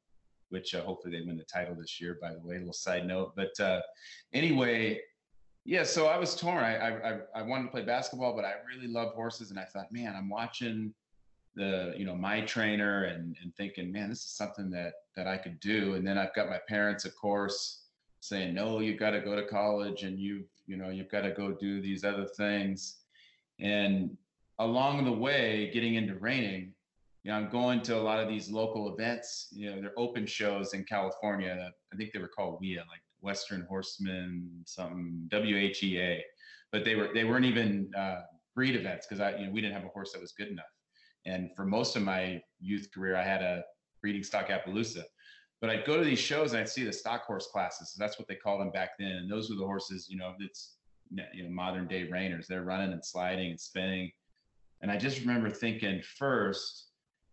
which 0.52 0.76
uh, 0.76 0.82
hopefully 0.82 1.18
they 1.18 1.26
win 1.26 1.38
the 1.38 1.46
title 1.46 1.74
this 1.74 2.00
year. 2.00 2.18
By 2.22 2.34
the 2.34 2.40
way, 2.42 2.56
a 2.56 2.60
little 2.60 2.74
side 2.74 3.08
note. 3.08 3.34
But 3.36 3.58
uh, 3.60 3.80
anyway, 4.34 5.00
yeah, 5.64 5.84
so 5.84 6.08
I 6.08 6.18
was 6.18 6.36
torn. 6.36 6.64
I, 6.64 6.90
I 6.90 7.20
I 7.36 7.42
wanted 7.42 7.66
to 7.66 7.72
play 7.72 7.84
basketball, 7.84 8.36
but 8.36 8.46
I 8.46 8.56
really 8.68 8.92
love 8.92 9.14
horses, 9.14 9.50
and 9.50 9.60
I 9.60 9.66
thought, 9.66 9.92
man, 9.92 10.14
I'm 10.16 10.30
watching 10.30 10.94
the 11.56 11.94
you 11.98 12.06
know 12.06 12.16
my 12.16 12.42
trainer 12.42 13.06
and 13.06 13.36
and 13.42 13.56
thinking, 13.56 13.92
man, 13.92 14.10
this 14.10 14.20
is 14.20 14.32
something 14.32 14.70
that 14.72 14.94
that 15.16 15.28
I 15.28 15.38
could 15.38 15.60
do. 15.60 15.96
And 15.96 16.06
then 16.06 16.18
I've 16.18 16.34
got 16.34 16.50
my 16.50 16.60
parents, 16.68 17.06
of 17.06 17.16
course, 17.16 17.84
saying, 18.22 18.54
no, 18.54 18.80
you've 18.80 19.00
got 19.00 19.12
to 19.12 19.20
go 19.20 19.36
to 19.36 19.46
college, 19.46 20.04
and 20.04 20.20
you 20.20 20.46
you 20.68 20.78
know 20.78 20.90
you've 20.90 21.12
got 21.12 21.22
to 21.22 21.32
go 21.32 21.52
do 21.52 21.82
these 21.82 22.04
other 22.04 22.26
things. 22.26 22.98
And 23.60 24.18
along 24.60 25.06
the 25.06 25.12
way, 25.12 25.70
getting 25.74 25.96
into 25.96 26.16
reining, 26.16 26.74
you 27.24 27.32
know, 27.32 27.38
I'm 27.38 27.50
going 27.50 27.82
to 27.84 27.98
a 27.98 28.02
lot 28.02 28.20
of 28.20 28.28
these 28.28 28.50
local 28.50 28.94
events. 28.94 29.48
You 29.52 29.70
know, 29.72 29.82
they're 29.82 29.98
open 29.98 30.26
shows 30.26 30.74
in 30.74 30.84
California. 30.86 31.72
I 31.94 31.96
think 31.96 32.12
they 32.14 32.20
were 32.20 32.28
called 32.28 32.62
WHEA, 32.62 32.78
like 32.78 33.02
Western 33.22 33.66
horsemen 33.70 34.50
something 34.66 35.28
WHEA, 35.32 36.22
but 36.72 36.84
they 36.84 36.96
were 36.96 37.10
they 37.14 37.24
weren't 37.24 37.46
even 37.46 37.92
uh, 37.98 38.22
breed 38.56 38.76
events 38.76 39.06
because 39.08 39.22
I 39.22 39.36
you 39.38 39.46
know 39.46 39.52
we 39.52 39.62
didn't 39.62 39.74
have 39.74 39.86
a 39.86 39.90
horse 39.90 40.12
that 40.14 40.22
was 40.22 40.32
good 40.32 40.48
enough. 40.48 40.66
And 41.26 41.50
for 41.56 41.66
most 41.66 41.96
of 41.96 42.04
my 42.04 42.42
youth 42.60 42.90
career, 42.94 43.16
I 43.16 43.24
had 43.24 43.42
a 43.42 43.64
breeding 44.02 44.24
stock 44.24 44.48
Appaloosa. 44.48 45.04
But 45.60 45.70
I'd 45.70 45.86
go 45.86 45.98
to 45.98 46.04
these 46.04 46.20
shows 46.20 46.54
and 46.54 46.62
I'd 46.62 46.70
see 46.70 46.84
the 46.84 46.94
stock 46.94 47.26
horse 47.26 47.48
classes. 47.48 47.94
So 47.94 48.04
that's 48.04 48.18
what 48.18 48.28
they 48.28 48.36
called 48.36 48.62
them 48.62 48.72
back 48.72 48.92
then. 48.98 49.12
And 49.12 49.30
those 49.30 49.50
were 49.50 49.56
the 49.56 49.66
horses, 49.66 50.08
you 50.10 50.18
know, 50.18 50.34
it's 50.40 50.78
you 51.34 51.44
know 51.44 51.50
modern 51.50 51.88
day 51.88 52.08
reiners. 52.08 52.48
They're 52.48 52.64
running 52.64 52.94
and 52.94 53.06
sliding 53.06 53.52
and 53.52 53.60
spinning. 53.60 54.12
And 54.82 54.90
I 54.90 54.98
just 54.98 55.20
remember 55.20 55.50
thinking 55.50 56.02
first 56.18 56.88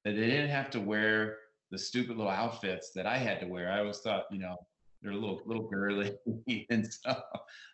that 0.05 0.13
they 0.13 0.27
didn't 0.27 0.51
have 0.51 0.69
to 0.71 0.81
wear 0.81 1.39
the 1.71 1.79
stupid 1.79 2.17
little 2.17 2.31
outfits 2.31 2.91
that 2.95 3.07
I 3.07 3.17
had 3.17 3.41
to 3.41 3.47
wear. 3.47 3.71
I 3.71 3.81
always 3.81 4.01
thought, 4.01 4.25
you 4.31 4.39
know, 4.39 4.57
they're 5.03 5.13
a 5.13 5.17
little 5.17 5.41
little 5.47 5.69
girly 5.69 6.13
and 6.71 6.93
so 6.93 7.15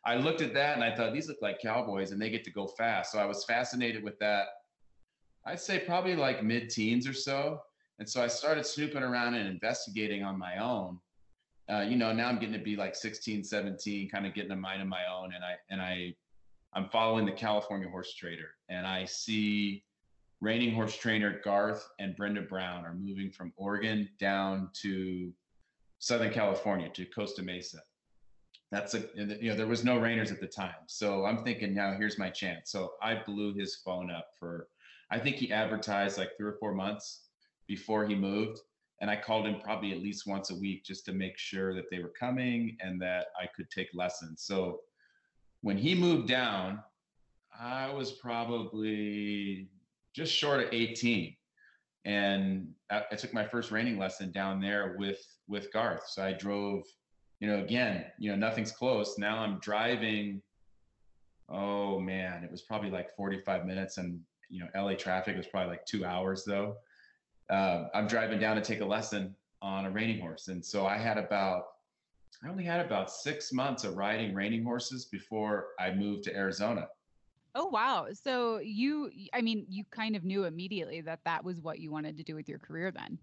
i 0.04 0.14
looked 0.14 0.42
at 0.42 0.52
that 0.52 0.74
and 0.74 0.84
i 0.84 0.94
thought 0.94 1.12
these 1.12 1.28
look 1.28 1.40
like 1.40 1.58
cowboys 1.60 2.10
and 2.10 2.20
they 2.20 2.30
get 2.30 2.44
to 2.44 2.50
go 2.50 2.66
fast 2.66 3.12
so 3.12 3.18
i 3.18 3.24
was 3.24 3.44
fascinated 3.44 4.02
with 4.02 4.18
that 4.18 4.46
i'd 5.46 5.60
say 5.60 5.78
probably 5.78 6.16
like 6.16 6.42
mid-teens 6.42 7.06
or 7.06 7.12
so 7.12 7.60
and 7.98 8.08
so 8.08 8.22
i 8.22 8.26
started 8.26 8.64
snooping 8.64 9.02
around 9.02 9.34
and 9.34 9.48
investigating 9.48 10.22
on 10.22 10.38
my 10.38 10.58
own 10.58 10.98
uh, 11.70 11.80
you 11.80 11.96
know 11.96 12.12
now 12.12 12.28
i'm 12.28 12.38
getting 12.38 12.52
to 12.52 12.64
be 12.64 12.76
like 12.76 12.94
16 12.94 13.44
17 13.44 14.08
kind 14.08 14.26
of 14.26 14.34
getting 14.34 14.50
a 14.50 14.56
mind 14.56 14.82
of 14.82 14.88
my 14.88 15.02
own 15.12 15.32
and 15.34 15.44
i 15.44 15.54
and 15.70 15.80
i 15.80 16.14
i'm 16.74 16.88
following 16.88 17.24
the 17.24 17.32
california 17.32 17.88
horse 17.88 18.14
trader 18.14 18.50
and 18.68 18.86
i 18.86 19.04
see 19.04 19.84
reining 20.40 20.74
horse 20.74 20.96
trainer 20.96 21.40
garth 21.44 21.88
and 21.98 22.16
brenda 22.16 22.42
brown 22.42 22.84
are 22.84 22.94
moving 22.94 23.30
from 23.30 23.52
oregon 23.56 24.08
down 24.18 24.68
to 24.72 25.32
Southern 26.04 26.30
California 26.30 26.90
to 26.90 27.06
Costa 27.06 27.42
Mesa. 27.42 27.78
That's 28.70 28.92
a, 28.92 29.04
you 29.14 29.48
know, 29.48 29.56
there 29.56 29.66
was 29.66 29.84
no 29.84 29.98
reiners 29.98 30.30
at 30.30 30.38
the 30.38 30.46
time. 30.46 30.74
So 30.86 31.24
I'm 31.24 31.42
thinking 31.42 31.74
now 31.74 31.94
here's 31.96 32.18
my 32.18 32.28
chance. 32.28 32.70
So 32.70 32.92
I 33.00 33.22
blew 33.24 33.54
his 33.54 33.76
phone 33.76 34.10
up 34.10 34.28
for, 34.38 34.68
I 35.14 35.20
think 35.20 35.36
he 35.36 35.52
advertised 35.52 36.18
like 36.18 36.36
three 36.36 36.48
or 36.48 36.56
four 36.58 36.74
months 36.74 37.28
before 37.68 38.04
he 38.04 38.16
moved. 38.16 38.58
And 39.00 39.08
I 39.08 39.14
called 39.14 39.46
him 39.46 39.60
probably 39.60 39.92
at 39.92 40.02
least 40.02 40.26
once 40.26 40.50
a 40.50 40.56
week 40.56 40.84
just 40.84 41.04
to 41.06 41.12
make 41.12 41.38
sure 41.38 41.72
that 41.72 41.84
they 41.88 42.00
were 42.00 42.12
coming 42.18 42.76
and 42.80 43.00
that 43.00 43.26
I 43.40 43.46
could 43.54 43.70
take 43.70 43.88
lessons. 43.94 44.42
So 44.44 44.80
when 45.60 45.78
he 45.78 45.94
moved 45.94 46.26
down, 46.26 46.82
I 47.58 47.92
was 47.92 48.10
probably 48.10 49.68
just 50.16 50.32
short 50.32 50.64
of 50.64 50.72
18 50.72 51.36
and 52.04 52.68
I, 52.90 53.14
took 53.16 53.32
my 53.32 53.46
first 53.46 53.70
reining 53.70 53.98
lesson 53.98 54.32
down 54.32 54.60
there 54.60 54.96
with 54.98 55.24
with 55.48 55.72
Garth. 55.72 56.08
So 56.08 56.24
I 56.24 56.32
drove, 56.32 56.82
you 57.38 57.48
know, 57.48 57.60
again, 57.60 58.06
you 58.18 58.30
know, 58.30 58.36
nothing's 58.36 58.72
close. 58.72 59.16
Now 59.16 59.38
I'm 59.38 59.58
driving. 59.60 60.42
Oh 61.48 62.00
man, 62.00 62.42
it 62.42 62.50
was 62.50 62.62
probably 62.62 62.90
like 62.90 63.14
45 63.16 63.64
minutes, 63.64 63.96
and 63.96 64.20
you 64.48 64.60
know, 64.60 64.68
LA 64.80 64.94
traffic 64.94 65.36
was 65.36 65.46
probably 65.46 65.70
like 65.70 65.86
two 65.86 66.04
hours 66.04 66.44
though. 66.44 66.76
Uh, 67.50 67.84
I'm 67.94 68.06
driving 68.06 68.38
down 68.38 68.56
to 68.56 68.62
take 68.62 68.80
a 68.80 68.84
lesson 68.84 69.34
on 69.60 69.86
a 69.86 69.90
reining 69.90 70.20
horse, 70.20 70.48
and 70.48 70.64
so 70.64 70.86
I 70.86 70.96
had 70.96 71.18
about 71.18 71.64
I 72.44 72.48
only 72.48 72.64
had 72.64 72.84
about 72.84 73.10
six 73.10 73.52
months 73.52 73.84
of 73.84 73.96
riding 73.96 74.34
reining 74.34 74.64
horses 74.64 75.06
before 75.06 75.68
I 75.78 75.92
moved 75.92 76.24
to 76.24 76.36
Arizona. 76.36 76.88
Oh 77.54 77.66
wow. 77.66 78.08
So 78.12 78.58
you 78.58 79.10
I 79.32 79.40
mean 79.40 79.66
you 79.68 79.84
kind 79.90 80.16
of 80.16 80.24
knew 80.24 80.44
immediately 80.44 81.00
that 81.02 81.20
that 81.24 81.44
was 81.44 81.60
what 81.60 81.78
you 81.78 81.90
wanted 81.90 82.16
to 82.16 82.22
do 82.22 82.34
with 82.34 82.48
your 82.48 82.58
career 82.58 82.90
then. 82.90 83.18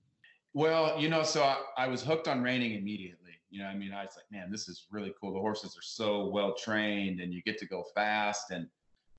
Well, 0.53 0.99
you 0.99 1.09
know, 1.09 1.23
so 1.23 1.43
I, 1.43 1.57
I 1.77 1.87
was 1.87 2.01
hooked 2.03 2.27
on 2.27 2.41
reining 2.41 2.73
immediately. 2.73 3.31
You 3.49 3.61
know, 3.61 3.67
I 3.67 3.75
mean, 3.75 3.93
I 3.93 4.03
was 4.03 4.15
like, 4.15 4.25
man, 4.31 4.51
this 4.51 4.67
is 4.67 4.87
really 4.91 5.13
cool. 5.19 5.33
The 5.33 5.39
horses 5.39 5.77
are 5.77 5.81
so 5.81 6.27
well 6.27 6.53
trained 6.55 7.19
and 7.19 7.33
you 7.33 7.41
get 7.43 7.57
to 7.59 7.65
go 7.65 7.83
fast 7.93 8.51
and 8.51 8.67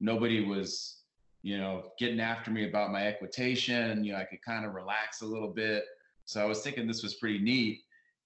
nobody 0.00 0.44
was, 0.44 1.01
you 1.42 1.58
know, 1.58 1.90
getting 1.98 2.20
after 2.20 2.50
me 2.50 2.68
about 2.68 2.92
my 2.92 3.06
equitation. 3.06 4.04
You 4.04 4.12
know, 4.12 4.18
I 4.18 4.24
could 4.24 4.42
kind 4.42 4.64
of 4.64 4.74
relax 4.74 5.22
a 5.22 5.26
little 5.26 5.52
bit. 5.52 5.84
So 6.24 6.40
I 6.40 6.44
was 6.44 6.62
thinking 6.62 6.86
this 6.86 7.02
was 7.02 7.14
pretty 7.14 7.38
neat. 7.38 7.80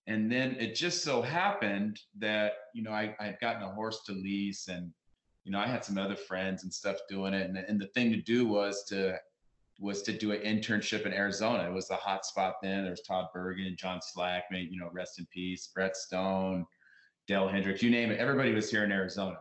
And 0.07 0.31
then 0.31 0.57
it 0.61 0.75
just 0.75 1.03
so 1.03 1.21
happened 1.21 1.99
that, 2.19 2.53
you 2.75 2.83
know, 2.83 2.93
I, 2.93 3.17
I 3.19 3.27
had 3.27 3.41
gotten 3.41 3.63
a 3.63 3.73
horse 3.73 4.03
to 4.05 4.13
lease 4.13 4.69
and 4.69 4.93
you 5.47 5.53
know, 5.53 5.61
I 5.61 5.69
had 5.69 5.85
some 5.85 5.97
other 5.97 6.17
friends 6.17 6.65
and 6.65 6.75
stuff 6.75 6.97
doing 7.09 7.33
it. 7.33 7.49
And, 7.49 7.57
and 7.57 7.81
the 7.81 7.87
thing 7.87 8.11
to 8.11 8.21
do 8.21 8.47
was 8.47 8.85
to 8.89 9.17
was 9.79 10.03
to 10.03 10.13
do 10.13 10.33
an 10.33 10.41
internship 10.41 11.07
in 11.07 11.13
Arizona. 11.13 11.69
It 11.69 11.73
was 11.73 11.87
the 11.87 11.95
hot 11.95 12.27
spot 12.27 12.55
then. 12.63 12.83
There 12.83 12.91
was 12.91 13.03
Todd 13.03 13.27
Bergen, 13.33 13.77
John 13.79 14.01
Slack, 14.03 14.45
you 14.51 14.81
know, 14.81 14.91
rest 14.93 15.21
in 15.21 15.27
peace, 15.27 15.69
Brett 15.73 15.97
Stone, 15.97 16.67
Dell 17.29 17.47
Hendricks, 17.47 17.83
you 17.83 17.91
name 17.91 18.11
it. 18.11 18.19
Everybody 18.19 18.55
was 18.55 18.71
here 18.71 18.85
in 18.85 18.91
Arizona. 18.91 19.37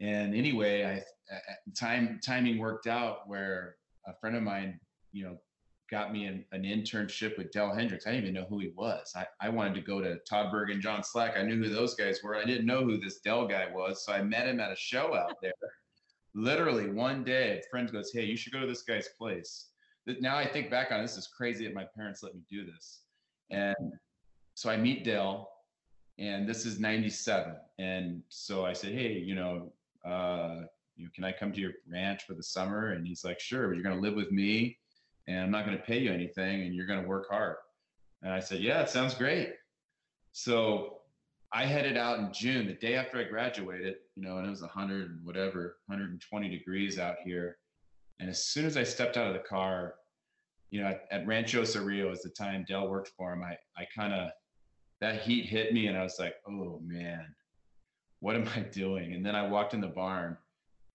And 0.00 0.34
anyway, 0.34 0.84
I 0.84 1.02
time 1.78 2.20
timing 2.24 2.58
worked 2.58 2.86
out 2.86 3.28
where 3.28 3.76
a 4.06 4.14
friend 4.20 4.36
of 4.36 4.42
mine, 4.42 4.80
you 5.12 5.24
know, 5.24 5.38
got 5.90 6.12
me 6.12 6.24
an, 6.26 6.44
an 6.52 6.62
internship 6.62 7.36
with 7.36 7.50
Dell 7.50 7.74
Hendricks. 7.74 8.06
I 8.06 8.12
didn't 8.12 8.24
even 8.28 8.34
know 8.34 8.46
who 8.48 8.60
he 8.60 8.72
was. 8.76 9.12
I, 9.16 9.26
I 9.40 9.48
wanted 9.48 9.74
to 9.74 9.80
go 9.80 10.00
to 10.00 10.18
Todd 10.28 10.52
Bergen 10.52 10.80
John 10.80 11.02
Slack. 11.02 11.36
I 11.36 11.42
knew 11.42 11.56
who 11.56 11.68
those 11.68 11.94
guys 11.94 12.22
were. 12.22 12.36
I 12.36 12.44
didn't 12.44 12.66
know 12.66 12.84
who 12.84 12.98
this 12.98 13.18
Dell 13.20 13.46
guy 13.46 13.66
was. 13.72 14.04
So 14.04 14.12
I 14.12 14.22
met 14.22 14.46
him 14.46 14.60
at 14.60 14.72
a 14.72 14.76
show 14.76 15.14
out 15.14 15.34
there. 15.42 15.52
Literally 16.34 16.90
one 16.90 17.24
day, 17.24 17.58
a 17.58 17.68
friend 17.70 17.90
goes, 17.90 18.12
Hey, 18.12 18.24
you 18.24 18.36
should 18.36 18.52
go 18.52 18.60
to 18.60 18.66
this 18.66 18.82
guy's 18.82 19.08
place. 19.18 19.66
Now 20.06 20.36
I 20.36 20.46
think 20.46 20.70
back 20.70 20.92
on 20.92 21.02
this 21.02 21.16
is 21.16 21.26
crazy 21.26 21.66
that 21.66 21.74
my 21.74 21.86
parents 21.94 22.22
let 22.22 22.34
me 22.34 22.40
do 22.48 22.64
this. 22.64 23.00
And 23.50 23.92
so 24.54 24.70
I 24.70 24.76
meet 24.76 25.04
Dell 25.04 25.50
and 26.18 26.48
this 26.48 26.66
is 26.66 26.78
97. 26.78 27.56
And 27.78 28.22
so 28.28 28.64
I 28.64 28.72
said, 28.72 28.92
Hey, 28.92 29.14
you 29.14 29.34
know, 29.34 29.72
uh, 30.04 30.62
you 30.96 31.04
know, 31.04 31.10
can 31.14 31.24
I 31.24 31.32
come 31.32 31.52
to 31.52 31.60
your 31.60 31.72
ranch 31.90 32.24
for 32.26 32.34
the 32.34 32.42
summer? 32.42 32.92
And 32.92 33.06
he's 33.06 33.24
like, 33.24 33.40
sure, 33.40 33.68
but 33.68 33.74
you're 33.74 33.82
going 33.84 33.96
to 33.96 34.02
live 34.02 34.14
with 34.14 34.30
me 34.30 34.78
and 35.26 35.40
I'm 35.40 35.50
not 35.50 35.64
going 35.64 35.76
to 35.76 35.82
pay 35.82 35.98
you 35.98 36.12
anything 36.12 36.62
and 36.62 36.74
you're 36.74 36.86
going 36.86 37.02
to 37.02 37.08
work 37.08 37.26
hard. 37.30 37.56
And 38.22 38.32
I 38.32 38.40
said, 38.40 38.60
yeah, 38.60 38.82
it 38.82 38.90
sounds 38.90 39.14
great. 39.14 39.54
So 40.32 40.98
I 41.52 41.64
headed 41.64 41.96
out 41.96 42.18
in 42.18 42.32
June, 42.32 42.66
the 42.66 42.74
day 42.74 42.94
after 42.94 43.18
I 43.18 43.24
graduated, 43.24 43.96
you 44.14 44.22
know, 44.22 44.38
and 44.38 44.46
it 44.46 44.50
was 44.50 44.60
100 44.60 45.10
and 45.10 45.24
whatever, 45.24 45.78
120 45.86 46.48
degrees 46.48 46.98
out 46.98 47.16
here. 47.24 47.58
And 48.20 48.28
as 48.28 48.44
soon 48.44 48.66
as 48.66 48.76
I 48.76 48.84
stepped 48.84 49.16
out 49.16 49.26
of 49.26 49.32
the 49.32 49.48
car, 49.48 49.94
you 50.70 50.80
know, 50.80 50.88
at, 50.88 51.06
at 51.10 51.26
Rancho 51.26 51.62
Cerrillo, 51.62 52.12
is 52.12 52.22
the 52.22 52.30
time 52.30 52.64
Dell 52.68 52.88
worked 52.88 53.12
for 53.16 53.32
him, 53.32 53.42
I, 53.42 53.56
I 53.76 53.86
kind 53.94 54.12
of, 54.12 54.30
that 55.00 55.22
heat 55.22 55.46
hit 55.46 55.72
me 55.72 55.86
and 55.86 55.96
I 55.96 56.02
was 56.02 56.18
like, 56.18 56.34
oh 56.46 56.80
man, 56.84 57.34
what 58.20 58.36
am 58.36 58.48
I 58.54 58.60
doing? 58.60 59.14
And 59.14 59.24
then 59.24 59.34
I 59.34 59.46
walked 59.46 59.74
in 59.74 59.80
the 59.80 59.88
barn 59.88 60.36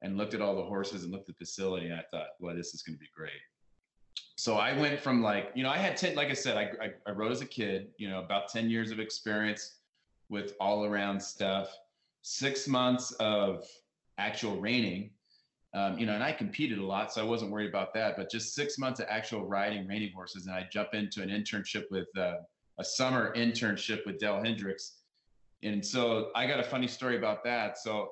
and 0.01 0.17
looked 0.17 0.33
at 0.33 0.41
all 0.41 0.55
the 0.55 0.63
horses 0.63 1.03
and 1.03 1.11
looked 1.11 1.29
at 1.29 1.37
the 1.37 1.45
facility 1.45 1.87
and 1.87 1.95
I 1.95 2.03
thought, 2.11 2.29
well, 2.39 2.55
this 2.55 2.73
is 2.73 2.81
going 2.81 2.95
to 2.95 2.99
be 2.99 3.09
great 3.15 3.41
so 4.37 4.55
I 4.55 4.77
went 4.77 4.99
from 4.99 5.21
like, 5.21 5.51
you 5.55 5.63
know, 5.63 5.69
I 5.69 5.77
had 5.77 5.95
10, 5.95 6.15
like 6.15 6.29
I 6.29 6.33
said, 6.33 6.57
I, 6.57 6.69
I, 6.83 6.91
I 7.07 7.11
rode 7.11 7.31
as 7.31 7.41
a 7.41 7.45
kid, 7.45 7.87
you 7.97 8.09
know, 8.09 8.19
about 8.19 8.49
10 8.49 8.69
years 8.69 8.91
of 8.91 8.99
experience 8.99 9.77
with 10.29 10.53
all 10.59 10.85
around 10.85 11.21
stuff, 11.21 11.75
six 12.21 12.67
months 12.67 13.11
of 13.13 13.65
actual 14.17 14.59
reining, 14.59 15.11
um, 15.73 15.97
you 15.97 16.05
know, 16.05 16.13
and 16.13 16.23
I 16.23 16.31
competed 16.31 16.79
a 16.79 16.85
lot, 16.85 17.13
so 17.13 17.21
I 17.21 17.25
wasn't 17.25 17.51
worried 17.51 17.69
about 17.69 17.93
that. 17.93 18.15
But 18.17 18.29
just 18.29 18.55
six 18.55 18.77
months 18.77 18.99
of 18.99 19.07
actual 19.09 19.45
riding 19.45 19.87
reining 19.87 20.11
horses, 20.13 20.45
and 20.45 20.55
I 20.55 20.67
jump 20.71 20.93
into 20.93 21.21
an 21.21 21.29
internship 21.29 21.83
with 21.91 22.07
uh, 22.17 22.35
a 22.77 22.83
summer 22.83 23.33
internship 23.35 24.05
with 24.05 24.19
Dell 24.19 24.41
Hendricks, 24.41 24.99
and 25.65 25.83
so 25.85 26.29
I 26.35 26.45
got 26.45 26.59
a 26.59 26.63
funny 26.63 26.87
story 26.87 27.17
about 27.17 27.43
that. 27.43 27.77
So 27.77 28.09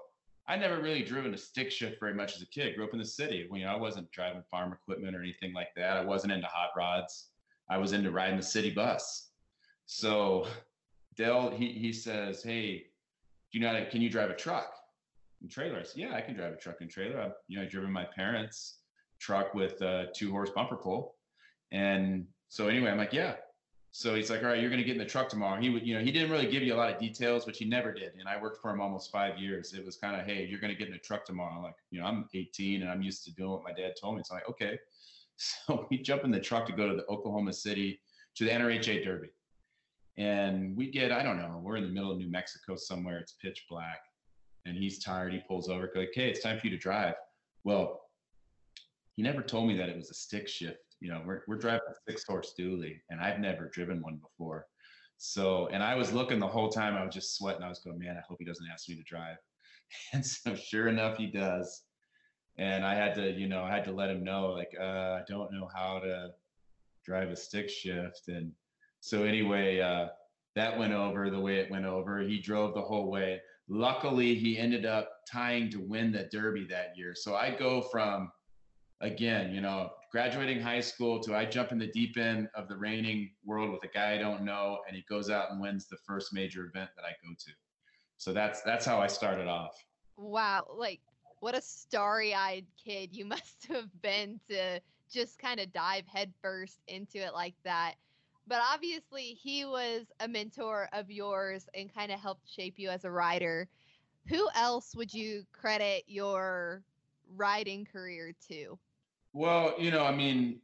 I 0.48 0.56
never 0.58 0.82
really 0.82 1.04
driven 1.04 1.34
a 1.34 1.38
stick 1.38 1.72
shift 1.72 2.00
very 2.00 2.14
much 2.14 2.36
as 2.36 2.42
a 2.42 2.48
kid. 2.48 2.76
Grew 2.76 2.84
up 2.84 2.94
in 2.94 3.00
the 3.00 3.06
city. 3.06 3.48
You 3.52 3.64
know, 3.64 3.72
I 3.72 3.78
wasn't 3.78 4.12
driving 4.12 4.44
farm 4.50 4.74
equipment 4.74 5.16
or 5.16 5.22
anything 5.22 5.54
like 5.54 5.70
that. 5.76 5.98
I 5.98 6.04
wasn't 6.04 6.34
into 6.34 6.48
hot 6.48 6.70
rods. 6.76 7.30
I 7.70 7.78
was 7.78 7.94
into 7.94 8.12
riding 8.12 8.38
the 8.38 8.44
city 8.44 8.72
bus. 8.72 9.30
So 9.86 10.48
Dell, 11.16 11.52
he 11.52 11.68
he 11.74 11.94
says, 11.94 12.44
"Hey, 12.44 12.88
do 13.52 13.60
you 13.60 13.62
know? 13.62 13.74
To, 13.74 13.90
can 13.90 14.02
you 14.02 14.10
drive 14.10 14.32
a 14.32 14.36
truck 14.36 14.74
and 15.42 15.50
trailer?" 15.50 15.80
I 15.80 15.84
said, 15.84 15.98
"Yeah, 15.98 16.16
I 16.16 16.22
can 16.22 16.36
drive 16.36 16.54
a 16.54 16.58
truck 16.58 16.78
and 16.82 16.90
trailer. 16.90 17.22
I've, 17.22 17.34
you 17.48 17.58
know, 17.58 17.64
I've 17.64 17.70
driven 17.70 17.92
my 17.92 18.06
parents' 18.06 18.80
truck 19.20 19.54
with 19.54 19.82
a 19.82 20.08
two 20.16 20.32
horse 20.32 20.50
bumper 20.50 20.76
pull, 20.76 21.16
and 21.72 22.26
so 22.50 22.68
anyway, 22.68 22.92
I'm 22.92 22.98
like, 22.98 23.14
yeah. 23.14 23.36
So 23.96 24.16
he's 24.16 24.32
like, 24.32 24.42
all 24.42 24.50
right, 24.50 24.60
you're 24.60 24.72
going 24.72 24.82
to 24.82 24.86
get 24.86 24.94
in 24.94 24.98
the 24.98 25.06
truck 25.06 25.30
tomorrow. 25.30 25.62
He 25.62 25.70
would, 25.70 25.86
you 25.86 25.94
know, 25.94 26.04
he 26.04 26.12
didn't 26.12 26.32
really 26.32 26.48
give 26.48 26.64
you 26.64 26.74
a 26.74 26.76
lot 26.76 26.92
of 26.92 27.00
details, 27.00 27.46
which 27.46 27.60
he 27.60 27.66
never 27.66 27.94
did. 27.94 28.14
And 28.18 28.28
I 28.28 28.42
worked 28.42 28.60
for 28.60 28.72
him 28.72 28.82
almost 28.82 29.12
five 29.12 29.38
years. 29.38 29.76
It 29.76 29.86
was 29.86 29.98
kind 29.98 30.20
of, 30.20 30.26
hey, 30.26 30.48
you're 30.50 30.60
going 30.60 30.74
to 30.74 30.78
get 30.78 30.88
in 30.88 30.94
the 30.94 31.00
truck 31.00 31.26
tomorrow. 31.26 31.62
Like, 31.62 31.76
you 31.92 32.02
know, 32.02 32.08
I'm 32.08 32.28
18 32.34 32.82
and 32.82 32.90
I'm 32.90 33.04
used 33.04 33.24
to 33.26 33.34
doing 33.36 33.52
what 33.52 33.64
my 33.64 33.72
dad 33.72 33.94
told 34.02 34.16
me. 34.16 34.22
It's 34.22 34.32
like, 34.32 34.50
okay. 34.50 34.80
So 35.36 35.88
we 35.90 35.98
jump 35.98 36.26
in 36.26 36.32
the 36.32 36.40
truck 36.40 36.68
to 36.68 36.74
go 36.74 36.88
to 36.88 36.96
the 36.96 37.06
Oklahoma 37.08 37.54
City 37.54 38.00
to 38.36 38.46
the 38.46 38.52
NRHA 38.52 39.04
Derby. 39.04 39.30
And 40.16 40.78
we 40.78 40.92
get, 40.92 41.12
I 41.12 41.24
don't 41.24 41.38
know, 41.38 41.60
we're 41.62 41.76
in 41.76 41.84
the 41.84 41.90
middle 41.90 42.12
of 42.12 42.20
New 42.20 42.30
Mexico 42.30 42.76
somewhere. 42.76 43.18
It's 43.18 43.34
pitch 43.34 43.66
black. 43.68 44.00
And 44.66 44.78
he's 44.78 45.04
tired. 45.04 45.34
He 45.34 45.42
pulls 45.48 45.70
over, 45.70 45.92
like, 45.96 46.12
hey, 46.14 46.30
it's 46.30 46.42
time 46.42 46.60
for 46.60 46.68
you 46.68 46.72
to 46.72 46.78
drive. 46.78 47.16
Well, 47.64 48.02
he 49.16 49.24
never 49.24 49.42
told 49.42 49.68
me 49.68 49.76
that 49.78 49.90
it 49.90 49.96
was 49.96 50.12
a 50.12 50.14
stick 50.14 50.48
shift. 50.48 50.83
You 51.04 51.10
know, 51.10 51.22
we're, 51.26 51.42
we're 51.50 51.58
driving 51.58 51.82
a 51.90 52.12
six 52.12 52.24
horse 52.26 52.54
dually, 52.58 52.96
and 53.10 53.20
I've 53.20 53.40
never 53.40 53.68
driven 53.68 54.02
one 54.02 54.22
before. 54.22 54.68
So, 55.18 55.68
and 55.68 55.84
I 55.84 55.96
was 55.96 56.14
looking 56.14 56.40
the 56.40 56.48
whole 56.48 56.70
time, 56.70 56.96
I 56.96 57.04
was 57.04 57.14
just 57.14 57.36
sweating. 57.36 57.62
I 57.62 57.68
was 57.68 57.80
going, 57.80 58.00
man, 58.00 58.16
I 58.18 58.22
hope 58.26 58.38
he 58.40 58.46
doesn't 58.46 58.70
ask 58.72 58.88
me 58.88 58.96
to 58.96 59.04
drive. 59.04 59.36
And 60.14 60.26
so, 60.26 60.56
sure 60.56 60.88
enough, 60.88 61.18
he 61.18 61.28
does. 61.28 61.84
And 62.58 62.84
I 62.86 62.96
had 62.96 63.14
to, 63.16 63.32
you 63.32 63.48
know, 63.48 63.64
I 63.64 63.70
had 63.70 63.84
to 63.86 63.92
let 63.92 64.10
him 64.10 64.24
know, 64.24 64.48
like, 64.48 64.72
uh, 64.80 65.20
I 65.20 65.22
don't 65.28 65.52
know 65.52 65.70
how 65.76 66.00
to 66.00 66.30
drive 67.06 67.30
a 67.30 67.36
stick 67.36 67.70
shift. 67.70 68.28
And 68.28 68.54
so, 69.02 69.24
anyway, 69.24 69.82
uh, 69.82 70.08
that 70.56 70.80
went 70.80 70.94
over 70.94 71.30
the 71.30 71.40
way 71.40 71.58
it 71.58 71.70
went 71.70 71.86
over. 71.86 72.22
He 72.22 72.40
drove 72.40 72.74
the 72.74 72.82
whole 72.82 73.12
way. 73.12 73.40
Luckily, 73.68 74.34
he 74.36 74.58
ended 74.58 74.86
up 74.86 75.10
tying 75.32 75.70
to 75.72 75.80
win 75.80 76.12
the 76.12 76.30
Derby 76.32 76.66
that 76.70 76.94
year. 76.96 77.14
So 77.14 77.36
I 77.36 77.52
go 77.52 77.82
from, 77.82 78.32
again, 79.02 79.54
you 79.54 79.62
know, 79.62 79.92
graduating 80.14 80.62
high 80.62 80.80
school 80.80 81.20
to 81.20 81.36
I 81.36 81.44
jump 81.44 81.72
in 81.72 81.80
the 81.80 81.88
deep 81.88 82.18
end 82.18 82.48
of 82.54 82.68
the 82.68 82.78
reining 82.78 83.32
world 83.44 83.72
with 83.72 83.84
a 83.84 83.88
guy 83.88 84.14
I 84.14 84.20
don't 84.20 84.44
know, 84.46 84.78
and 84.88 84.96
he 84.96 85.04
goes 85.10 85.32
out 85.32 85.50
and 85.50 85.60
wins 85.60 85.88
the 85.88 85.98
first 86.08 86.32
major 86.32 86.66
event 86.66 86.92
that 86.96 87.04
I 87.04 87.14
go 87.26 87.34
to. 87.34 87.52
So 88.18 88.32
that's 88.32 88.62
that's 88.62 88.86
how 88.86 89.00
I 89.00 89.08
started 89.08 89.48
off. 89.48 89.76
Wow, 90.16 90.68
like 90.78 91.02
what 91.40 91.58
a 91.58 91.62
starry-eyed 91.62 92.68
kid 92.82 93.10
you 93.18 93.26
must 93.36 93.66
have 93.68 93.90
been 94.04 94.40
to 94.50 94.80
just 95.12 95.40
kind 95.40 95.60
of 95.60 95.74
dive 95.74 96.06
headfirst 96.08 96.80
into 96.88 97.18
it 97.18 97.34
like 97.34 97.56
that. 97.64 97.96
But 98.46 98.62
obviously, 98.62 99.38
he 99.42 99.66
was 99.66 100.06
a 100.20 100.28
mentor 100.28 100.90
of 100.94 101.10
yours 101.10 101.68
and 101.74 101.94
kind 101.94 102.12
of 102.12 102.20
helped 102.20 102.48
shape 102.48 102.76
you 102.78 102.90
as 102.90 103.04
a 103.04 103.12
rider. 103.12 103.68
Who 104.28 104.48
else 104.56 104.96
would 104.96 105.14
you 105.14 105.44
credit 105.54 106.04
your 106.06 106.84
riding 107.36 107.86
career 107.86 108.34
to? 108.50 108.78
Well, 109.34 109.74
you 109.80 109.90
know, 109.90 110.06
I 110.06 110.16
mean, 110.16 110.60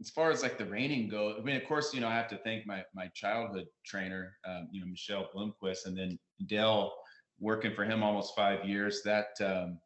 as 0.00 0.10
far 0.10 0.30
as 0.30 0.42
like 0.42 0.58
the 0.58 0.66
reining 0.66 1.08
goes, 1.08 1.36
I 1.38 1.42
mean, 1.42 1.56
of 1.56 1.64
course, 1.66 1.92
you 1.94 2.00
know, 2.00 2.08
I 2.08 2.14
have 2.14 2.28
to 2.28 2.38
thank 2.38 2.66
my 2.66 2.84
my 2.94 3.08
childhood 3.14 3.66
trainer, 3.84 4.36
um, 4.46 4.68
you 4.70 4.80
know, 4.80 4.86
Michelle 4.86 5.28
Bloomquist, 5.34 5.86
and 5.86 5.96
then 5.96 6.18
Dell, 6.46 6.92
working 7.38 7.74
for 7.74 7.84
him 7.84 8.02
almost 8.02 8.36
five 8.36 8.64
years. 8.66 9.02
That 9.02 9.28
um, 9.42 9.78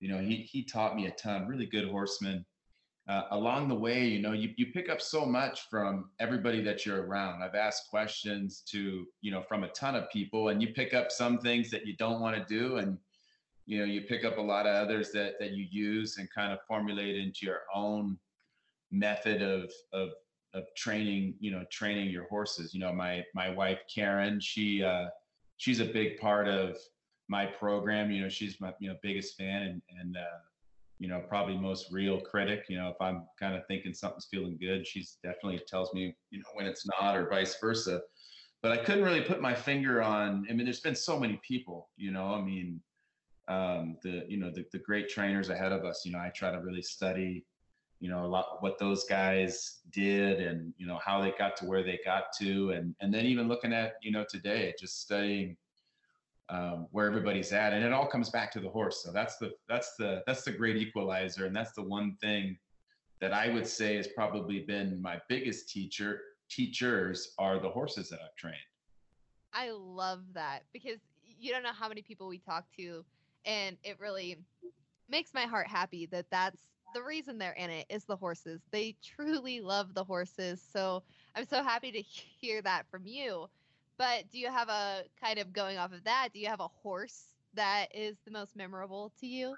you 0.00 0.08
know, 0.08 0.18
he 0.18 0.36
he 0.36 0.64
taught 0.64 0.96
me 0.96 1.06
a 1.06 1.10
ton. 1.12 1.46
Really 1.46 1.66
good 1.66 1.88
horseman. 1.88 2.44
Uh, 3.08 3.24
along 3.32 3.66
the 3.66 3.74
way, 3.74 4.04
you 4.04 4.22
know, 4.22 4.30
you, 4.30 4.50
you 4.56 4.66
pick 4.66 4.88
up 4.88 5.00
so 5.00 5.26
much 5.26 5.62
from 5.68 6.10
everybody 6.20 6.62
that 6.62 6.86
you're 6.86 7.04
around. 7.04 7.42
I've 7.42 7.56
asked 7.56 7.90
questions 7.90 8.62
to, 8.68 9.04
you 9.22 9.32
know, 9.32 9.42
from 9.42 9.64
a 9.64 9.68
ton 9.70 9.96
of 9.96 10.08
people, 10.08 10.50
and 10.50 10.62
you 10.62 10.68
pick 10.68 10.94
up 10.94 11.10
some 11.10 11.38
things 11.38 11.68
that 11.72 11.84
you 11.84 11.96
don't 11.96 12.20
want 12.20 12.36
to 12.36 12.44
do, 12.44 12.76
and 12.76 12.96
you 13.66 13.78
know 13.78 13.84
you 13.84 14.02
pick 14.02 14.24
up 14.24 14.38
a 14.38 14.42
lot 14.42 14.66
of 14.66 14.74
others 14.74 15.10
that 15.12 15.34
that 15.38 15.52
you 15.52 15.66
use 15.70 16.18
and 16.18 16.28
kind 16.30 16.52
of 16.52 16.58
formulate 16.66 17.16
into 17.16 17.46
your 17.46 17.60
own 17.74 18.18
method 18.90 19.42
of 19.42 19.70
of 19.92 20.10
of 20.54 20.64
training 20.76 21.34
you 21.40 21.50
know 21.50 21.64
training 21.70 22.10
your 22.10 22.26
horses. 22.28 22.74
You 22.74 22.80
know 22.80 22.92
my 22.92 23.22
my 23.34 23.50
wife 23.50 23.80
karen 23.92 24.40
she 24.40 24.82
uh 24.82 25.06
she's 25.56 25.80
a 25.80 25.84
big 25.84 26.18
part 26.18 26.48
of 26.48 26.76
my 27.28 27.46
program. 27.46 28.10
You 28.10 28.22
know 28.22 28.28
she's 28.28 28.60
my 28.60 28.72
you 28.80 28.88
know 28.88 28.96
biggest 29.02 29.36
fan 29.36 29.62
and 29.62 29.82
and 30.00 30.16
uh 30.16 30.40
you 30.98 31.08
know 31.08 31.22
probably 31.28 31.56
most 31.56 31.90
real 31.90 32.20
critic. 32.20 32.64
You 32.68 32.78
know 32.78 32.88
if 32.88 33.00
i'm 33.00 33.26
kind 33.38 33.54
of 33.54 33.66
thinking 33.66 33.94
something's 33.94 34.26
feeling 34.26 34.58
good 34.60 34.86
she's 34.86 35.18
definitely 35.22 35.60
tells 35.66 35.92
me 35.94 36.14
you 36.30 36.38
know 36.38 36.48
when 36.54 36.66
it's 36.66 36.86
not 37.00 37.16
or 37.16 37.28
vice 37.28 37.58
versa. 37.60 38.00
But 38.60 38.70
i 38.72 38.76
couldn't 38.76 39.02
really 39.02 39.22
put 39.22 39.40
my 39.40 39.54
finger 39.54 40.02
on 40.02 40.46
i 40.48 40.52
mean 40.52 40.64
there's 40.64 40.78
been 40.78 40.94
so 40.94 41.18
many 41.18 41.40
people 41.46 41.88
you 41.96 42.12
know 42.12 42.26
i 42.32 42.40
mean 42.40 42.80
um, 43.48 43.96
the 44.02 44.24
you 44.28 44.38
know 44.38 44.50
the, 44.50 44.64
the 44.72 44.78
great 44.78 45.08
trainers 45.08 45.48
ahead 45.48 45.72
of 45.72 45.84
us. 45.84 46.02
You 46.04 46.12
know, 46.12 46.18
I 46.18 46.30
try 46.30 46.50
to 46.50 46.60
really 46.60 46.82
study, 46.82 47.44
you 48.00 48.08
know, 48.08 48.24
a 48.24 48.26
lot 48.26 48.58
what 48.60 48.78
those 48.78 49.04
guys 49.04 49.80
did 49.90 50.40
and 50.40 50.72
you 50.76 50.86
know 50.86 50.98
how 51.04 51.20
they 51.20 51.32
got 51.38 51.56
to 51.58 51.66
where 51.66 51.82
they 51.82 51.98
got 52.04 52.24
to, 52.40 52.70
and 52.70 52.94
and 53.00 53.12
then 53.12 53.26
even 53.26 53.48
looking 53.48 53.72
at 53.72 53.94
you 54.02 54.12
know 54.12 54.24
today, 54.28 54.74
just 54.78 55.00
studying 55.00 55.56
um, 56.48 56.86
where 56.90 57.06
everybody's 57.06 57.52
at, 57.52 57.72
and 57.72 57.84
it 57.84 57.92
all 57.92 58.06
comes 58.06 58.30
back 58.30 58.52
to 58.52 58.60
the 58.60 58.68
horse. 58.68 59.02
So 59.02 59.12
that's 59.12 59.38
the 59.38 59.52
that's 59.68 59.96
the 59.96 60.22
that's 60.26 60.42
the 60.42 60.52
great 60.52 60.76
equalizer, 60.76 61.46
and 61.46 61.56
that's 61.56 61.72
the 61.72 61.82
one 61.82 62.16
thing 62.20 62.58
that 63.20 63.32
I 63.32 63.48
would 63.48 63.66
say 63.66 63.96
has 63.96 64.08
probably 64.08 64.60
been 64.60 65.00
my 65.00 65.20
biggest 65.28 65.68
teacher. 65.68 66.20
Teachers 66.48 67.32
are 67.38 67.58
the 67.58 67.68
horses 67.68 68.10
that 68.10 68.20
I've 68.22 68.36
trained. 68.36 68.56
I 69.54 69.70
love 69.70 70.20
that 70.34 70.64
because 70.72 70.98
you 71.24 71.50
don't 71.50 71.62
know 71.62 71.72
how 71.72 71.88
many 71.88 72.02
people 72.02 72.28
we 72.28 72.38
talk 72.38 72.66
to 72.76 73.04
and 73.44 73.76
it 73.82 73.98
really 74.00 74.38
makes 75.08 75.34
my 75.34 75.42
heart 75.42 75.66
happy 75.66 76.06
that 76.06 76.26
that's 76.30 76.60
the 76.94 77.02
reason 77.02 77.38
they're 77.38 77.52
in 77.52 77.70
it 77.70 77.86
is 77.88 78.04
the 78.04 78.16
horses. 78.16 78.60
They 78.70 78.96
truly 79.02 79.60
love 79.60 79.94
the 79.94 80.04
horses. 80.04 80.62
So 80.72 81.02
I'm 81.34 81.46
so 81.46 81.62
happy 81.62 81.92
to 81.92 82.00
hear 82.40 82.62
that 82.62 82.86
from 82.90 83.06
you. 83.06 83.46
But 83.98 84.30
do 84.30 84.38
you 84.38 84.48
have 84.48 84.68
a 84.68 85.02
kind 85.22 85.38
of 85.38 85.52
going 85.52 85.78
off 85.78 85.92
of 85.92 86.04
that? 86.04 86.30
Do 86.32 86.40
you 86.40 86.48
have 86.48 86.60
a 86.60 86.68
horse 86.68 87.24
that 87.54 87.86
is 87.94 88.16
the 88.24 88.30
most 88.30 88.56
memorable 88.56 89.12
to 89.20 89.26
you? 89.26 89.54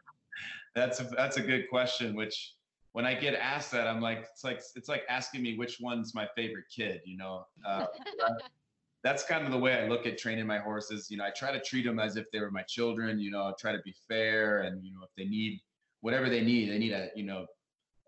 That's 0.75 1.01
a, 1.01 1.05
that's 1.05 1.37
a 1.37 1.41
good 1.41 1.69
question. 1.71 2.15
Which 2.15 2.55
when 2.93 3.07
I 3.07 3.15
get 3.15 3.35
asked 3.35 3.71
that, 3.73 3.87
I'm 3.87 4.01
like, 4.01 4.27
it's 4.33 4.45
like 4.45 4.61
it's 4.75 4.89
like 4.89 5.03
asking 5.09 5.43
me 5.43 5.57
which 5.57 5.79
one's 5.81 6.15
my 6.15 6.29
favorite 6.37 6.67
kid. 6.75 7.01
You 7.05 7.17
know, 7.17 7.47
uh, 7.65 7.87
that's 9.05 9.23
kind 9.23 9.45
of 9.45 9.53
the 9.53 9.59
way 9.59 9.75
I 9.75 9.87
look 9.87 10.07
at 10.07 10.17
training 10.17 10.47
my 10.47 10.59
horses. 10.59 11.11
You 11.11 11.19
know, 11.19 11.25
I 11.25 11.31
try 11.31 11.53
to 11.53 11.61
treat 11.61 11.85
them 11.85 12.01
as 12.01 12.17
if 12.17 12.31
they 12.33 12.41
were 12.41 12.51
my 12.51 12.63
children. 12.63 13.21
You 13.21 13.31
know, 13.31 13.55
try 13.59 13.71
to 13.73 13.83
be 13.85 13.95
fair, 14.09 14.63
and 14.63 14.83
you 14.83 14.93
know, 14.93 15.01
if 15.05 15.11
they 15.17 15.27
need 15.27 15.61
whatever 16.01 16.31
they 16.31 16.41
need, 16.41 16.71
they 16.71 16.79
need 16.79 16.93
a 16.93 17.11
you 17.15 17.23
know 17.23 17.47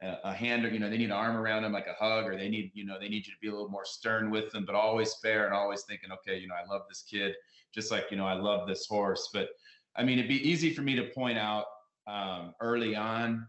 a, 0.02 0.16
a 0.24 0.32
hand 0.32 0.64
or 0.64 0.70
you 0.70 0.78
know 0.78 0.88
they 0.88 0.96
need 0.96 1.04
an 1.04 1.12
arm 1.12 1.36
around 1.36 1.62
them 1.62 1.72
like 1.72 1.86
a 1.86 1.92
hug, 1.92 2.24
or 2.24 2.34
they 2.34 2.48
need 2.48 2.70
you 2.74 2.86
know 2.86 2.98
they 2.98 3.10
need 3.10 3.26
you 3.26 3.32
to 3.34 3.38
be 3.42 3.48
a 3.48 3.52
little 3.52 3.68
more 3.68 3.84
stern 3.84 4.30
with 4.30 4.50
them, 4.50 4.64
but 4.64 4.74
always 4.74 5.14
fair 5.22 5.44
and 5.44 5.54
always 5.54 5.82
thinking, 5.82 6.10
okay, 6.10 6.38
you 6.38 6.48
know, 6.48 6.54
I 6.54 6.66
love 6.66 6.82
this 6.88 7.02
kid 7.02 7.34
just 7.74 7.90
like 7.90 8.06
you 8.10 8.16
know 8.16 8.26
I 8.26 8.32
love 8.32 8.66
this 8.66 8.86
horse. 8.86 9.28
But 9.34 9.50
I 9.96 10.02
mean, 10.02 10.18
it'd 10.18 10.30
be 10.30 10.48
easy 10.48 10.72
for 10.72 10.80
me 10.80 10.96
to 10.96 11.10
point 11.14 11.36
out 11.36 11.66
um, 12.06 12.54
early 12.62 12.96
on. 12.96 13.46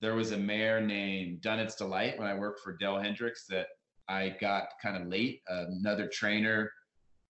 There 0.00 0.16
was 0.16 0.32
a 0.32 0.36
mare 0.36 0.80
named 0.80 1.42
Dunnett's 1.42 1.76
Delight 1.76 2.18
when 2.18 2.26
I 2.26 2.34
worked 2.34 2.58
for 2.58 2.76
Dell 2.76 2.98
Hendricks 2.98 3.46
that 3.46 3.68
I 4.08 4.36
got 4.40 4.68
kind 4.82 5.00
of 5.00 5.08
late. 5.08 5.42
Another 5.48 6.08
trainer, 6.08 6.70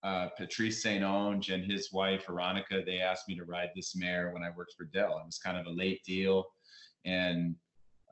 uh, 0.02 0.28
Patrice 0.36 0.82
St. 0.82 1.02
Onge, 1.02 1.52
and 1.52 1.70
his 1.70 1.92
wife, 1.92 2.26
Veronica, 2.26 2.82
they 2.84 2.98
asked 2.98 3.28
me 3.28 3.36
to 3.36 3.44
ride 3.44 3.70
this 3.74 3.94
mare 3.94 4.30
when 4.32 4.42
I 4.42 4.50
worked 4.56 4.74
for 4.76 4.84
Dell. 4.84 5.18
It 5.18 5.26
was 5.26 5.38
kind 5.38 5.58
of 5.58 5.66
a 5.66 5.70
late 5.70 6.02
deal. 6.04 6.44
And 7.04 7.56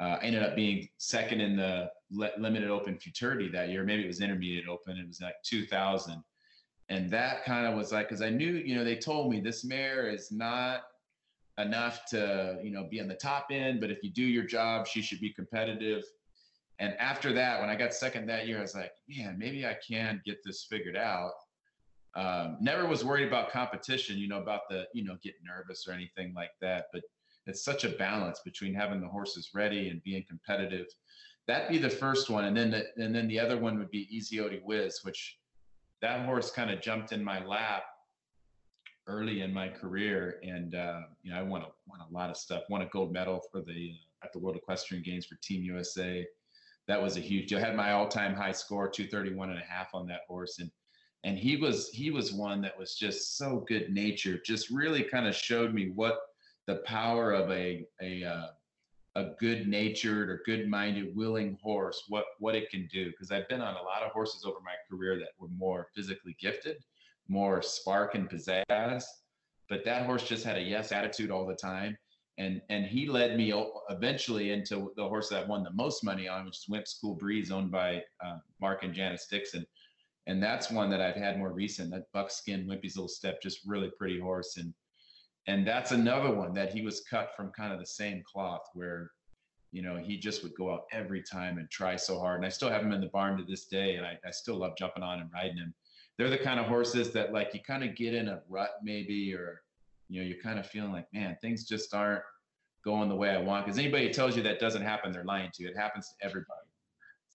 uh, 0.00 0.16
ended 0.22 0.42
up 0.42 0.56
being 0.56 0.88
second 0.96 1.40
in 1.40 1.56
the 1.56 1.90
le- 2.10 2.30
limited 2.38 2.70
open 2.70 2.98
futurity 2.98 3.48
that 3.48 3.68
year. 3.68 3.84
Maybe 3.84 4.04
it 4.04 4.06
was 4.06 4.20
intermediate 4.20 4.66
open. 4.66 4.96
It 4.96 5.06
was 5.06 5.20
like 5.20 5.34
2000. 5.44 6.22
And 6.88 7.10
that 7.10 7.44
kind 7.44 7.66
of 7.66 7.74
was 7.74 7.92
like, 7.92 8.08
because 8.08 8.22
I 8.22 8.30
knew, 8.30 8.52
you 8.52 8.74
know, 8.74 8.82
they 8.82 8.96
told 8.96 9.30
me 9.30 9.40
this 9.40 9.64
mare 9.64 10.08
is 10.08 10.32
not 10.32 10.82
enough 11.58 12.04
to, 12.06 12.58
you 12.62 12.70
know, 12.70 12.88
be 12.90 13.00
on 13.00 13.08
the 13.08 13.14
top 13.14 13.48
end, 13.50 13.80
but 13.80 13.90
if 13.90 14.02
you 14.02 14.10
do 14.10 14.24
your 14.24 14.44
job, 14.44 14.86
she 14.86 15.02
should 15.02 15.20
be 15.20 15.32
competitive 15.32 16.02
and 16.80 16.94
after 16.98 17.32
that, 17.34 17.60
when 17.60 17.68
I 17.68 17.76
got 17.76 17.92
second 17.92 18.26
that 18.28 18.48
year, 18.48 18.58
I 18.58 18.62
was 18.62 18.74
like, 18.74 18.92
man, 19.06 19.38
maybe 19.38 19.66
I 19.66 19.76
can 19.86 20.22
get 20.24 20.38
this 20.42 20.66
figured 20.68 20.96
out. 20.96 21.32
Um, 22.16 22.56
never 22.58 22.86
was 22.86 23.04
worried 23.04 23.28
about 23.28 23.50
competition, 23.50 24.16
you 24.16 24.28
know, 24.28 24.40
about 24.40 24.62
the, 24.70 24.86
you 24.94 25.04
know, 25.04 25.16
getting 25.22 25.42
nervous 25.44 25.86
or 25.86 25.92
anything 25.92 26.32
like 26.34 26.52
that. 26.62 26.86
But 26.90 27.02
it's 27.46 27.62
such 27.62 27.84
a 27.84 27.90
balance 27.90 28.40
between 28.40 28.74
having 28.74 29.02
the 29.02 29.06
horses 29.06 29.50
ready 29.54 29.90
and 29.90 30.02
being 30.02 30.24
competitive. 30.26 30.86
That'd 31.46 31.68
be 31.68 31.78
the 31.78 31.90
first 31.90 32.30
one, 32.30 32.46
and 32.46 32.56
then 32.56 32.70
the, 32.70 32.86
and 32.96 33.14
then 33.14 33.28
the 33.28 33.38
other 33.38 33.58
one 33.58 33.78
would 33.78 33.90
be 33.90 34.08
Easy 34.10 34.38
Whiz, 34.38 35.00
which 35.02 35.38
that 36.00 36.24
horse 36.24 36.50
kind 36.50 36.70
of 36.70 36.80
jumped 36.80 37.12
in 37.12 37.22
my 37.22 37.44
lap 37.44 37.82
early 39.06 39.42
in 39.42 39.52
my 39.52 39.68
career, 39.68 40.40
and 40.42 40.74
uh, 40.74 41.00
you 41.22 41.32
know, 41.32 41.38
I 41.38 41.42
won 41.42 41.62
a 41.62 41.68
won 41.86 42.00
a 42.00 42.12
lot 42.12 42.30
of 42.30 42.36
stuff. 42.36 42.62
Won 42.70 42.82
a 42.82 42.86
gold 42.86 43.12
medal 43.12 43.42
for 43.52 43.60
the 43.60 43.92
uh, 43.92 44.24
at 44.24 44.32
the 44.32 44.38
World 44.38 44.56
Equestrian 44.56 45.02
Games 45.02 45.26
for 45.26 45.36
Team 45.42 45.62
USA 45.64 46.26
that 46.88 47.00
was 47.00 47.16
a 47.16 47.20
huge 47.20 47.48
deal. 47.48 47.58
I 47.58 47.62
had 47.62 47.76
my 47.76 47.92
all-time 47.92 48.34
high 48.34 48.52
score, 48.52 48.88
231 48.88 49.50
and 49.50 49.58
a 49.58 49.62
half 49.62 49.94
on 49.94 50.06
that 50.08 50.22
horse. 50.28 50.58
And 50.58 50.70
and 51.22 51.38
he 51.38 51.56
was 51.56 51.90
he 51.90 52.10
was 52.10 52.32
one 52.32 52.62
that 52.62 52.78
was 52.78 52.94
just 52.94 53.36
so 53.36 53.64
good 53.68 53.92
natured, 53.92 54.40
just 54.44 54.70
really 54.70 55.02
kind 55.02 55.26
of 55.26 55.34
showed 55.36 55.74
me 55.74 55.90
what 55.94 56.18
the 56.66 56.76
power 56.76 57.32
of 57.32 57.50
a 57.50 57.84
a 58.00 58.24
uh, 58.24 58.46
a 59.16 59.30
good 59.40 59.66
natured 59.66 60.30
or 60.30 60.42
good 60.46 60.68
minded 60.68 61.14
willing 61.16 61.58
horse 61.60 62.04
what 62.08 62.26
what 62.38 62.54
it 62.54 62.70
can 62.70 62.88
do 62.92 63.10
because 63.10 63.32
i've 63.32 63.48
been 63.48 63.60
on 63.60 63.74
a 63.74 63.82
lot 63.82 64.02
of 64.02 64.12
horses 64.12 64.44
over 64.44 64.58
my 64.64 64.74
career 64.88 65.18
that 65.18 65.30
were 65.38 65.48
more 65.48 65.88
physically 65.94 66.36
gifted 66.40 66.76
more 67.26 67.60
spark 67.60 68.14
and 68.14 68.30
pizzazz 68.30 69.04
but 69.68 69.84
that 69.84 70.06
horse 70.06 70.22
just 70.22 70.44
had 70.44 70.56
a 70.56 70.62
yes 70.62 70.92
attitude 70.92 71.30
all 71.30 71.44
the 71.44 71.54
time 71.54 71.96
and 72.40 72.62
and 72.70 72.86
he 72.86 73.06
led 73.06 73.36
me 73.36 73.52
eventually 73.90 74.50
into 74.50 74.92
the 74.96 75.06
horse 75.06 75.28
that 75.28 75.44
I 75.44 75.46
won 75.46 75.62
the 75.62 75.72
most 75.72 76.02
money 76.02 76.26
on, 76.26 76.46
which 76.46 76.56
is 76.56 76.68
Wimp's 76.68 76.98
Cool 77.00 77.14
Breeze, 77.14 77.50
owned 77.50 77.70
by 77.70 78.02
uh, 78.24 78.38
Mark 78.60 78.82
and 78.82 78.94
Janice 78.94 79.26
Dixon, 79.26 79.66
and 80.26 80.42
that's 80.42 80.70
one 80.70 80.88
that 80.90 81.02
I've 81.02 81.16
had 81.16 81.38
more 81.38 81.52
recent. 81.52 81.90
That 81.90 82.10
buckskin 82.14 82.66
Wimpy's 82.66 82.96
little 82.96 83.08
step, 83.08 83.42
just 83.42 83.60
really 83.66 83.90
pretty 83.98 84.18
horse, 84.18 84.56
and 84.56 84.72
and 85.46 85.66
that's 85.66 85.92
another 85.92 86.34
one 86.34 86.54
that 86.54 86.72
he 86.72 86.80
was 86.80 87.02
cut 87.02 87.36
from 87.36 87.50
kind 87.50 87.74
of 87.74 87.78
the 87.78 87.86
same 87.86 88.22
cloth 88.24 88.66
where 88.72 89.10
you 89.70 89.82
know 89.82 89.98
he 89.98 90.16
just 90.16 90.42
would 90.42 90.54
go 90.54 90.72
out 90.72 90.84
every 90.92 91.22
time 91.22 91.58
and 91.58 91.70
try 91.70 91.94
so 91.94 92.18
hard. 92.18 92.38
And 92.38 92.46
i 92.46 92.48
still 92.48 92.70
have 92.70 92.82
him 92.82 92.92
in 92.92 93.02
the 93.02 93.08
barn 93.08 93.36
to 93.36 93.44
this 93.44 93.66
day 93.66 93.96
and 93.96 94.06
i, 94.06 94.18
I 94.26 94.30
still 94.30 94.56
love 94.56 94.72
jumping 94.78 95.02
on 95.02 95.20
and 95.20 95.30
riding 95.32 95.58
him. 95.58 95.74
They're 96.16 96.30
the 96.30 96.38
kind 96.38 96.58
of 96.58 96.66
horses 96.66 97.12
that 97.12 97.32
like 97.32 97.52
you 97.52 97.60
kind 97.60 97.84
of 97.84 97.94
get 97.96 98.14
in 98.14 98.28
a 98.28 98.40
rut 98.48 98.70
maybe 98.82 99.34
or 99.34 99.62
you 100.10 100.20
know, 100.20 100.26
you're 100.26 100.42
kind 100.42 100.58
of 100.58 100.66
feeling 100.66 100.92
like, 100.92 101.06
man, 101.14 101.36
things 101.40 101.64
just 101.64 101.94
aren't 101.94 102.22
going 102.84 103.08
the 103.08 103.14
way 103.14 103.30
I 103.30 103.38
want. 103.38 103.64
Because 103.64 103.78
anybody 103.78 104.10
tells 104.12 104.36
you 104.36 104.42
that 104.42 104.58
doesn't 104.58 104.82
happen, 104.82 105.12
they're 105.12 105.24
lying 105.24 105.50
to 105.54 105.62
you. 105.62 105.68
It 105.68 105.76
happens 105.76 106.08
to 106.08 106.26
everybody. 106.26 106.66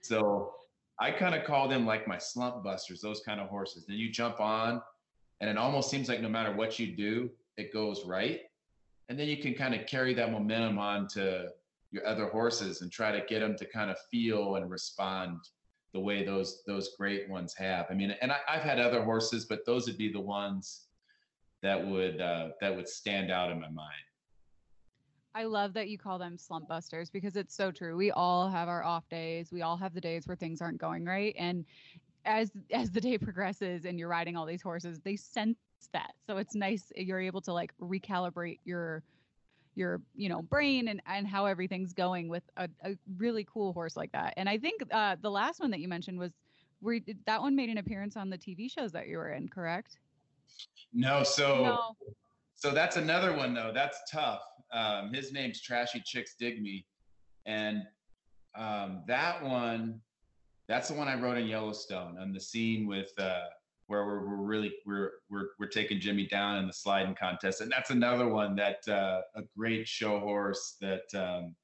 So 0.01 0.53
I 0.99 1.11
kind 1.11 1.33
of 1.33 1.45
call 1.45 1.69
them 1.69 1.85
like 1.85 2.07
my 2.07 2.17
slump 2.17 2.63
busters, 2.63 2.99
those 3.01 3.21
kind 3.21 3.39
of 3.39 3.47
horses. 3.47 3.85
Then 3.87 3.97
you 3.97 4.11
jump 4.11 4.41
on, 4.41 4.81
and 5.39 5.49
it 5.49 5.57
almost 5.57 5.89
seems 5.89 6.09
like 6.09 6.21
no 6.21 6.29
matter 6.29 6.53
what 6.53 6.77
you 6.77 6.95
do, 6.95 7.29
it 7.57 7.73
goes 7.73 8.05
right. 8.05 8.41
And 9.07 9.17
then 9.17 9.27
you 9.27 9.37
can 9.37 9.53
kind 9.53 9.73
of 9.73 9.87
carry 9.87 10.13
that 10.13 10.31
momentum 10.31 10.77
on 10.77 11.07
to 11.09 11.47
your 11.91 12.05
other 12.05 12.27
horses 12.27 12.81
and 12.81 12.91
try 12.91 13.11
to 13.11 13.25
get 13.25 13.39
them 13.39 13.55
to 13.57 13.65
kind 13.65 13.89
of 13.89 13.97
feel 14.11 14.55
and 14.55 14.69
respond 14.69 15.37
the 15.93 15.99
way 15.99 16.25
those 16.25 16.63
those 16.67 16.95
great 16.97 17.29
ones 17.29 17.53
have. 17.53 17.85
I 17.89 17.93
mean, 17.93 18.13
and 18.21 18.31
I, 18.31 18.39
have 18.47 18.63
had 18.63 18.79
other 18.79 19.03
horses, 19.03 19.45
but 19.45 19.65
those 19.65 19.87
would 19.87 19.97
be 19.97 20.11
the 20.11 20.19
ones 20.19 20.84
that 21.65 21.83
would 21.83 22.21
uh, 22.21 22.49
that 22.61 22.75
would 22.75 22.87
stand 22.87 23.31
out 23.31 23.51
in 23.51 23.59
my 23.59 23.69
mind. 23.69 23.89
I 25.33 25.43
love 25.43 25.73
that 25.73 25.89
you 25.89 25.97
call 25.97 26.17
them 26.17 26.37
slump 26.37 26.69
busters 26.69 27.09
because 27.09 27.35
it's 27.35 27.55
so 27.55 27.71
true. 27.71 27.97
We 27.97 28.11
all 28.11 28.49
have 28.49 28.69
our 28.69 28.83
off 28.83 29.09
days. 29.09 29.51
We 29.51 29.63
all 29.63 29.75
have 29.75 29.93
the 29.93 29.99
days 29.99 30.27
where 30.27 30.37
things 30.37 30.61
aren't 30.61 30.77
going 30.77 31.05
right, 31.05 31.35
and 31.37 31.65
as 32.23 32.51
as 32.71 32.91
the 32.91 33.01
day 33.01 33.17
progresses 33.27 33.85
and 33.85 33.97
you're 33.97 34.07
riding 34.07 34.37
all 34.37 34.45
these 34.45 34.61
horses, 34.61 34.99
they 35.03 35.15
sense 35.15 35.57
that. 35.91 36.13
So 36.27 36.37
it's 36.37 36.55
nice 36.55 36.91
you're 36.95 37.19
able 37.19 37.41
to 37.41 37.53
like 37.53 37.73
recalibrate 37.81 38.59
your 38.63 39.03
your 39.73 40.01
you 40.15 40.29
know 40.29 40.43
brain 40.43 40.87
and 40.87 41.01
and 41.07 41.27
how 41.27 41.47
everything's 41.47 41.93
going 41.93 42.29
with 42.29 42.43
a, 42.57 42.69
a 42.83 42.95
really 43.17 43.45
cool 43.51 43.73
horse 43.73 43.97
like 43.97 44.11
that. 44.11 44.35
And 44.37 44.47
I 44.47 44.59
think 44.59 44.83
uh, 44.91 45.15
the 45.19 45.31
last 45.31 45.59
one 45.59 45.71
that 45.71 45.79
you 45.79 45.87
mentioned 45.87 46.19
was 46.19 46.31
where 46.79 46.99
that 47.25 47.41
one 47.41 47.55
made 47.55 47.69
an 47.69 47.79
appearance 47.79 48.15
on 48.15 48.29
the 48.29 48.37
TV 48.37 48.71
shows 48.71 48.91
that 48.91 49.07
you 49.07 49.17
were 49.17 49.31
in, 49.31 49.49
correct? 49.49 49.97
No, 50.93 51.23
so 51.23 51.63
no. 51.63 51.95
so 52.55 52.71
that's 52.71 52.97
another 52.97 53.35
one 53.35 53.53
though. 53.53 53.71
That's 53.73 53.99
tough. 54.09 54.41
Um, 54.71 55.13
his 55.13 55.31
name's 55.31 55.61
Trashy 55.61 56.01
Chicks 56.05 56.35
Dig 56.39 56.61
Me, 56.61 56.85
and 57.45 57.83
um, 58.57 59.03
that 59.07 59.43
one, 59.43 59.99
that's 60.67 60.87
the 60.87 60.93
one 60.93 61.07
I 61.07 61.19
wrote 61.19 61.37
in 61.37 61.47
Yellowstone 61.47 62.17
on 62.17 62.31
the 62.31 62.39
scene 62.39 62.87
with 62.87 63.11
uh, 63.19 63.43
where 63.87 64.05
we're, 64.05 64.25
we're 64.25 64.35
really 64.37 64.73
we're, 64.85 65.11
we're 65.29 65.49
we're 65.59 65.67
taking 65.67 65.99
Jimmy 65.99 66.27
down 66.27 66.57
in 66.57 66.67
the 66.67 66.73
sliding 66.73 67.15
contest, 67.15 67.61
and 67.61 67.71
that's 67.71 67.89
another 67.89 68.29
one 68.29 68.55
that 68.55 68.87
uh, 68.87 69.21
a 69.35 69.41
great 69.57 69.87
show 69.87 70.19
horse 70.19 70.77
that. 70.81 71.13
Um, 71.13 71.55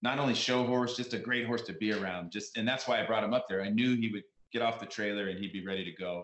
not 0.00 0.20
only 0.20 0.32
show 0.34 0.64
horse, 0.64 0.96
just 0.96 1.12
a 1.12 1.18
great 1.18 1.44
horse 1.44 1.62
to 1.62 1.72
be 1.72 1.92
around. 1.92 2.30
Just 2.30 2.56
and 2.56 2.68
that's 2.68 2.86
why 2.86 3.02
I 3.02 3.04
brought 3.04 3.24
him 3.24 3.34
up 3.34 3.46
there. 3.48 3.64
I 3.64 3.68
knew 3.68 3.96
he 3.96 4.08
would 4.12 4.22
get 4.52 4.62
off 4.62 4.78
the 4.78 4.86
trailer 4.86 5.28
and 5.28 5.38
he'd 5.38 5.52
be 5.52 5.66
ready 5.66 5.84
to 5.84 5.92
go 5.92 6.22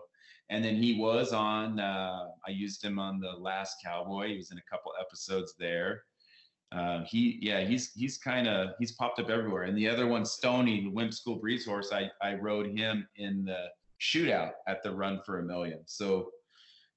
and 0.49 0.63
then 0.63 0.75
he 0.75 0.99
was 0.99 1.33
on 1.33 1.79
uh, 1.79 2.27
i 2.47 2.51
used 2.51 2.83
him 2.83 2.99
on 2.99 3.19
the 3.19 3.31
last 3.31 3.77
cowboy. 3.83 4.29
He 4.29 4.37
was 4.37 4.51
in 4.51 4.57
a 4.57 4.69
couple 4.69 4.91
episodes 4.99 5.55
there. 5.59 6.03
Uh, 6.71 7.03
he 7.05 7.39
yeah 7.41 7.61
he's 7.61 7.91
he's 7.93 8.17
kind 8.17 8.47
of 8.47 8.69
he's 8.79 8.91
popped 8.91 9.19
up 9.19 9.29
everywhere. 9.29 9.63
And 9.63 9.77
the 9.77 9.87
other 9.87 10.07
one 10.07 10.25
stony 10.25 10.83
the 10.83 10.89
Wimp's 10.89 11.21
Cool 11.21 11.37
Breeze 11.37 11.65
horse 11.65 11.91
i 11.91 12.09
i 12.21 12.33
rode 12.35 12.77
him 12.77 13.07
in 13.15 13.45
the 13.45 13.65
shootout 14.01 14.51
at 14.67 14.83
the 14.83 14.91
run 14.91 15.21
for 15.25 15.39
a 15.39 15.43
million. 15.43 15.81
So 15.85 16.31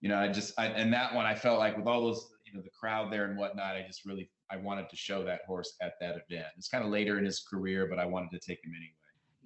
you 0.01 0.09
know 0.09 0.19
i 0.19 0.29
just 0.29 0.59
I, 0.59 0.67
and 0.67 0.93
that 0.93 1.15
one 1.15 1.27
i 1.27 1.35
felt 1.35 1.59
like 1.59 1.77
with 1.77 1.87
all 1.87 2.03
those 2.03 2.29
you 2.47 2.55
know 2.55 2.63
the 2.63 2.71
crowd 2.79 3.13
there 3.13 3.25
and 3.25 3.37
whatnot 3.37 3.75
i 3.75 3.85
just 3.85 4.05
really 4.05 4.31
i 4.51 4.57
wanted 4.57 4.89
to 4.91 4.97
show 4.97 5.25
that 5.25 5.41
horse 5.47 5.75
at 5.83 5.95
that 6.01 6.23
event. 6.29 6.47
It's 6.57 6.69
kind 6.69 6.85
of 6.85 6.91
later 6.91 7.19
in 7.19 7.25
his 7.25 7.41
career 7.41 7.87
but 7.89 7.99
i 7.99 8.07
wanted 8.07 8.31
to 8.31 8.39
take 8.39 8.65
him 8.65 8.73
anyway. 8.77 8.93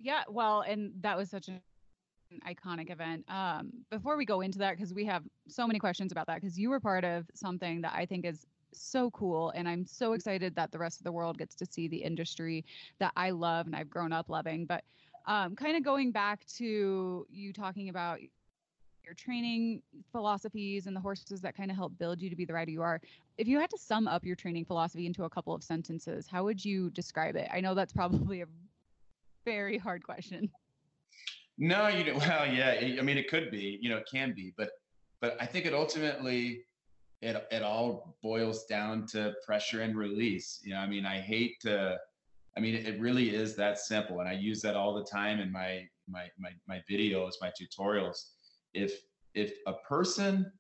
Yeah 0.01 0.23
well 0.29 0.63
and 0.63 0.93
that 1.01 1.17
was 1.17 1.31
such 1.31 1.49
a 1.49 1.61
iconic 2.47 2.91
event. 2.91 3.25
Um, 3.29 3.73
before 3.91 4.17
we 4.17 4.25
go 4.25 4.41
into 4.41 4.59
that, 4.59 4.77
because 4.77 4.93
we 4.93 5.05
have 5.07 5.23
so 5.49 5.67
many 5.67 5.79
questions 5.79 6.13
about 6.13 6.27
that, 6.27 6.41
because 6.41 6.59
you 6.59 6.71
were 6.71 6.81
part 6.81 7.05
of 7.05 7.27
something 7.35 7.81
that 7.83 7.93
I 7.95 8.07
think 8.07 8.25
is 8.25 8.47
so 8.75 9.11
cool 9.11 9.51
and 9.51 9.69
i'm 9.69 9.85
so 9.85 10.13
excited 10.13 10.55
that 10.55 10.71
the 10.73 10.79
rest 10.79 11.01
of 11.01 11.05
the 11.05 11.13
world 11.13 11.39
gets 11.39 11.55
to 11.55 11.67
see 11.67 11.89
the 11.89 11.97
industry 11.97 12.65
that 12.99 13.13
i 13.17 13.31
love 13.31 13.67
and 13.67 13.77
i've 13.77 13.91
grown 13.91 14.13
up 14.13 14.29
loving. 14.29 14.67
But 14.67 14.85
um, 15.27 15.55
kind 15.55 15.77
of 15.77 15.85
going 15.85 16.11
back 16.11 16.45
to 16.57 17.27
you 17.31 17.53
talking 17.53 17.89
about 17.91 18.19
your 19.05 19.15
training 19.15 19.83
philosophies 20.11 20.87
and 20.87 20.97
the 20.97 21.01
horses 21.01 21.41
that 21.41 21.57
kind 21.57 21.71
of 21.71 21.77
help 21.77 21.97
build 21.99 22.21
you 22.21 22.29
to 22.29 22.37
be 22.37 22.45
the 22.45 22.53
rider 22.53 22.71
you 22.71 22.83
are 22.83 23.01
if 23.39 23.47
you 23.47 23.61
had 23.61 23.71
to 23.71 23.79
sum 23.79 24.09
up 24.09 24.25
your 24.25 24.37
training 24.37 24.65
philosophy 24.65 25.07
into 25.07 25.25
a 25.25 25.31
couple 25.31 25.55
of 25.55 25.63
sentences 25.63 26.27
how 26.27 26.43
would 26.45 26.65
you 26.65 26.91
describe 26.91 27.37
it? 27.37 27.49
I 27.53 27.61
know 27.61 27.75
that's 27.75 27.93
probably 27.93 28.41
a 28.41 28.47
very 29.45 29.79
hard 29.79 30.03
question 30.03 30.51
no, 31.59 31.89
you 31.89 32.05
know, 32.05 32.15
well, 32.19 32.47
yeah. 32.47 32.77
I 32.99 33.03
mean, 33.03 33.19
it 33.19 33.29
could 33.29 33.51
be, 33.51 33.79
you 33.81 33.89
know, 33.91 33.99
it 33.99 34.09
can 34.11 34.33
be, 34.35 34.53
but 34.57 34.71
but 35.21 35.37
I 35.41 35.47
think 35.47 35.67
it 35.67 35.75
ultimately 35.75 36.65
it 37.21 37.47
it 37.51 37.63
all 37.63 38.17
boils 38.23 38.65
down 38.65 39.07
to 39.09 39.35
pressure 39.47 39.83
and 39.83 39.97
release. 39.97 40.61
You 40.65 40.75
know, 40.75 40.81
I 40.81 40.87
mean, 40.87 41.07
I 41.07 41.21
hate 41.21 41.61
to. 41.61 41.99
I 42.55 42.61
mean, 42.61 42.75
it 42.75 43.01
really 43.01 43.35
is 43.35 43.57
that 43.57 43.79
simple, 43.79 44.21
and 44.21 44.29
I 44.29 44.33
use 44.33 44.61
that 44.61 44.77
all 44.77 44.95
the 44.95 45.05
time 45.05 45.41
in 45.41 45.51
my 45.51 45.89
my 46.09 46.27
my 46.39 46.51
my 46.69 46.83
videos, 46.91 47.33
my 47.41 47.51
tutorials. 47.51 48.31
If 48.75 49.01
if 49.35 49.55
a 49.67 49.75
person 49.89 50.53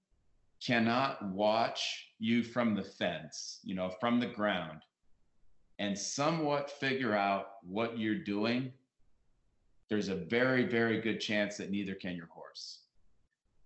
cannot 0.64 1.22
watch 1.32 2.06
you 2.18 2.42
from 2.42 2.74
the 2.74 2.84
fence, 2.84 3.58
you 3.64 3.74
know, 3.74 3.90
from 4.00 4.20
the 4.20 4.28
ground, 4.28 4.80
and 5.80 5.98
somewhat 5.98 6.70
figure 6.70 7.14
out 7.14 7.46
what 7.62 7.98
you're 7.98 8.22
doing, 8.22 8.72
there's 9.92 10.08
a 10.08 10.14
very, 10.14 10.64
very 10.64 11.02
good 11.02 11.20
chance 11.20 11.58
that 11.58 11.70
neither 11.70 11.94
can 11.94 12.16
your 12.16 12.28
horse. 12.28 12.78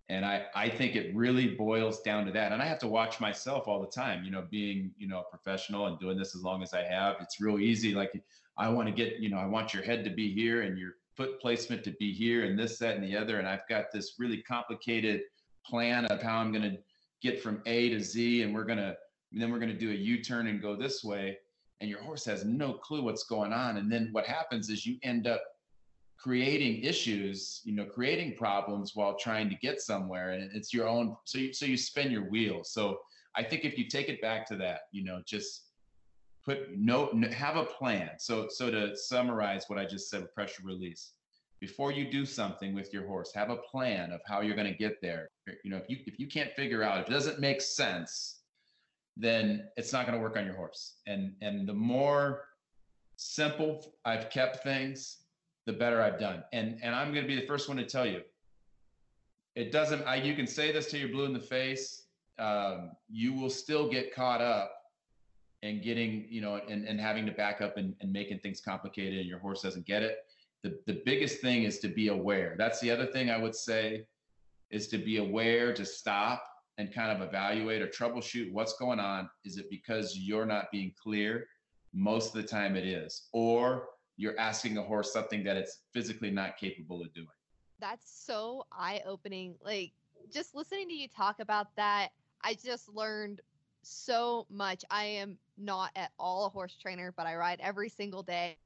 And 0.08 0.24
I, 0.24 0.46
I 0.56 0.68
think 0.68 0.96
it 0.96 1.14
really 1.14 1.54
boils 1.54 2.00
down 2.00 2.26
to 2.26 2.32
that. 2.32 2.50
And 2.50 2.60
I 2.60 2.66
have 2.66 2.80
to 2.80 2.88
watch 2.88 3.20
myself 3.20 3.68
all 3.68 3.80
the 3.80 3.86
time, 3.86 4.24
you 4.24 4.32
know, 4.32 4.42
being, 4.50 4.90
you 4.98 5.06
know, 5.06 5.20
a 5.20 5.30
professional 5.30 5.86
and 5.86 6.00
doing 6.00 6.18
this 6.18 6.34
as 6.34 6.42
long 6.42 6.64
as 6.64 6.74
I 6.74 6.82
have. 6.82 7.14
It's 7.20 7.40
real 7.40 7.60
easy. 7.60 7.94
Like 7.94 8.20
I 8.58 8.68
want 8.68 8.88
to 8.88 8.92
get, 8.92 9.20
you 9.20 9.28
know, 9.28 9.36
I 9.36 9.46
want 9.46 9.72
your 9.72 9.84
head 9.84 10.02
to 10.02 10.10
be 10.10 10.34
here 10.34 10.62
and 10.62 10.76
your 10.76 10.94
foot 11.14 11.40
placement 11.40 11.84
to 11.84 11.92
be 11.92 12.12
here 12.12 12.44
and 12.44 12.58
this, 12.58 12.76
that, 12.78 12.96
and 12.96 13.04
the 13.04 13.16
other. 13.16 13.38
And 13.38 13.46
I've 13.46 13.68
got 13.68 13.92
this 13.92 14.14
really 14.18 14.42
complicated 14.42 15.20
plan 15.64 16.06
of 16.06 16.20
how 16.20 16.38
I'm 16.38 16.50
going 16.50 16.68
to 16.68 16.76
get 17.22 17.40
from 17.40 17.62
A 17.66 17.90
to 17.90 18.00
Z. 18.00 18.42
And 18.42 18.52
we're 18.52 18.64
going 18.64 18.78
to, 18.78 18.96
then 19.30 19.52
we're 19.52 19.60
going 19.60 19.72
to 19.72 19.78
do 19.78 19.92
a 19.92 19.94
U-turn 19.94 20.48
and 20.48 20.60
go 20.60 20.74
this 20.74 21.04
way. 21.04 21.38
And 21.80 21.88
your 21.88 22.02
horse 22.02 22.24
has 22.24 22.44
no 22.44 22.72
clue 22.72 23.02
what's 23.02 23.22
going 23.22 23.52
on. 23.52 23.76
And 23.76 23.92
then 23.92 24.08
what 24.10 24.26
happens 24.26 24.70
is 24.70 24.84
you 24.84 24.98
end 25.04 25.28
up 25.28 25.40
creating 26.18 26.82
issues, 26.82 27.60
you 27.64 27.74
know, 27.74 27.84
creating 27.84 28.36
problems 28.36 28.92
while 28.94 29.16
trying 29.16 29.48
to 29.50 29.56
get 29.56 29.80
somewhere. 29.80 30.30
And 30.30 30.50
it's 30.54 30.72
your 30.72 30.88
own, 30.88 31.16
so 31.24 31.38
you, 31.38 31.52
so 31.52 31.66
you 31.66 31.76
spin 31.76 32.10
your 32.10 32.28
wheels. 32.28 32.72
So 32.72 33.00
I 33.36 33.42
think 33.42 33.64
if 33.64 33.78
you 33.78 33.86
take 33.88 34.08
it 34.08 34.20
back 34.20 34.46
to 34.48 34.56
that, 34.56 34.82
you 34.92 35.04
know, 35.04 35.22
just 35.26 35.66
put 36.46 36.76
no 36.76 37.10
have 37.32 37.56
a 37.56 37.64
plan. 37.64 38.10
So 38.18 38.46
so 38.48 38.70
to 38.70 38.96
summarize 38.96 39.64
what 39.66 39.78
I 39.78 39.84
just 39.84 40.08
said 40.08 40.32
pressure 40.32 40.62
release, 40.64 41.12
before 41.60 41.92
you 41.92 42.10
do 42.10 42.24
something 42.24 42.74
with 42.74 42.92
your 42.92 43.06
horse, 43.06 43.32
have 43.34 43.50
a 43.50 43.56
plan 43.56 44.12
of 44.12 44.20
how 44.26 44.40
you're 44.40 44.56
going 44.56 44.72
to 44.72 44.78
get 44.78 45.02
there. 45.02 45.28
You 45.64 45.70
know, 45.70 45.76
if 45.76 45.88
you 45.88 45.98
if 46.06 46.18
you 46.18 46.28
can't 46.28 46.52
figure 46.54 46.82
out 46.82 47.00
if 47.00 47.08
it 47.08 47.12
doesn't 47.12 47.40
make 47.40 47.60
sense, 47.60 48.40
then 49.16 49.68
it's 49.76 49.92
not 49.92 50.06
going 50.06 50.16
to 50.16 50.22
work 50.22 50.36
on 50.36 50.46
your 50.46 50.56
horse. 50.56 50.94
And 51.06 51.32
and 51.42 51.68
the 51.68 51.74
more 51.74 52.44
simple 53.16 53.94
I've 54.04 54.30
kept 54.30 54.62
things, 54.62 55.18
the 55.66 55.72
better 55.72 56.00
I've 56.00 56.18
done. 56.18 56.42
And 56.52 56.78
and 56.82 56.94
I'm 56.94 57.12
going 57.12 57.24
to 57.24 57.28
be 57.28 57.38
the 57.38 57.46
first 57.46 57.68
one 57.68 57.76
to 57.76 57.84
tell 57.84 58.06
you, 58.06 58.22
it 59.54 59.72
doesn't. 59.72 60.02
I, 60.04 60.16
you 60.16 60.34
can 60.34 60.46
say 60.46 60.72
this 60.72 60.86
to 60.92 60.98
your 60.98 61.08
blue 61.08 61.24
in 61.24 61.32
the 61.32 61.40
face. 61.40 62.04
Um, 62.38 62.92
you 63.10 63.32
will 63.32 63.50
still 63.50 63.88
get 63.88 64.14
caught 64.14 64.40
up 64.40 64.76
and 65.62 65.82
getting 65.82 66.26
you 66.28 66.40
know 66.40 66.60
and, 66.68 66.86
and 66.86 67.00
having 67.00 67.26
to 67.26 67.32
back 67.32 67.60
up 67.60 67.76
and, 67.76 67.94
and 68.00 68.12
making 68.12 68.38
things 68.38 68.60
complicated 68.60 69.18
and 69.18 69.28
your 69.28 69.38
horse 69.38 69.62
doesn't 69.62 69.86
get 69.86 70.02
it 70.02 70.18
the, 70.62 70.78
the 70.86 71.00
biggest 71.04 71.40
thing 71.40 71.64
is 71.64 71.78
to 71.78 71.88
be 71.88 72.08
aware 72.08 72.54
that's 72.58 72.80
the 72.80 72.90
other 72.90 73.06
thing 73.06 73.30
i 73.30 73.38
would 73.38 73.54
say 73.54 74.04
is 74.70 74.88
to 74.88 74.98
be 74.98 75.16
aware 75.16 75.72
to 75.72 75.84
stop 75.84 76.42
and 76.78 76.92
kind 76.92 77.10
of 77.10 77.26
evaluate 77.26 77.80
or 77.80 77.86
troubleshoot 77.86 78.52
what's 78.52 78.76
going 78.76 79.00
on 79.00 79.28
is 79.44 79.56
it 79.56 79.70
because 79.70 80.16
you're 80.16 80.46
not 80.46 80.70
being 80.70 80.92
clear 81.02 81.46
most 81.94 82.34
of 82.34 82.42
the 82.42 82.46
time 82.46 82.76
it 82.76 82.86
is 82.86 83.28
or 83.32 83.88
you're 84.16 84.38
asking 84.38 84.78
a 84.78 84.82
horse 84.82 85.12
something 85.12 85.44
that 85.44 85.56
it's 85.56 85.80
physically 85.92 86.30
not 86.30 86.56
capable 86.56 87.02
of 87.02 87.12
doing 87.12 87.26
that's 87.80 88.10
so 88.24 88.64
eye-opening 88.72 89.54
like 89.62 89.92
just 90.32 90.54
listening 90.54 90.88
to 90.88 90.94
you 90.94 91.08
talk 91.08 91.40
about 91.40 91.68
that 91.76 92.08
i 92.42 92.54
just 92.54 92.88
learned 92.88 93.40
so 93.82 94.46
much 94.50 94.84
i 94.90 95.04
am 95.04 95.38
not 95.58 95.90
at 95.96 96.12
all 96.18 96.46
a 96.46 96.48
horse 96.48 96.76
trainer, 96.80 97.12
but 97.16 97.26
I 97.26 97.36
ride 97.36 97.60
every 97.60 97.88
single 97.88 98.22
day. 98.22 98.56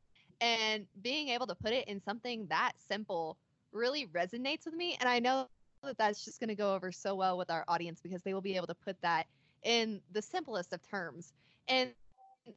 And 0.40 0.86
being 1.02 1.28
able 1.28 1.46
to 1.46 1.54
put 1.54 1.72
it 1.72 1.86
in 1.86 2.00
something 2.00 2.46
that 2.48 2.72
simple 2.78 3.36
really 3.72 4.06
resonates 4.06 4.64
with 4.64 4.74
me. 4.74 4.96
And 5.00 5.08
I 5.08 5.18
know 5.18 5.48
that 5.82 5.98
that's 5.98 6.24
just 6.24 6.40
going 6.40 6.48
to 6.48 6.54
go 6.54 6.74
over 6.74 6.90
so 6.90 7.14
well 7.14 7.36
with 7.36 7.50
our 7.50 7.64
audience 7.68 8.00
because 8.02 8.22
they 8.22 8.34
will 8.34 8.40
be 8.40 8.56
able 8.56 8.66
to 8.66 8.74
put 8.74 8.96
that 9.02 9.26
in 9.62 10.00
the 10.12 10.22
simplest 10.22 10.72
of 10.72 10.80
terms. 10.88 11.32
And 11.68 11.90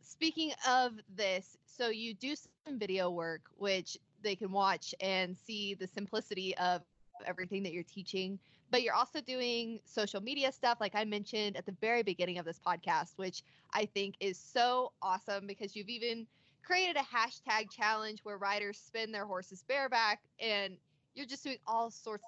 speaking 0.02 0.52
of 0.68 0.94
this, 1.16 1.58
so 1.66 1.90
you 1.90 2.14
do 2.14 2.36
some 2.36 2.80
video 2.80 3.10
work, 3.10 3.42
which 3.58 3.98
they 4.22 4.36
can 4.36 4.52
watch 4.52 4.94
and 5.02 5.38
see 5.38 5.74
the 5.74 5.88
simplicity 5.88 6.56
of 6.58 6.82
everything 7.26 7.64
that 7.64 7.74
you're 7.74 7.84
teaching 7.84 8.40
but 8.74 8.82
you're 8.82 8.96
also 8.96 9.22
doing 9.22 9.80
social 9.86 10.20
media 10.20 10.52
stuff, 10.52 10.80
like 10.82 10.96
I 10.96 11.06
mentioned 11.06 11.56
at 11.58 11.68
the 11.68 11.76
very 11.80 12.02
beginning 12.02 12.40
of 12.40 12.46
this 12.46 12.60
podcast, 12.60 13.12
which 13.18 13.44
I 13.72 13.86
think 13.86 14.16
is 14.20 14.36
so 14.36 14.94
awesome 15.00 15.46
because 15.46 15.76
you've 15.76 15.90
even 15.90 16.26
created 16.66 16.96
a 16.96 17.02
hashtag 17.16 17.70
challenge 17.70 18.22
where 18.24 18.40
riders 18.40 18.80
spin 18.80 19.12
their 19.12 19.28
horses 19.28 19.64
bareback 19.68 20.22
and 20.40 20.76
you're 21.14 21.28
just 21.28 21.44
doing 21.44 21.60
all 21.68 21.92
sorts 21.92 22.26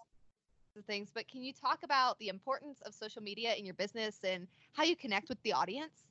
of 0.78 0.86
things. 0.86 1.10
But 1.12 1.28
can 1.28 1.42
you 1.42 1.52
talk 1.52 1.80
about 1.82 2.20
the 2.20 2.28
importance 2.28 2.80
of 2.82 2.94
social 2.94 3.24
media 3.24 3.56
in 3.56 3.66
your 3.66 3.74
business 3.74 4.20
and 4.24 4.46
how 4.74 4.84
you 4.84 4.96
connect 4.96 5.30
with 5.30 5.42
the 5.42 5.54
audience? 5.54 6.04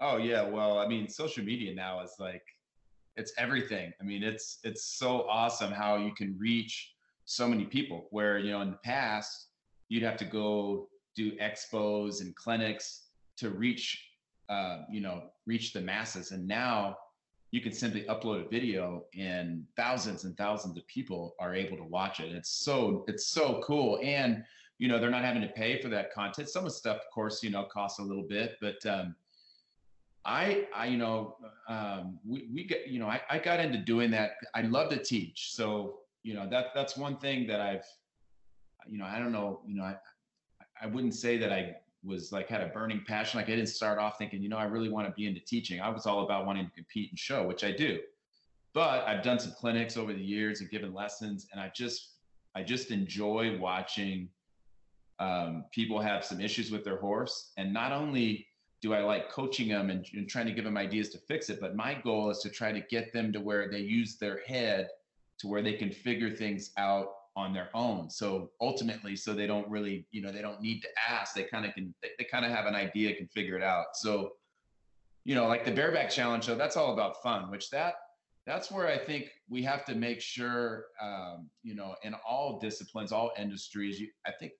Oh 0.00 0.16
yeah, 0.16 0.42
well, 0.42 0.78
I 0.78 0.86
mean, 0.86 1.08
social 1.08 1.44
media 1.44 1.74
now 1.74 2.00
is 2.02 2.14
like 2.18 2.42
it's 3.16 3.32
everything. 3.36 3.92
I 4.00 4.04
mean, 4.04 4.22
it's 4.22 4.58
it's 4.62 4.84
so 4.84 5.28
awesome 5.28 5.72
how 5.72 5.96
you 5.96 6.14
can 6.14 6.36
reach 6.38 6.92
so 7.24 7.48
many 7.48 7.64
people 7.64 8.06
where 8.10 8.38
you 8.38 8.52
know 8.52 8.60
in 8.60 8.70
the 8.70 8.76
past 8.76 9.48
you'd 9.88 10.04
have 10.04 10.16
to 10.18 10.24
go 10.24 10.88
do 11.14 11.32
expos 11.38 12.20
and 12.20 12.34
clinics 12.36 13.08
to 13.36 13.50
reach 13.50 14.12
uh, 14.48 14.82
you 14.90 15.00
know 15.00 15.24
reach 15.46 15.72
the 15.72 15.80
masses. 15.80 16.30
And 16.30 16.46
now 16.46 16.96
you 17.50 17.60
can 17.60 17.72
simply 17.72 18.02
upload 18.04 18.46
a 18.46 18.48
video 18.48 19.04
and 19.18 19.64
thousands 19.76 20.24
and 20.24 20.36
thousands 20.36 20.76
of 20.76 20.86
people 20.86 21.34
are 21.40 21.54
able 21.54 21.76
to 21.76 21.84
watch 21.84 22.20
it. 22.20 22.32
It's 22.32 22.50
so 22.50 23.04
it's 23.08 23.26
so 23.26 23.60
cool. 23.64 23.98
And 24.00 24.44
you 24.78 24.86
know 24.86 25.00
they're 25.00 25.10
not 25.10 25.24
having 25.24 25.42
to 25.42 25.48
pay 25.48 25.82
for 25.82 25.88
that 25.88 26.12
content. 26.14 26.48
Some 26.48 26.64
of 26.64 26.70
the 26.70 26.76
stuff 26.76 26.98
of 26.98 27.10
course 27.12 27.42
you 27.42 27.50
know 27.50 27.64
costs 27.64 27.98
a 27.98 28.02
little 28.02 28.22
bit 28.28 28.58
but 28.60 28.84
um, 28.86 29.16
I, 30.28 30.66
I, 30.76 30.86
you 30.86 30.98
know, 30.98 31.36
um, 31.68 32.18
we, 32.24 32.48
we 32.52 32.64
get, 32.64 32.86
you 32.86 32.98
know, 32.98 33.06
I, 33.06 33.20
I 33.30 33.38
got 33.38 33.60
into 33.60 33.78
doing 33.78 34.10
that. 34.10 34.32
I 34.54 34.62
love 34.62 34.90
to 34.90 35.02
teach. 35.02 35.54
So 35.54 36.00
you 36.28 36.34
know 36.34 36.46
that 36.50 36.66
that's 36.74 36.94
one 36.94 37.16
thing 37.16 37.46
that 37.46 37.60
I've 37.60 37.86
you 38.86 38.98
know 38.98 39.06
I 39.06 39.18
don't 39.18 39.32
know 39.32 39.60
you 39.66 39.76
know 39.76 39.84
I 39.84 39.96
I 40.80 40.86
wouldn't 40.86 41.14
say 41.14 41.38
that 41.38 41.52
I 41.52 41.76
was 42.04 42.32
like 42.32 42.48
had 42.48 42.60
a 42.60 42.66
burning 42.66 43.02
passion 43.06 43.38
like 43.38 43.48
I 43.48 43.52
didn't 43.56 43.68
start 43.68 43.98
off 43.98 44.18
thinking 44.18 44.42
you 44.42 44.50
know 44.50 44.58
I 44.58 44.64
really 44.64 44.90
want 44.90 45.06
to 45.06 45.12
be 45.14 45.26
into 45.26 45.40
teaching 45.40 45.80
I 45.80 45.88
was 45.88 46.04
all 46.04 46.24
about 46.24 46.44
wanting 46.44 46.66
to 46.66 46.72
compete 46.72 47.10
and 47.10 47.18
show 47.18 47.46
which 47.46 47.64
I 47.64 47.72
do 47.72 47.98
but 48.74 49.04
I've 49.06 49.22
done 49.22 49.38
some 49.38 49.52
clinics 49.52 49.96
over 49.96 50.12
the 50.12 50.22
years 50.22 50.60
and 50.60 50.68
given 50.68 50.92
lessons 50.92 51.46
and 51.52 51.60
I 51.60 51.72
just 51.74 52.16
I 52.54 52.62
just 52.62 52.90
enjoy 52.90 53.58
watching 53.58 54.28
um, 55.18 55.64
people 55.72 55.98
have 55.98 56.24
some 56.26 56.40
issues 56.42 56.70
with 56.70 56.84
their 56.84 56.98
horse 56.98 57.52
and 57.56 57.72
not 57.72 57.92
only 57.92 58.47
do 58.80 58.94
I 58.94 59.00
like 59.00 59.30
coaching 59.30 59.68
them 59.68 59.90
and, 59.90 60.06
and 60.14 60.28
trying 60.28 60.46
to 60.46 60.52
give 60.52 60.64
them 60.64 60.76
ideas 60.76 61.10
to 61.10 61.18
fix 61.18 61.50
it 61.50 61.60
but 61.60 61.76
my 61.76 61.94
goal 61.94 62.30
is 62.30 62.38
to 62.40 62.50
try 62.50 62.72
to 62.72 62.80
get 62.80 63.12
them 63.12 63.32
to 63.32 63.40
where 63.40 63.70
they 63.70 63.80
use 63.80 64.16
their 64.16 64.40
head 64.46 64.88
to 65.38 65.46
where 65.46 65.62
they 65.62 65.74
can 65.74 65.90
figure 65.90 66.34
things 66.34 66.72
out 66.76 67.08
on 67.38 67.54
their 67.54 67.70
own. 67.72 68.10
So 68.10 68.50
ultimately, 68.60 69.14
so 69.14 69.32
they 69.32 69.46
don't 69.46 69.68
really, 69.70 70.06
you 70.10 70.20
know, 70.20 70.32
they 70.32 70.42
don't 70.42 70.60
need 70.60 70.80
to 70.82 70.88
ask. 71.08 71.34
They 71.34 71.44
kind 71.44 71.64
of 71.64 71.72
can, 71.72 71.94
they, 72.02 72.08
they 72.18 72.24
kind 72.24 72.44
of 72.44 72.50
have 72.50 72.66
an 72.66 72.74
idea, 72.74 73.14
can 73.14 73.28
figure 73.28 73.56
it 73.56 73.62
out. 73.62 73.94
So, 73.94 74.32
you 75.24 75.36
know, 75.36 75.46
like 75.46 75.64
the 75.64 75.70
bareback 75.70 76.10
challenge, 76.10 76.44
so 76.44 76.56
that's 76.56 76.76
all 76.76 76.92
about 76.92 77.22
fun, 77.22 77.48
which 77.50 77.70
that 77.70 77.94
that's 78.44 78.70
where 78.70 78.88
I 78.88 78.96
think 78.96 79.30
we 79.48 79.62
have 79.62 79.84
to 79.84 79.94
make 79.94 80.20
sure, 80.20 80.86
um, 81.02 81.48
you 81.62 81.74
know, 81.74 81.94
in 82.02 82.14
all 82.26 82.58
disciplines, 82.58 83.12
all 83.12 83.30
industries, 83.38 84.00
you, 84.00 84.08
I 84.26 84.32
think 84.32 84.52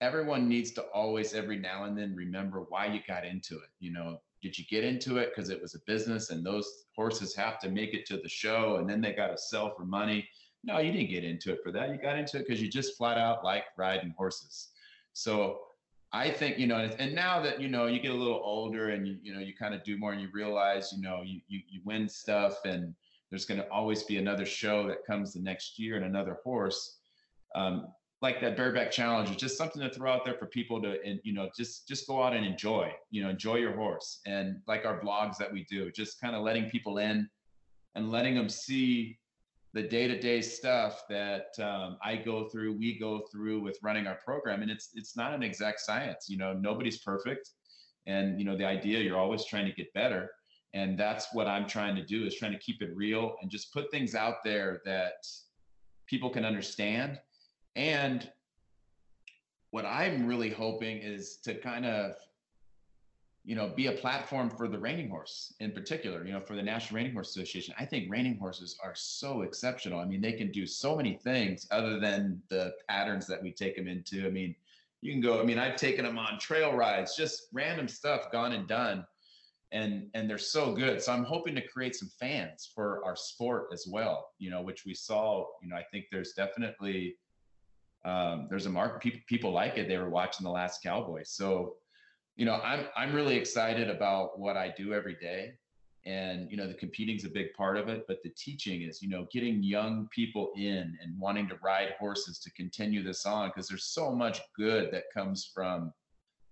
everyone 0.00 0.48
needs 0.48 0.70
to 0.72 0.82
always, 0.94 1.34
every 1.34 1.58
now 1.58 1.84
and 1.84 1.96
then, 1.96 2.14
remember 2.14 2.64
why 2.68 2.86
you 2.86 3.00
got 3.06 3.24
into 3.24 3.56
it. 3.56 3.70
You 3.80 3.92
know, 3.92 4.20
did 4.42 4.58
you 4.58 4.64
get 4.70 4.84
into 4.84 5.18
it 5.18 5.30
because 5.34 5.50
it 5.50 5.60
was 5.60 5.74
a 5.74 5.80
business 5.86 6.30
and 6.30 6.44
those 6.44 6.84
horses 6.96 7.34
have 7.34 7.58
to 7.60 7.68
make 7.68 7.94
it 7.94 8.06
to 8.06 8.16
the 8.16 8.28
show 8.28 8.76
and 8.76 8.88
then 8.88 9.00
they 9.00 9.12
got 9.12 9.28
to 9.28 9.38
sell 9.38 9.74
for 9.74 9.84
money? 9.84 10.28
No 10.62 10.78
you 10.78 10.92
didn't 10.92 11.10
get 11.10 11.24
into 11.24 11.52
it 11.52 11.60
for 11.62 11.72
that. 11.72 11.90
You 11.90 11.96
got 11.96 12.18
into 12.18 12.38
it 12.38 12.46
because 12.46 12.60
you 12.60 12.68
just 12.68 12.96
flat 12.96 13.18
out 13.18 13.44
like 13.44 13.64
riding 13.76 14.14
horses. 14.16 14.68
So 15.12 15.60
i 16.12 16.28
think 16.28 16.58
you 16.58 16.66
know 16.66 16.90
and 16.98 17.14
now 17.14 17.40
that 17.40 17.60
you 17.60 17.68
know 17.68 17.86
you 17.86 18.00
get 18.00 18.10
a 18.10 18.14
little 18.14 18.40
older 18.42 18.90
and 18.90 19.06
you 19.06 19.16
you 19.22 19.32
know 19.32 19.40
you 19.40 19.54
kind 19.56 19.74
of 19.74 19.82
do 19.84 19.96
more 19.96 20.12
and 20.12 20.20
you 20.20 20.28
realize 20.32 20.92
you 20.92 21.00
know 21.00 21.22
you 21.24 21.40
you, 21.48 21.60
you 21.68 21.80
win 21.84 22.08
stuff 22.08 22.64
and 22.64 22.94
there's 23.30 23.44
going 23.44 23.60
to 23.60 23.68
always 23.70 24.02
be 24.02 24.16
another 24.16 24.44
show 24.44 24.88
that 24.88 25.06
comes 25.06 25.32
the 25.32 25.40
next 25.40 25.78
year 25.78 25.96
and 25.96 26.04
another 26.04 26.38
horse 26.42 26.98
um, 27.54 27.86
like 28.22 28.40
that 28.40 28.56
bareback 28.56 28.90
challenge 28.90 29.30
is 29.30 29.36
just 29.36 29.56
something 29.56 29.80
to 29.80 29.88
throw 29.88 30.12
out 30.12 30.24
there 30.24 30.34
for 30.34 30.46
people 30.46 30.80
to 30.82 31.02
and 31.04 31.20
you 31.24 31.32
know 31.32 31.48
just 31.56 31.88
just 31.88 32.06
go 32.06 32.22
out 32.22 32.34
and 32.34 32.44
enjoy 32.44 32.92
you 33.10 33.22
know 33.22 33.30
enjoy 33.30 33.56
your 33.56 33.74
horse. 33.74 34.20
And 34.26 34.60
like 34.66 34.84
our 34.84 35.00
blogs 35.00 35.36
that 35.38 35.52
we 35.52 35.64
do 35.64 35.90
just 35.90 36.20
kind 36.20 36.36
of 36.36 36.42
letting 36.42 36.68
people 36.68 36.98
in 36.98 37.28
and 37.94 38.10
letting 38.10 38.34
them 38.34 38.48
see 38.48 39.18
the 39.72 39.82
day-to-day 39.82 40.42
stuff 40.42 41.04
that 41.08 41.46
um, 41.60 41.96
i 42.02 42.16
go 42.16 42.48
through 42.48 42.76
we 42.76 42.98
go 42.98 43.22
through 43.32 43.60
with 43.60 43.78
running 43.82 44.06
our 44.06 44.18
program. 44.24 44.62
And 44.62 44.70
it's 44.70 44.90
it's 44.94 45.16
not 45.16 45.32
an 45.32 45.42
exact 45.42 45.80
science 45.80 46.26
you 46.28 46.36
know 46.36 46.52
nobody's 46.52 46.98
perfect. 46.98 47.50
And 48.06 48.38
you 48.38 48.44
know 48.44 48.56
the 48.56 48.66
idea 48.66 49.00
you're 49.00 49.18
always 49.18 49.44
trying 49.44 49.66
to 49.66 49.72
get 49.72 49.92
better. 49.94 50.30
And 50.72 50.96
that's 50.96 51.28
what 51.32 51.48
i'm 51.48 51.66
trying 51.66 51.96
to 51.96 52.04
do 52.04 52.26
is 52.26 52.36
trying 52.36 52.52
to 52.52 52.58
keep 52.58 52.82
it 52.82 52.94
real 52.94 53.36
and 53.40 53.50
just 53.50 53.72
put 53.72 53.90
things 53.90 54.14
out 54.14 54.36
there 54.44 54.82
that 54.84 55.26
people 56.06 56.28
can 56.28 56.44
understand 56.44 57.18
and 57.76 58.30
what 59.70 59.84
I'm 59.84 60.26
really 60.26 60.50
hoping 60.50 60.98
is 60.98 61.36
to 61.44 61.54
kind 61.54 61.86
of, 61.86 62.16
you 63.44 63.54
know, 63.54 63.68
be 63.68 63.86
a 63.86 63.92
platform 63.92 64.50
for 64.50 64.68
the 64.68 64.78
reining 64.78 65.08
horse 65.08 65.54
in 65.60 65.70
particular, 65.72 66.26
you 66.26 66.32
know, 66.32 66.40
for 66.40 66.56
the 66.56 66.62
National 66.62 66.96
Reining 66.96 67.12
Horse 67.12 67.30
Association. 67.30 67.74
I 67.78 67.84
think 67.84 68.10
reining 68.10 68.36
horses 68.36 68.78
are 68.82 68.94
so 68.94 69.42
exceptional. 69.42 70.00
I 70.00 70.04
mean, 70.04 70.20
they 70.20 70.32
can 70.32 70.50
do 70.50 70.66
so 70.66 70.96
many 70.96 71.14
things 71.14 71.66
other 71.70 71.98
than 71.98 72.42
the 72.48 72.74
patterns 72.88 73.26
that 73.28 73.42
we 73.42 73.52
take 73.52 73.76
them 73.76 73.88
into. 73.88 74.26
I 74.26 74.30
mean, 74.30 74.54
you 75.00 75.12
can 75.12 75.20
go, 75.20 75.40
I 75.40 75.44
mean, 75.44 75.58
I've 75.58 75.76
taken 75.76 76.04
them 76.04 76.18
on 76.18 76.38
trail 76.38 76.74
rides, 76.74 77.16
just 77.16 77.46
random 77.52 77.88
stuff 77.88 78.30
gone 78.30 78.52
and 78.52 78.66
done. 78.66 79.06
And 79.72 80.08
and 80.14 80.28
they're 80.28 80.36
so 80.36 80.74
good. 80.74 81.00
So 81.00 81.12
I'm 81.12 81.22
hoping 81.22 81.54
to 81.54 81.66
create 81.66 81.94
some 81.94 82.10
fans 82.18 82.68
for 82.74 83.04
our 83.04 83.14
sport 83.14 83.68
as 83.72 83.86
well, 83.88 84.30
you 84.40 84.50
know, 84.50 84.62
which 84.62 84.84
we 84.84 84.94
saw, 84.94 85.46
you 85.62 85.68
know, 85.68 85.76
I 85.76 85.84
think 85.92 86.06
there's 86.10 86.32
definitely 86.32 87.14
um, 88.04 88.46
there's 88.48 88.66
a 88.66 88.70
market 88.70 89.00
people, 89.00 89.20
people 89.28 89.52
like 89.52 89.76
it. 89.76 89.88
They 89.88 89.98
were 89.98 90.10
watching 90.10 90.44
the 90.44 90.50
last 90.50 90.82
cowboy. 90.82 91.22
So 91.24 91.76
you 92.40 92.46
know 92.46 92.54
i'm 92.54 92.86
i'm 92.96 93.12
really 93.12 93.36
excited 93.36 93.90
about 93.90 94.38
what 94.38 94.56
i 94.56 94.72
do 94.76 94.94
every 94.94 95.14
day. 95.14 95.52
And 96.06 96.50
you 96.50 96.56
know 96.56 96.66
the 96.66 96.72
competing 96.72 97.16
is 97.16 97.26
a 97.26 97.28
big 97.28 97.52
part 97.52 97.76
of 97.76 97.90
it 97.90 98.06
but 98.08 98.22
the 98.22 98.30
teaching 98.30 98.80
is 98.80 99.02
you 99.02 99.10
know 99.10 99.26
getting 99.30 99.62
young 99.62 100.08
people 100.10 100.50
in 100.56 100.96
and 101.02 101.18
wanting 101.18 101.46
to 101.50 101.56
ride 101.62 101.90
horses 101.98 102.38
to 102.38 102.50
continue 102.52 103.02
this 103.02 103.26
on 103.26 103.50
because 103.50 103.68
there's 103.68 103.84
so 103.84 104.10
much 104.10 104.40
good 104.56 104.90
that 104.92 105.04
comes 105.12 105.50
from 105.54 105.92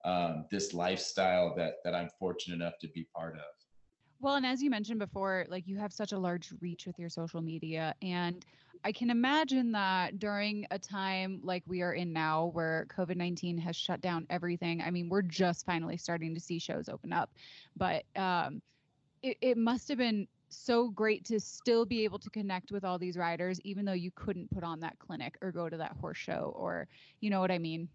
um, 0.04 0.44
this 0.50 0.74
lifestyle 0.74 1.54
that 1.56 1.76
that 1.82 1.94
i'm 1.94 2.10
fortunate 2.18 2.56
enough 2.56 2.78
to 2.82 2.88
be 2.88 3.08
part 3.16 3.36
of. 3.36 3.58
Well, 4.20 4.34
and 4.34 4.44
as 4.44 4.60
you 4.60 4.68
mentioned 4.68 4.98
before, 4.98 5.46
like 5.48 5.66
you 5.66 5.78
have 5.78 5.92
such 5.92 6.12
a 6.12 6.18
large 6.18 6.52
reach 6.60 6.86
with 6.86 6.98
your 6.98 7.08
social 7.08 7.40
media. 7.40 7.94
And 8.02 8.44
I 8.84 8.92
can 8.92 9.10
imagine 9.10 9.72
that 9.72 10.18
during 10.18 10.66
a 10.70 10.78
time 10.78 11.40
like 11.42 11.62
we 11.66 11.82
are 11.82 11.94
in 11.94 12.12
now, 12.12 12.46
where 12.54 12.86
COVID 12.96 13.16
19 13.16 13.58
has 13.58 13.76
shut 13.76 14.00
down 14.00 14.26
everything, 14.30 14.80
I 14.80 14.90
mean, 14.90 15.08
we're 15.08 15.22
just 15.22 15.66
finally 15.66 15.96
starting 15.96 16.34
to 16.34 16.40
see 16.40 16.58
shows 16.58 16.88
open 16.88 17.12
up. 17.12 17.30
But 17.76 18.04
um, 18.16 18.62
it, 19.22 19.36
it 19.40 19.58
must 19.58 19.88
have 19.88 19.98
been 19.98 20.26
so 20.48 20.88
great 20.90 21.24
to 21.26 21.38
still 21.38 21.84
be 21.84 22.04
able 22.04 22.18
to 22.18 22.30
connect 22.30 22.72
with 22.72 22.84
all 22.84 22.98
these 22.98 23.16
riders, 23.16 23.60
even 23.62 23.84
though 23.84 23.92
you 23.92 24.10
couldn't 24.14 24.50
put 24.50 24.64
on 24.64 24.80
that 24.80 24.98
clinic 24.98 25.36
or 25.42 25.52
go 25.52 25.68
to 25.68 25.76
that 25.76 25.96
horse 26.00 26.18
show, 26.18 26.52
or 26.56 26.88
you 27.20 27.30
know 27.30 27.40
what 27.40 27.50
I 27.50 27.58
mean? 27.58 27.88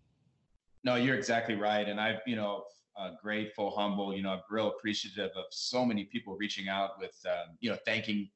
No, 0.83 0.95
you're 0.95 1.15
exactly 1.15 1.55
right. 1.55 1.87
And 1.87 1.99
I've, 1.99 2.19
you 2.27 2.35
know, 2.35 2.65
uh, 2.97 3.11
grateful, 3.21 3.71
humble, 3.71 4.15
you 4.15 4.21
know, 4.21 4.29
I'm 4.29 4.41
real 4.49 4.67
appreciative 4.67 5.31
of 5.35 5.45
so 5.49 5.83
many 5.85 6.03
people 6.05 6.35
reaching 6.35 6.67
out 6.67 6.99
with, 6.99 7.15
um, 7.25 7.55
you 7.59 7.69
know, 7.69 7.77
thanking, 7.85 8.29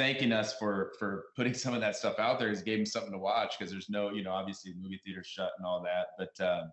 thanking 0.00 0.32
us 0.32 0.56
for, 0.58 0.92
for 0.98 1.26
putting 1.36 1.52
some 1.52 1.74
of 1.74 1.82
that 1.82 1.94
stuff 1.94 2.18
out 2.18 2.38
there. 2.38 2.48
Has 2.48 2.62
gave 2.62 2.78
them 2.78 2.86
something 2.86 3.12
to 3.12 3.18
watch 3.18 3.58
because 3.58 3.70
there's 3.70 3.90
no, 3.90 4.10
you 4.10 4.24
know, 4.24 4.30
obviously 4.30 4.72
the 4.72 4.80
movie 4.80 4.98
theater 5.04 5.22
shut 5.22 5.52
and 5.58 5.66
all 5.66 5.82
that. 5.82 6.06
But, 6.16 6.42
um, 6.42 6.72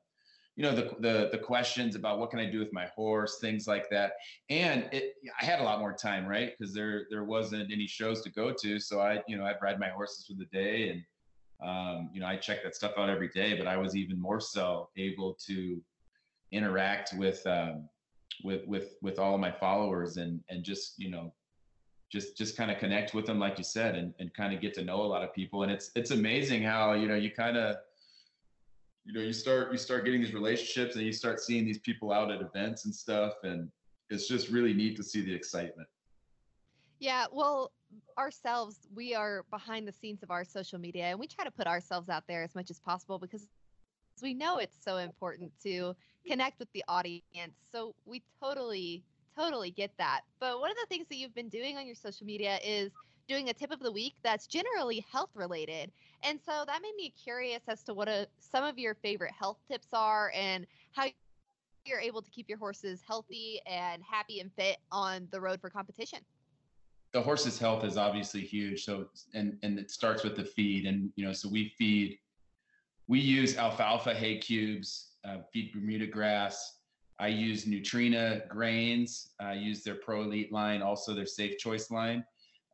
you 0.56 0.64
know, 0.64 0.74
the, 0.74 0.96
the, 1.02 1.30
the 1.34 1.38
questions 1.38 1.98
about 1.98 2.20
what 2.20 2.30
can 2.30 2.40
I 2.40 2.50
do 2.50 2.58
with 2.58 2.72
my 2.72 2.86
horse, 2.96 3.40
things 3.42 3.68
like 3.68 3.90
that. 3.90 4.14
And 4.50 4.88
it, 4.94 5.16
I 5.42 5.44
had 5.44 5.60
a 5.60 5.64
lot 5.64 5.80
more 5.80 5.92
time, 5.92 6.26
right? 6.26 6.54
Because 6.58 6.74
there, 6.74 7.06
there 7.10 7.26
wasn't 7.26 7.70
any 7.70 7.86
shows 7.86 8.22
to 8.22 8.32
go 8.32 8.54
to. 8.62 8.80
So 8.80 9.02
I, 9.02 9.22
you 9.28 9.38
know, 9.38 9.44
I'd 9.44 9.62
ride 9.62 9.78
my 9.78 9.90
horses 9.90 10.26
for 10.26 10.34
the 10.34 10.46
day 10.46 10.90
and, 10.90 11.04
um, 11.70 12.10
you 12.14 12.22
know, 12.22 12.28
I 12.28 12.38
check 12.38 12.64
that 12.64 12.76
stuff 12.76 12.94
out 12.98 13.10
every 13.10 13.30
day, 13.30 13.58
but 13.58 13.68
I 13.68 13.76
was 13.76 13.94
even 13.98 14.22
more 14.22 14.40
so 14.40 14.90
able 14.96 15.38
to 15.48 15.82
interact 16.54 17.14
with 17.18 17.46
um, 17.46 17.90
with 18.44 18.66
with 18.68 18.96
with 19.02 19.20
all 19.20 19.34
of 19.34 19.42
my 19.42 19.52
followers 19.52 20.18
and 20.18 20.40
and 20.50 20.64
just 20.64 20.94
you 20.98 21.10
know 21.10 21.34
just 22.10 22.38
just 22.38 22.56
kind 22.56 22.72
of 22.72 22.78
connect 22.78 23.14
with 23.14 23.26
them 23.26 23.40
like 23.40 23.58
you 23.58 23.64
said 23.64 23.96
and, 23.96 24.14
and 24.20 24.34
kind 24.34 24.54
of 24.54 24.62
get 24.62 24.74
to 24.74 24.84
know 24.84 25.02
a 25.02 25.04
lot 25.04 25.24
of 25.24 25.34
people 25.34 25.64
and 25.64 25.72
it's 25.72 25.92
it's 25.96 26.12
amazing 26.12 26.64
how 26.64 26.94
you 26.94 27.08
know 27.08 27.16
you 27.16 27.32
kind 27.32 27.58
of 27.58 27.76
you 29.06 29.14
know 29.14 29.22
you 29.22 29.34
start 29.34 29.72
you 29.72 29.78
start 29.78 30.06
getting 30.06 30.22
these 30.22 30.34
relationships 30.34 30.96
and 30.96 31.06
you 31.06 31.12
start 31.12 31.40
seeing 31.40 31.66
these 31.66 31.80
people 31.80 32.12
out 32.12 32.32
at 32.32 32.42
events 32.42 32.86
and 32.86 32.96
stuff 32.96 33.34
and 33.44 33.70
it's 34.10 34.28
just 34.28 34.50
really 34.50 34.74
neat 34.74 34.96
to 34.96 35.04
see 35.04 35.22
the 35.22 35.34
excitement 35.34 35.88
yeah 37.00 37.26
well 37.32 37.72
ourselves 38.18 38.88
we 38.94 39.14
are 39.14 39.44
behind 39.50 39.88
the 39.88 39.92
scenes 39.92 40.24
of 40.24 40.32
our 40.32 40.44
social 40.44 40.80
media 40.80 41.06
and 41.06 41.20
we 41.20 41.28
try 41.28 41.44
to 41.44 41.52
put 41.52 41.68
ourselves 41.68 42.10
out 42.10 42.24
there 42.28 42.44
as 42.44 42.56
much 42.56 42.70
as 42.70 42.80
possible 42.80 43.20
because 43.20 43.48
we 44.22 44.34
know 44.34 44.58
it's 44.58 44.78
so 44.84 44.98
important 44.98 45.52
to 45.64 45.96
connect 46.28 46.60
with 46.60 46.72
the 46.74 46.84
audience. 46.88 47.56
So 47.72 47.96
we 48.06 48.24
totally, 48.42 49.04
totally 49.38 49.72
get 49.72 49.92
that. 49.98 50.22
But 50.40 50.60
one 50.60 50.72
of 50.72 50.78
the 50.82 50.88
things 50.88 51.08
that 51.10 51.16
you've 51.16 51.36
been 51.36 51.50
doing 51.50 51.78
on 51.78 51.86
your 51.86 51.96
social 51.96 52.26
media 52.26 52.60
is 52.64 52.92
doing 53.28 53.50
a 53.50 53.54
tip 53.54 53.72
of 53.72 53.80
the 53.80 53.92
week 53.92 54.16
that's 54.24 54.48
generally 54.48 55.06
health 55.12 55.30
related. 55.36 55.92
And 56.24 56.40
so 56.44 56.64
that 56.66 56.82
made 56.82 56.96
me 56.96 57.14
curious 57.22 57.62
as 57.68 57.84
to 57.84 57.94
what 57.94 58.08
a, 58.08 58.28
some 58.40 58.64
of 58.64 58.80
your 58.80 58.96
favorite 58.96 59.34
health 59.38 59.58
tips 59.70 59.90
are 59.94 60.32
and 60.34 60.66
how 60.94 61.06
you're 61.86 62.00
able 62.00 62.22
to 62.22 62.32
keep 62.32 62.50
your 62.50 62.58
horses 62.58 63.02
healthy 63.06 63.60
and 63.66 64.02
happy 64.04 64.40
and 64.40 64.52
fit 64.54 64.78
on 64.92 65.28
the 65.32 65.40
road 65.40 65.62
for 65.62 65.70
competition. 65.70 66.20
The 67.14 67.22
horse's 67.22 67.60
health 67.60 67.84
is 67.84 67.98
obviously 67.98 68.42
huge. 68.42 68.84
So, 68.84 69.08
and, 69.34 69.58
and 69.64 69.80
it 69.80 69.92
starts 69.92 70.24
with 70.24 70.36
the 70.36 70.44
feed. 70.44 70.86
And, 70.86 71.12
you 71.16 71.26
know, 71.26 71.34
so 71.34 71.50
we 71.50 71.74
feed 71.78 72.18
we 73.08 73.20
use 73.20 73.58
alfalfa 73.58 74.14
hay 74.14 74.38
cubes, 74.38 75.14
uh, 75.24 75.38
feed 75.52 75.72
Bermuda 75.74 76.08
grass. 76.08 76.77
I 77.20 77.28
use 77.28 77.66
Nutrena 77.66 78.48
grains. 78.48 79.30
I 79.40 79.54
use 79.54 79.84
their 79.84 79.96
Pro 79.96 80.24
Elite 80.24 80.52
line, 80.52 80.82
also 80.82 81.14
their 81.14 81.26
Safe 81.26 81.58
Choice 81.58 81.90
line. 81.90 82.24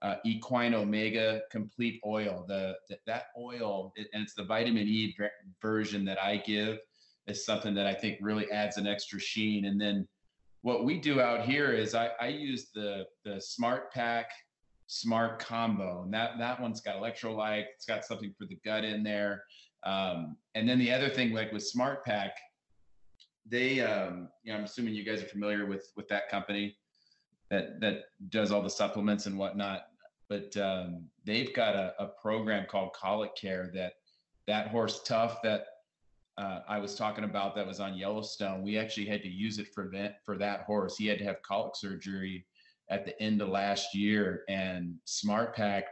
Uh, 0.02 0.16
Equine 0.26 0.74
Omega 0.74 1.42
Complete 1.50 2.02
Oil. 2.06 2.44
The, 2.48 2.76
the 2.90 2.98
that 3.08 3.28
oil, 3.38 3.94
it, 3.96 4.08
and 4.14 4.24
it's 4.24 4.34
the 4.34 4.44
vitamin 4.44 4.86
E 4.86 5.16
version 5.62 6.04
that 6.06 6.22
I 6.22 6.38
give, 6.38 6.80
is 7.28 7.46
something 7.46 7.74
that 7.76 7.88
I 7.88 7.94
think 7.94 8.18
really 8.20 8.52
adds 8.52 8.78
an 8.78 8.86
extra 8.86 9.18
sheen. 9.18 9.66
And 9.66 9.80
then 9.80 10.06
what 10.62 10.84
we 10.84 11.00
do 11.00 11.22
out 11.22 11.46
here 11.46 11.72
is 11.72 11.96
I, 11.96 12.12
I 12.20 12.28
use 12.28 12.70
the 12.76 13.06
the 13.24 13.36
SmartPak 13.36 14.26
Smart 14.88 15.40
Combo, 15.40 16.04
and 16.04 16.14
that 16.14 16.38
that 16.38 16.60
one's 16.60 16.82
got 16.82 16.98
electrolyte. 16.98 17.66
It's 17.74 17.86
got 17.86 18.04
something 18.04 18.34
for 18.38 18.46
the 18.46 18.60
gut 18.66 18.84
in 18.84 19.04
there. 19.04 19.46
Um, 19.86 20.36
and 20.56 20.68
then 20.68 20.80
the 20.80 20.92
other 20.92 21.10
thing, 21.10 21.32
like 21.32 21.54
with 21.54 21.64
SmartPak, 21.64 22.32
they, 23.50 23.82
um, 23.82 24.30
you 24.44 24.52
know, 24.52 24.60
I'm 24.60 24.66
assuming 24.66 24.94
you 24.94 25.04
guys 25.04 25.22
are 25.22 25.28
familiar 25.28 25.66
with 25.66 25.92
with 25.96 26.08
that 26.10 26.30
company 26.30 26.78
that 27.50 27.80
that 27.82 28.06
does 28.30 28.52
all 28.52 28.62
the 28.62 28.70
supplements 28.70 29.26
and 29.26 29.38
whatnot. 29.38 29.84
But 30.30 30.56
um, 30.58 31.06
they've 31.26 31.54
got 31.54 31.76
a, 31.76 31.94
a 32.00 32.08
program 32.22 32.66
called 32.70 32.94
Colicare 32.94 33.74
that 33.74 33.94
that 34.48 34.70
horse 34.70 35.02
tough 35.04 35.42
that 35.44 35.66
uh, 36.38 36.60
I 36.68 36.80
was 36.80 36.96
talking 36.96 37.24
about 37.24 37.56
that 37.56 37.68
was 37.68 37.80
on 37.80 37.96
Yellowstone. 37.96 38.64
We 38.64 38.78
actually 38.78 39.06
had 39.06 39.22
to 39.22 39.30
use 39.30 39.60
it 39.60 39.68
for 39.74 39.90
that 39.94 40.24
for 40.26 40.38
that 40.38 40.62
horse. 40.62 40.98
He 40.98 41.06
had 41.06 41.20
to 41.20 41.26
have 41.26 41.42
colic 41.44 41.76
surgery 41.76 42.46
at 42.90 43.06
the 43.06 43.20
end 43.22 43.42
of 43.42 43.50
last 43.50 43.96
year, 43.96 44.44
and 44.50 44.96
SmartPak, 45.06 45.84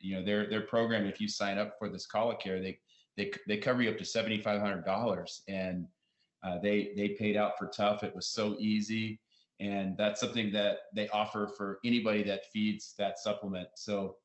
you 0.00 0.16
know, 0.16 0.24
their 0.24 0.48
their 0.48 0.62
program. 0.62 1.06
If 1.06 1.20
you 1.20 1.28
sign 1.28 1.58
up 1.58 1.74
for 1.78 1.88
this 1.88 2.06
Colicare, 2.06 2.62
they 2.62 2.78
they 3.16 3.32
they 3.46 3.58
cover 3.58 3.82
you 3.82 3.90
up 3.90 3.98
to 3.98 4.04
seventy 4.04 4.40
five 4.40 4.60
hundred 4.60 4.84
dollars, 4.84 5.42
and 5.48 5.86
uh, 6.44 6.58
they 6.58 6.92
they 6.96 7.10
paid 7.10 7.36
out 7.36 7.58
for 7.58 7.66
tough. 7.68 8.02
It 8.02 8.14
was 8.14 8.28
so 8.28 8.56
easy, 8.58 9.20
and 9.60 9.96
that's 9.96 10.20
something 10.20 10.50
that 10.52 10.78
they 10.94 11.08
offer 11.08 11.48
for 11.56 11.78
anybody 11.84 12.22
that 12.24 12.50
feeds 12.52 12.94
that 12.98 13.18
supplement. 13.18 13.68
So 13.76 14.16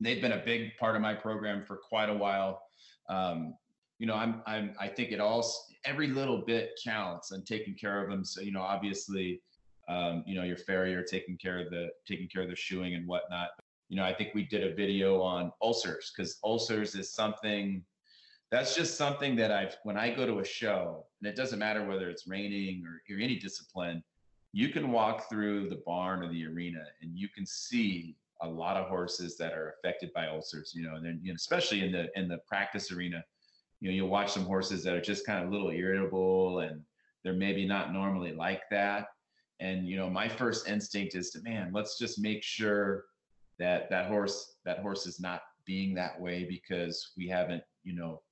they've 0.00 0.20
been 0.20 0.32
a 0.32 0.42
big 0.44 0.76
part 0.78 0.96
of 0.96 1.02
my 1.02 1.14
program 1.14 1.64
for 1.64 1.76
quite 1.76 2.08
a 2.08 2.14
while. 2.14 2.62
Um, 3.08 3.54
you 3.98 4.06
know, 4.06 4.14
I'm 4.14 4.42
I'm 4.46 4.74
I 4.78 4.88
think 4.88 5.12
it 5.12 5.20
all 5.20 5.44
every 5.84 6.08
little 6.08 6.38
bit 6.38 6.78
counts 6.82 7.32
and 7.32 7.46
taking 7.46 7.74
care 7.74 8.02
of 8.02 8.10
them. 8.10 8.24
So 8.24 8.40
you 8.40 8.52
know, 8.52 8.62
obviously, 8.62 9.42
um, 9.88 10.24
you 10.26 10.34
know, 10.34 10.44
your 10.44 10.56
farrier 10.56 11.02
taking 11.02 11.36
care 11.36 11.58
of 11.58 11.70
the 11.70 11.88
taking 12.06 12.28
care 12.28 12.42
of 12.42 12.48
the 12.48 12.56
shoeing 12.56 12.94
and 12.94 13.06
whatnot. 13.06 13.48
You 13.88 13.96
know, 13.96 14.04
I 14.04 14.14
think 14.14 14.34
we 14.34 14.44
did 14.44 14.62
a 14.62 14.74
video 14.74 15.20
on 15.20 15.50
ulcers 15.60 16.12
because 16.16 16.38
ulcers 16.44 16.94
is 16.94 17.12
something 17.12 17.84
that's 18.50 18.74
just 18.74 18.96
something 18.96 19.36
that 19.36 19.52
I've 19.52 19.76
when 19.84 19.96
I 19.96 20.12
go 20.12 20.26
to 20.26 20.40
a 20.40 20.44
show, 20.44 21.06
and 21.20 21.28
it 21.28 21.36
doesn't 21.36 21.58
matter 21.58 21.86
whether 21.86 22.10
it's 22.10 22.26
reining 22.26 22.84
or, 22.84 23.00
or 23.14 23.20
any 23.20 23.38
discipline, 23.38 24.02
you 24.52 24.70
can 24.70 24.90
walk 24.90 25.28
through 25.28 25.68
the 25.68 25.82
barn 25.86 26.22
or 26.22 26.28
the 26.28 26.44
arena 26.46 26.84
and 27.00 27.16
you 27.16 27.28
can 27.28 27.46
see 27.46 28.16
a 28.42 28.48
lot 28.48 28.76
of 28.76 28.88
horses 28.88 29.36
that 29.36 29.52
are 29.52 29.74
affected 29.78 30.12
by 30.14 30.26
ulcers, 30.26 30.72
you 30.74 30.82
know, 30.82 30.96
and 30.96 31.04
then 31.04 31.20
you 31.22 31.32
know, 31.32 31.36
especially 31.36 31.84
in 31.84 31.92
the 31.92 32.08
in 32.18 32.26
the 32.26 32.38
practice 32.48 32.90
arena, 32.90 33.24
you 33.80 33.88
know, 33.88 33.94
you'll 33.94 34.08
watch 34.08 34.32
some 34.32 34.44
horses 34.44 34.82
that 34.82 34.94
are 34.94 35.00
just 35.00 35.24
kind 35.24 35.44
of 35.44 35.48
a 35.48 35.52
little 35.52 35.70
irritable 35.70 36.60
and 36.60 36.82
they're 37.22 37.32
maybe 37.34 37.66
not 37.66 37.92
normally 37.92 38.32
like 38.32 38.62
that. 38.70 39.08
And 39.60 39.86
you 39.86 39.96
know, 39.96 40.10
my 40.10 40.28
first 40.28 40.68
instinct 40.68 41.14
is 41.14 41.30
to 41.30 41.42
man, 41.42 41.70
let's 41.72 41.98
just 41.98 42.18
make 42.18 42.42
sure 42.42 43.04
that 43.60 43.88
that 43.90 44.06
horse 44.06 44.56
that 44.64 44.80
horse 44.80 45.06
is 45.06 45.20
not 45.20 45.42
being 45.66 45.94
that 45.94 46.20
way 46.20 46.46
because 46.48 47.12
we 47.16 47.28
haven't, 47.28 47.62
you 47.84 47.94
know, 47.94 48.22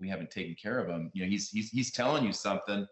we 0.00 0.08
haven't 0.08 0.30
taken 0.30 0.54
care 0.54 0.78
of 0.78 0.88
him. 0.88 1.10
You 1.14 1.24
know, 1.24 1.28
he's 1.28 1.50
he's 1.50 1.70
he's 1.70 1.90
telling 1.92 2.24
you 2.24 2.32
something, 2.32 2.86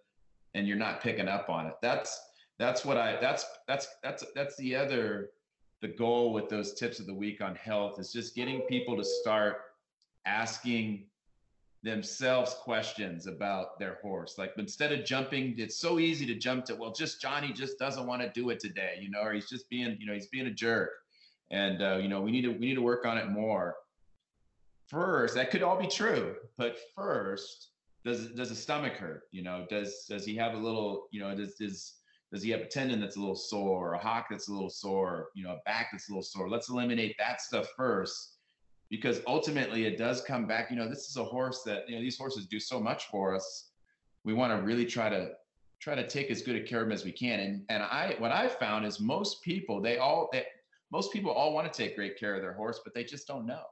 and 0.55 0.67
you're 0.67 0.77
not 0.77 1.01
picking 1.01 1.29
up 1.29 1.49
on 1.49 1.67
it. 1.67 1.75
That's 1.83 2.21
that's 2.59 2.85
what 2.85 2.97
I 2.97 3.19
that's 3.21 3.45
that's 3.67 3.89
that's 4.03 4.25
that's 4.35 4.57
the 4.57 4.77
other 4.77 5.31
the 5.81 5.89
goal 5.89 6.33
with 6.33 6.49
those 6.49 6.75
tips 6.75 7.01
of 7.01 7.07
the 7.07 7.15
week 7.15 7.41
on 7.41 7.57
health 7.57 7.99
is 7.99 8.13
just 8.13 8.37
getting 8.37 8.61
people 8.63 8.97
to 8.97 9.05
start 9.05 9.57
asking 10.27 11.07
themselves 11.83 12.55
questions 12.55 13.27
about 13.27 13.79
their 13.81 13.99
horse. 14.01 14.37
Like 14.39 14.53
instead 14.57 14.93
of 14.93 15.05
jumping, 15.05 15.57
it's 15.59 15.77
so 15.77 15.99
easy 15.99 16.25
to 16.27 16.37
jump 16.37 16.65
to, 16.67 16.77
well, 16.77 16.93
just 16.93 17.21
Johnny 17.21 17.53
just 17.53 17.77
doesn't 17.81 18.07
want 18.07 18.23
to 18.23 18.31
do 18.33 18.51
it 18.51 18.61
today, 18.61 18.99
you 19.01 19.11
know, 19.11 19.21
or 19.21 19.33
he's 19.33 19.49
just 19.49 19.69
being, 19.69 19.97
you 19.99 20.07
know, 20.07 20.15
he's 20.15 20.29
being 20.29 20.47
a 20.47 20.53
jerk. 20.53 20.91
And 21.51 21.83
uh, 21.83 21.97
you 21.97 22.09
know, 22.09 22.21
we 22.21 22.31
need 22.31 22.43
to 22.43 22.51
we 22.51 22.61
need 22.61 22.77
to 22.77 22.83
work 22.83 23.05
on 23.05 23.19
it 23.19 23.29
more 23.29 23.75
first 24.93 25.35
that 25.35 25.51
could 25.51 25.63
all 25.63 25.81
be 25.81 25.89
true 25.89 26.37
but 26.57 26.77
first 26.95 27.73
does 28.05 28.29
does 28.29 28.49
the 28.49 28.55
stomach 28.55 28.95
hurt? 28.95 29.25
You 29.31 29.43
know 29.43 29.67
does 29.71 30.07
does 30.09 30.25
he 30.25 30.35
have 30.37 30.55
a 30.55 30.59
little 30.59 31.09
you 31.11 31.21
know 31.21 31.35
does 31.35 31.55
does 31.55 31.99
does 32.33 32.43
he 32.43 32.51
have 32.51 32.61
a 32.61 32.67
tendon 32.67 33.01
that's 33.01 33.17
a 33.17 33.21
little 33.21 33.37
sore 33.37 33.91
or 33.91 33.93
a 33.95 33.99
hock 33.99 34.27
that's 34.31 34.49
a 34.49 34.53
little 34.53 34.71
sore 34.71 35.29
you 35.35 35.45
know 35.45 35.53
a 35.53 35.61
back 35.65 35.89
that's 35.93 36.09
a 36.09 36.13
little 36.13 36.23
sore? 36.23 36.49
Let's 36.49 36.69
eliminate 36.69 37.15
that 37.19 37.41
stuff 37.41 37.69
first 37.77 38.39
because 38.91 39.21
ultimately 39.27 39.85
it 39.85 39.99
does 39.99 40.23
come 40.23 40.47
back. 40.47 40.71
You 40.71 40.77
know 40.77 40.89
this 40.89 41.09
is 41.09 41.17
a 41.17 41.25
horse 41.25 41.63
that 41.65 41.89
you 41.89 41.95
know 41.95 42.03
these 42.03 42.19
horses 42.19 42.47
do 42.47 42.59
so 42.59 42.81
much 42.81 43.07
for 43.07 43.35
us. 43.35 43.71
We 44.25 44.35
want 44.35 44.53
to 44.53 44.65
really 44.65 44.87
try 44.87 45.09
to 45.09 45.33
try 45.81 45.95
to 45.95 46.07
take 46.07 46.31
as 46.31 46.43
good 46.43 46.57
a 46.57 46.63
care 46.63 46.81
of 46.81 46.87
them 46.87 46.93
as 46.93 47.05
we 47.05 47.13
can. 47.13 47.41
And 47.41 47.65
and 47.69 47.83
i 47.85 48.17
what 48.19 48.33
i 48.33 48.49
found 48.49 48.85
is 48.85 48.99
most 48.99 49.43
people 49.43 49.81
they 49.81 49.99
all 49.99 50.29
they, 50.33 50.45
most 50.91 51.13
people 51.13 51.31
all 51.31 51.55
want 51.55 51.73
to 51.73 51.77
take 51.77 51.95
great 51.97 52.19
care 52.19 52.35
of 52.35 52.43
their 52.43 52.53
horse 52.53 52.81
but 52.85 52.95
they 52.95 53.05
just 53.05 53.27
don't 53.27 53.47
know 53.47 53.63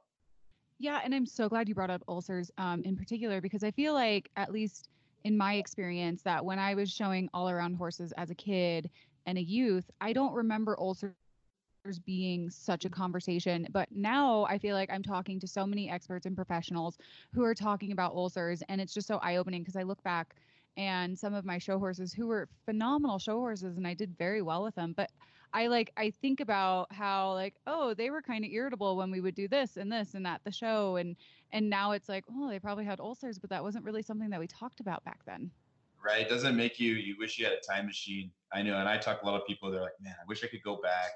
yeah, 0.81 1.01
and 1.03 1.13
I'm 1.13 1.25
so 1.25 1.47
glad 1.47 1.69
you 1.69 1.75
brought 1.75 1.89
up 1.89 2.03
ulcers 2.07 2.51
um, 2.57 2.81
in 2.83 2.95
particular 2.97 3.41
because 3.41 3.63
I 3.63 3.71
feel 3.71 3.93
like, 3.93 4.29
at 4.35 4.51
least 4.51 4.89
in 5.23 5.37
my 5.37 5.55
experience, 5.55 6.23
that 6.23 6.43
when 6.43 6.59
I 6.59 6.75
was 6.75 6.91
showing 6.91 7.29
all 7.33 7.49
around 7.49 7.75
horses 7.75 8.11
as 8.17 8.31
a 8.31 8.35
kid, 8.35 8.89
and 9.25 9.37
a 9.37 9.41
youth, 9.41 9.89
I 9.99 10.13
don't 10.13 10.33
remember 10.33 10.75
ulcers 10.79 11.13
being 12.05 12.49
such 12.49 12.85
a 12.85 12.89
conversation. 12.89 13.67
But 13.71 13.89
now 13.91 14.45
I 14.45 14.57
feel 14.57 14.75
like 14.75 14.91
I'm 14.91 15.03
talking 15.03 15.39
to 15.39 15.47
so 15.47 15.65
many 15.65 15.89
experts 15.89 16.25
and 16.25 16.35
professionals 16.35 16.97
who 17.33 17.43
are 17.43 17.55
talking 17.55 17.91
about 17.91 18.13
ulcers, 18.13 18.63
and 18.69 18.81
it's 18.81 18.93
just 18.93 19.07
so 19.07 19.17
eye 19.17 19.37
opening 19.37 19.61
because 19.61 19.75
I 19.75 19.83
look 19.83 20.01
back 20.03 20.35
and 20.77 21.17
some 21.17 21.33
of 21.33 21.43
my 21.43 21.57
show 21.57 21.77
horses 21.77 22.13
who 22.13 22.27
were 22.27 22.47
phenomenal 22.65 23.19
show 23.19 23.37
horses 23.39 23.77
and 23.77 23.85
I 23.85 23.93
did 23.93 24.17
very 24.17 24.41
well 24.41 24.63
with 24.63 24.75
them. 24.75 24.93
But 24.95 25.11
I 25.53 25.67
like 25.67 25.91
I 25.97 26.11
think 26.21 26.39
about 26.39 26.91
how 26.93 27.33
like 27.33 27.55
oh 27.67 27.93
they 27.93 28.09
were 28.09 28.21
kind 28.21 28.45
of 28.45 28.51
irritable 28.51 28.95
when 28.95 29.11
we 29.11 29.21
would 29.21 29.35
do 29.35 29.47
this 29.47 29.77
and 29.77 29.91
this 29.91 30.13
and 30.13 30.25
that 30.25 30.41
the 30.43 30.51
show 30.51 30.95
and 30.95 31.15
and 31.51 31.69
now 31.69 31.91
it's 31.91 32.07
like 32.07 32.23
oh 32.31 32.49
they 32.49 32.59
probably 32.59 32.85
had 32.85 32.99
ulcers 32.99 33.37
but 33.37 33.49
that 33.49 33.63
wasn't 33.63 33.83
really 33.83 34.01
something 34.01 34.29
that 34.29 34.39
we 34.39 34.47
talked 34.47 34.79
about 34.79 35.03
back 35.03 35.19
then. 35.25 35.51
Right, 36.03 36.27
doesn't 36.27 36.55
make 36.55 36.79
you 36.79 36.93
you 36.93 37.15
wish 37.19 37.37
you 37.37 37.45
had 37.45 37.53
a 37.53 37.73
time 37.73 37.85
machine. 37.85 38.31
I 38.53 38.61
know, 38.63 38.77
and 38.77 38.89
I 38.89 38.97
talk 38.97 39.21
to 39.21 39.25
a 39.25 39.27
lot 39.29 39.39
of 39.39 39.45
people. 39.45 39.69
They're 39.69 39.81
like, 39.81 40.01
man, 40.01 40.15
I 40.19 40.25
wish 40.27 40.43
I 40.43 40.47
could 40.47 40.63
go 40.63 40.77
back 40.81 41.11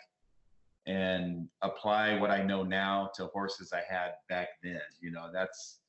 and 0.86 1.47
apply 1.63 2.19
what 2.19 2.29
I 2.29 2.43
know 2.43 2.61
now 2.63 3.09
to 3.15 3.25
horses 3.27 3.73
I 3.73 3.81
had 3.91 4.11
back 4.29 4.49
then. 4.61 4.79
You 5.01 5.11
know, 5.11 5.29
that's 5.33 5.79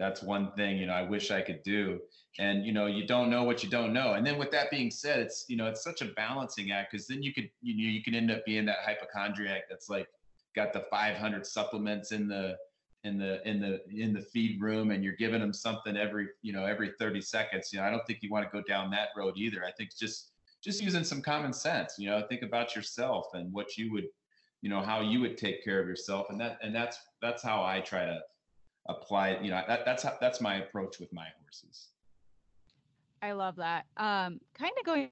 that's 0.00 0.22
one 0.22 0.50
thing 0.52 0.78
you 0.78 0.86
know 0.86 0.94
i 0.94 1.02
wish 1.02 1.30
i 1.30 1.42
could 1.42 1.62
do. 1.62 2.00
And 2.38 2.64
you 2.64 2.72
know 2.72 2.86
you 2.86 3.06
don't 3.06 3.28
know 3.28 3.44
what 3.44 3.62
you 3.62 3.68
don't 3.68 3.92
know. 3.92 4.14
And 4.14 4.26
then 4.26 4.38
with 4.38 4.50
that 4.52 4.70
being 4.70 4.90
said 4.90 5.18
it's 5.20 5.44
you 5.48 5.56
know 5.56 5.66
it's 5.66 5.84
such 5.84 6.00
a 6.00 6.06
balancing 6.06 6.70
act 6.70 6.90
because 6.90 7.06
then 7.06 7.22
you 7.22 7.32
could 7.34 7.50
you 7.60 7.74
know 7.76 7.92
you 7.92 8.02
can 8.02 8.14
end 8.14 8.30
up 8.30 8.44
being 8.46 8.64
that 8.66 8.78
hypochondriac 8.84 9.64
that's 9.68 9.88
like 9.90 10.08
got 10.56 10.72
the 10.72 10.84
500 10.90 11.46
supplements 11.46 12.12
in 12.12 12.28
the 12.28 12.56
in 13.04 13.18
the 13.18 13.46
in 13.48 13.60
the 13.60 13.80
in 13.90 14.12
the 14.12 14.20
feed 14.20 14.60
room 14.60 14.90
and 14.90 15.02
you're 15.04 15.16
giving 15.16 15.40
them 15.40 15.52
something 15.52 15.96
every 15.96 16.28
you 16.40 16.52
know 16.52 16.64
every 16.64 16.92
30 16.98 17.20
seconds. 17.20 17.72
You 17.72 17.80
know 17.80 17.84
i 17.84 17.90
don't 17.90 18.06
think 18.06 18.22
you 18.22 18.30
want 18.30 18.50
to 18.50 18.56
go 18.56 18.64
down 18.66 18.90
that 18.92 19.08
road 19.16 19.34
either. 19.36 19.64
I 19.64 19.72
think 19.72 19.90
just 19.94 20.30
just 20.62 20.82
using 20.82 21.04
some 21.04 21.20
common 21.20 21.52
sense 21.52 21.94
you 21.98 22.08
know 22.08 22.24
think 22.28 22.42
about 22.42 22.76
yourself 22.76 23.26
and 23.34 23.52
what 23.52 23.76
you 23.76 23.92
would 23.92 24.06
you 24.62 24.70
know 24.70 24.80
how 24.80 25.00
you 25.00 25.20
would 25.20 25.36
take 25.36 25.64
care 25.64 25.80
of 25.80 25.88
yourself. 25.88 26.30
And 26.30 26.40
that 26.40 26.58
and 26.62 26.74
that's 26.74 26.98
that's 27.20 27.42
how 27.42 27.62
i 27.64 27.80
try 27.80 28.06
to 28.06 28.20
apply 28.88 29.38
you 29.42 29.50
know 29.50 29.62
that, 29.66 29.84
that's 29.84 30.02
how, 30.02 30.16
that's 30.20 30.40
my 30.40 30.56
approach 30.56 30.98
with 30.98 31.12
my 31.12 31.26
horses. 31.40 31.88
I 33.22 33.32
love 33.32 33.56
that. 33.56 33.86
Um 33.96 34.40
kind 34.54 34.72
of 34.78 34.84
going 34.84 35.10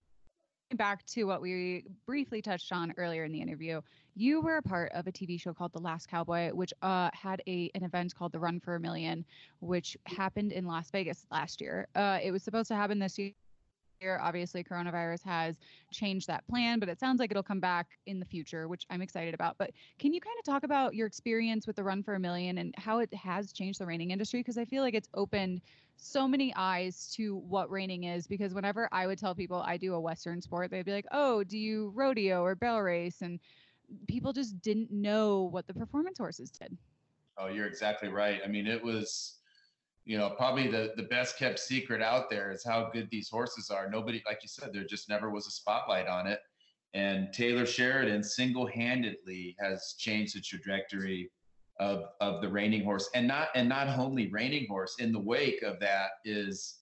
back 0.74 1.04
to 1.06 1.24
what 1.24 1.40
we 1.40 1.84
briefly 2.06 2.42
touched 2.42 2.72
on 2.72 2.92
earlier 2.98 3.24
in 3.24 3.32
the 3.32 3.40
interview 3.40 3.80
you 4.14 4.40
were 4.40 4.56
a 4.56 4.62
part 4.62 4.92
of 4.92 5.06
a 5.06 5.12
tv 5.12 5.40
show 5.40 5.54
called 5.54 5.72
the 5.72 5.80
last 5.80 6.08
cowboy 6.08 6.50
which 6.50 6.74
uh, 6.82 7.08
had 7.14 7.40
a 7.46 7.70
an 7.74 7.84
event 7.84 8.14
called 8.14 8.32
the 8.32 8.38
run 8.38 8.60
for 8.60 8.74
a 8.74 8.80
million 8.80 9.24
which 9.60 9.96
happened 10.04 10.52
in 10.52 10.66
las 10.66 10.90
vegas 10.90 11.24
last 11.30 11.60
year. 11.60 11.86
Uh, 11.94 12.18
it 12.22 12.32
was 12.32 12.42
supposed 12.42 12.68
to 12.68 12.74
happen 12.74 12.98
this 12.98 13.18
year 13.18 13.32
year. 14.00 14.18
Obviously, 14.22 14.62
coronavirus 14.62 15.24
has 15.24 15.58
changed 15.92 16.26
that 16.26 16.46
plan, 16.48 16.78
but 16.78 16.88
it 16.88 17.00
sounds 17.00 17.18
like 17.18 17.30
it'll 17.30 17.42
come 17.42 17.60
back 17.60 17.86
in 18.06 18.18
the 18.20 18.26
future, 18.26 18.68
which 18.68 18.86
I'm 18.90 19.02
excited 19.02 19.34
about. 19.34 19.56
But 19.58 19.70
can 19.98 20.12
you 20.12 20.20
kind 20.20 20.36
of 20.38 20.44
talk 20.44 20.62
about 20.62 20.94
your 20.94 21.06
experience 21.06 21.66
with 21.66 21.76
the 21.76 21.84
Run 21.84 22.02
for 22.02 22.14
a 22.14 22.20
Million 22.20 22.58
and 22.58 22.74
how 22.76 22.98
it 22.98 23.12
has 23.14 23.52
changed 23.52 23.80
the 23.80 23.86
reining 23.86 24.10
industry? 24.10 24.40
Because 24.40 24.58
I 24.58 24.64
feel 24.64 24.82
like 24.82 24.94
it's 24.94 25.08
opened 25.14 25.60
so 25.96 26.28
many 26.28 26.52
eyes 26.56 27.12
to 27.16 27.36
what 27.36 27.70
reining 27.70 28.04
is. 28.04 28.26
Because 28.26 28.54
whenever 28.54 28.88
I 28.92 29.06
would 29.06 29.18
tell 29.18 29.34
people 29.34 29.62
I 29.64 29.76
do 29.76 29.94
a 29.94 30.00
Western 30.00 30.40
sport, 30.40 30.70
they'd 30.70 30.84
be 30.84 30.92
like, 30.92 31.06
oh, 31.12 31.44
do 31.44 31.58
you 31.58 31.92
rodeo 31.94 32.42
or 32.42 32.54
barrel 32.54 32.82
race? 32.82 33.22
And 33.22 33.40
people 34.06 34.32
just 34.32 34.60
didn't 34.60 34.90
know 34.90 35.48
what 35.50 35.66
the 35.66 35.74
performance 35.74 36.18
horses 36.18 36.50
did. 36.50 36.76
Oh, 37.36 37.48
you're 37.48 37.66
exactly 37.66 38.08
right. 38.08 38.40
I 38.44 38.48
mean, 38.48 38.66
it 38.66 38.82
was 38.82 39.37
you 40.08 40.16
know, 40.16 40.30
probably 40.30 40.68
the 40.68 40.94
the 40.96 41.02
best 41.02 41.38
kept 41.38 41.58
secret 41.58 42.00
out 42.00 42.30
there 42.30 42.50
is 42.50 42.64
how 42.64 42.88
good 42.94 43.08
these 43.10 43.28
horses 43.28 43.68
are. 43.70 43.90
Nobody, 43.90 44.22
like 44.26 44.38
you 44.42 44.48
said, 44.48 44.70
there 44.72 44.84
just 44.84 45.10
never 45.10 45.28
was 45.28 45.46
a 45.46 45.50
spotlight 45.50 46.06
on 46.06 46.26
it. 46.26 46.40
And 46.94 47.30
Taylor 47.34 47.66
Sheridan 47.66 48.22
single-handedly 48.24 49.54
has 49.60 49.94
changed 49.98 50.34
the 50.34 50.40
trajectory 50.40 51.30
of 51.78 52.04
of 52.22 52.40
the 52.40 52.48
reining 52.48 52.84
horse, 52.84 53.10
and 53.14 53.28
not 53.28 53.48
and 53.54 53.68
not 53.68 53.98
only 53.98 54.30
reining 54.32 54.66
horse. 54.66 54.96
In 54.98 55.12
the 55.12 55.20
wake 55.20 55.60
of 55.62 55.78
that 55.80 56.12
is 56.24 56.78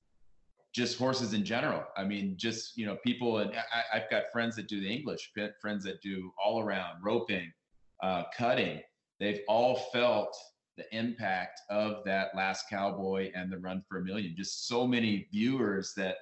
just 0.72 0.96
horses 0.96 1.34
in 1.34 1.44
general. 1.44 1.82
I 1.96 2.04
mean, 2.04 2.36
just 2.36 2.78
you 2.78 2.86
know, 2.86 2.96
people, 3.04 3.38
and 3.38 3.50
I, 3.56 3.98
have 3.98 4.08
got 4.08 4.30
friends 4.32 4.54
that 4.54 4.68
do 4.68 4.80
the 4.80 4.88
English, 4.88 5.32
friends 5.60 5.82
that 5.82 6.00
do 6.00 6.30
all 6.42 6.60
around 6.60 7.02
roping, 7.02 7.50
uh, 8.04 8.22
cutting. 8.36 8.82
They've 9.18 9.40
all 9.48 9.74
felt 9.92 10.32
the 10.76 10.84
impact 10.96 11.60
of 11.70 12.04
that 12.04 12.28
last 12.34 12.68
cowboy 12.68 13.30
and 13.34 13.50
the 13.50 13.58
run 13.58 13.82
for 13.88 13.98
a 13.98 14.04
million. 14.04 14.34
Just 14.36 14.68
so 14.68 14.86
many 14.86 15.26
viewers 15.32 15.92
that 15.96 16.16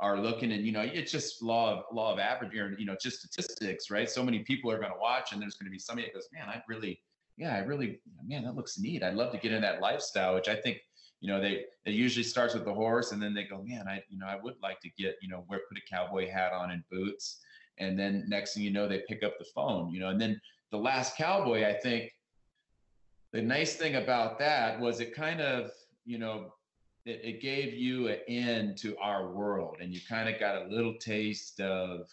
are 0.00 0.20
looking 0.20 0.52
and 0.52 0.64
you 0.64 0.72
know 0.72 0.80
it's 0.80 1.10
just 1.10 1.42
law 1.42 1.72
of 1.72 1.84
law 1.92 2.12
of 2.12 2.18
average 2.18 2.52
you 2.78 2.86
know 2.86 2.96
just 3.00 3.18
statistics 3.18 3.90
right? 3.90 4.08
So 4.08 4.22
many 4.22 4.40
people 4.40 4.70
are 4.70 4.78
going 4.78 4.92
to 4.92 4.98
watch 4.98 5.32
and 5.32 5.42
there's 5.42 5.56
going 5.56 5.66
to 5.66 5.72
be 5.72 5.78
somebody 5.78 6.06
that 6.06 6.14
goes 6.14 6.28
man 6.32 6.48
i 6.48 6.62
really 6.68 7.00
yeah 7.36 7.56
i 7.56 7.58
really 7.60 8.00
man 8.24 8.44
that 8.44 8.54
looks 8.54 8.78
neat. 8.78 9.02
I'd 9.02 9.14
love 9.14 9.32
to 9.32 9.38
get 9.38 9.52
in 9.52 9.60
that 9.62 9.80
lifestyle 9.80 10.34
which 10.34 10.48
i 10.48 10.54
think 10.54 10.78
you 11.20 11.28
know 11.28 11.40
they 11.40 11.64
it 11.84 11.94
usually 11.94 12.22
starts 12.22 12.54
with 12.54 12.64
the 12.64 12.72
horse 12.72 13.10
and 13.12 13.20
then 13.20 13.34
they 13.34 13.44
go 13.44 13.62
man 13.64 13.88
i 13.88 14.00
you 14.08 14.18
know 14.18 14.26
i 14.26 14.38
would 14.40 14.54
like 14.62 14.80
to 14.80 14.90
get 14.96 15.16
you 15.20 15.28
know 15.28 15.44
wear 15.48 15.60
put 15.68 15.78
a 15.78 15.94
cowboy 15.94 16.30
hat 16.30 16.52
on 16.52 16.70
and 16.70 16.82
boots. 16.90 17.40
And 17.80 17.96
then 17.98 18.24
next 18.28 18.54
thing 18.54 18.62
you 18.64 18.72
know 18.72 18.88
they 18.88 19.02
pick 19.08 19.22
up 19.22 19.38
the 19.38 19.46
phone 19.54 19.92
you 19.92 20.00
know? 20.00 20.08
And 20.08 20.20
then 20.20 20.40
the 20.70 20.78
last 20.78 21.16
cowboy 21.16 21.66
i 21.66 21.72
think 21.72 22.12
the 23.32 23.42
nice 23.42 23.76
thing 23.76 23.96
about 23.96 24.38
that 24.38 24.80
was 24.80 25.00
it 25.00 25.14
kind 25.14 25.40
of, 25.40 25.70
you 26.04 26.18
know, 26.18 26.52
it, 27.04 27.20
it 27.22 27.42
gave 27.42 27.74
you 27.74 28.08
an 28.08 28.18
end 28.28 28.76
to 28.78 28.96
our 28.98 29.32
world 29.32 29.76
and 29.80 29.92
you 29.92 30.00
kind 30.08 30.28
of 30.28 30.40
got 30.40 30.62
a 30.62 30.68
little 30.68 30.94
taste 30.94 31.60
of 31.60 32.08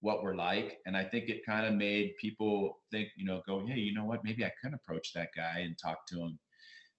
what 0.00 0.22
we're 0.22 0.34
like. 0.34 0.78
And 0.86 0.96
I 0.96 1.04
think 1.04 1.28
it 1.28 1.44
kind 1.44 1.66
of 1.66 1.74
made 1.74 2.16
people 2.16 2.78
think, 2.90 3.08
you 3.16 3.24
know, 3.24 3.42
go, 3.46 3.64
hey, 3.66 3.78
you 3.78 3.94
know 3.94 4.04
what? 4.04 4.24
Maybe 4.24 4.44
I 4.44 4.52
can 4.60 4.74
approach 4.74 5.12
that 5.12 5.28
guy 5.36 5.60
and 5.60 5.76
talk 5.78 6.06
to 6.08 6.20
him. 6.20 6.38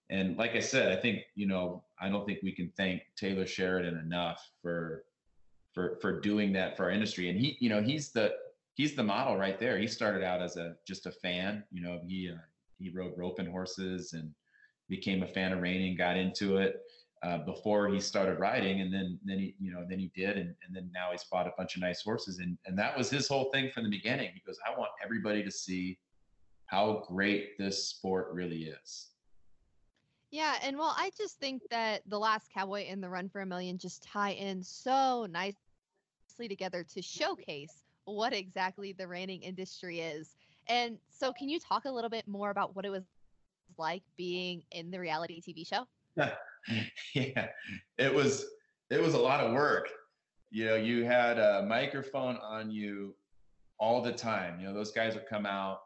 And 0.10 0.38
like 0.38 0.56
I 0.56 0.60
said, 0.60 0.92
I 0.92 1.02
think, 1.02 1.20
you 1.36 1.48
know, 1.48 1.84
I 2.00 2.10
don't 2.10 2.26
think 2.26 2.40
we 2.44 2.52
can 2.52 2.72
thank 2.78 3.02
Taylor 3.16 3.48
Sheridan 3.48 3.98
enough 3.98 4.52
for 4.62 5.06
for 5.74 5.98
for 6.02 6.20
doing 6.20 6.52
that 6.54 6.76
for 6.76 6.84
our 6.86 6.92
industry. 6.92 7.30
And 7.30 7.40
he, 7.40 7.58
you 7.60 7.70
know, 7.70 7.82
he's 7.82 8.12
the 8.12 8.34
he's 8.76 8.94
the 8.94 9.04
model 9.04 9.38
right 9.38 9.58
there. 9.58 9.78
He 9.78 9.88
started 9.88 10.22
out 10.24 10.42
as 10.42 10.58
a 10.58 10.76
just 10.86 11.06
a 11.06 11.12
fan, 11.12 11.64
you 11.72 11.82
know, 11.82 12.02
he 12.06 12.30
uh, 12.30 12.38
he 12.82 12.90
rode 12.90 13.14
roping 13.18 13.50
horses 13.50 14.14
and 14.14 14.32
became 14.90 15.24
a 15.24 15.28
fan 15.28 15.54
of 15.54 15.62
reining, 15.62 15.96
got 15.96 16.18
into 16.18 16.58
it 16.58 16.82
uh, 17.24 17.38
before 17.40 17.88
he 17.88 18.00
started 18.00 18.40
riding, 18.40 18.82
and 18.82 18.94
then 18.94 19.20
then 19.24 19.38
he 19.38 19.56
you 19.60 19.72
know 19.72 19.86
then 19.88 20.00
he 20.00 20.12
did, 20.16 20.38
and, 20.38 20.56
and 20.66 20.76
then 20.76 20.90
now 20.94 21.10
he's 21.12 21.24
bought 21.26 21.48
a 21.48 21.54
bunch 21.58 21.76
of 21.76 21.82
nice 21.82 22.02
horses, 22.02 22.40
and 22.40 22.58
and 22.66 22.78
that 22.78 22.98
was 22.98 23.10
his 23.10 23.28
whole 23.28 23.52
thing 23.52 23.70
from 23.72 23.84
the 23.84 23.90
beginning. 23.90 24.32
He 24.34 24.42
goes, 24.46 24.58
I 24.68 24.78
want 24.78 24.92
everybody 25.04 25.44
to 25.44 25.52
see 25.52 26.00
how 26.66 27.04
great 27.08 27.58
this 27.60 27.88
sport 27.90 28.30
really 28.32 28.64
is. 28.64 29.10
Yeah, 30.32 30.56
and 30.64 30.78
well, 30.78 30.96
I 30.98 31.12
just 31.18 31.40
think 31.40 31.62
that 31.70 32.02
the 32.08 32.18
last 32.18 32.50
cowboy 32.54 32.84
and 32.84 33.04
the 33.04 33.10
run 33.10 33.28
for 33.28 33.42
a 33.42 33.46
million 33.46 33.78
just 33.78 34.02
tie 34.02 34.32
in 34.32 34.64
so 34.64 35.28
nicely 35.30 36.48
together 36.48 36.86
to 36.94 37.02
showcase 37.02 37.84
what 38.06 38.34
exactly 38.34 38.94
the 38.94 39.08
reining 39.08 39.42
industry 39.42 40.00
is. 40.00 40.38
And 40.72 40.98
so, 41.10 41.34
can 41.34 41.50
you 41.50 41.60
talk 41.60 41.84
a 41.84 41.92
little 41.92 42.10
bit 42.10 42.26
more 42.30 42.50
about 42.50 42.78
what 42.78 42.86
it 42.86 42.90
was 42.90 43.04
like 43.78 44.04
being 44.16 44.64
in 44.72 44.90
the 44.90 45.02
reality 45.02 45.42
TV 45.42 45.68
show? 45.68 45.86
yeah, 47.14 47.48
it 47.98 48.14
was 48.14 48.46
it 48.90 49.02
was 49.02 49.14
a 49.14 49.20
lot 49.20 49.42
of 49.42 49.52
work. 49.52 49.90
You 50.50 50.68
know, 50.68 50.76
you 50.76 51.04
had 51.04 51.38
a 51.40 51.66
microphone 51.68 52.38
on 52.38 52.72
you 52.72 53.14
all 53.80 54.02
the 54.02 54.14
time. 54.14 54.62
You 54.62 54.68
know, 54.68 54.74
those 54.74 54.94
guys 54.94 55.14
would 55.14 55.28
come 55.28 55.46
out 55.46 55.80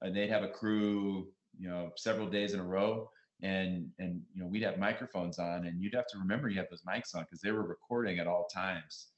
and 0.00 0.16
they'd 0.16 0.30
have 0.30 0.42
a 0.42 0.48
crew, 0.48 1.28
you 1.58 1.68
know, 1.68 1.90
several 1.96 2.30
days 2.30 2.54
in 2.54 2.60
a 2.60 2.64
row. 2.64 3.10
And 3.42 3.90
and 3.98 4.22
you 4.34 4.40
know, 4.40 4.46
we'd 4.46 4.62
have 4.62 4.78
microphones 4.78 5.38
on 5.38 5.66
and 5.66 5.82
you'd 5.82 5.94
have 5.94 6.06
to 6.12 6.18
remember 6.18 6.48
you 6.48 6.56
have 6.56 6.70
those 6.70 6.82
mics 6.88 7.14
on 7.14 7.24
because 7.24 7.42
they 7.42 7.52
were 7.52 7.66
recording 7.66 8.20
at 8.20 8.26
all 8.26 8.46
times. 8.46 9.08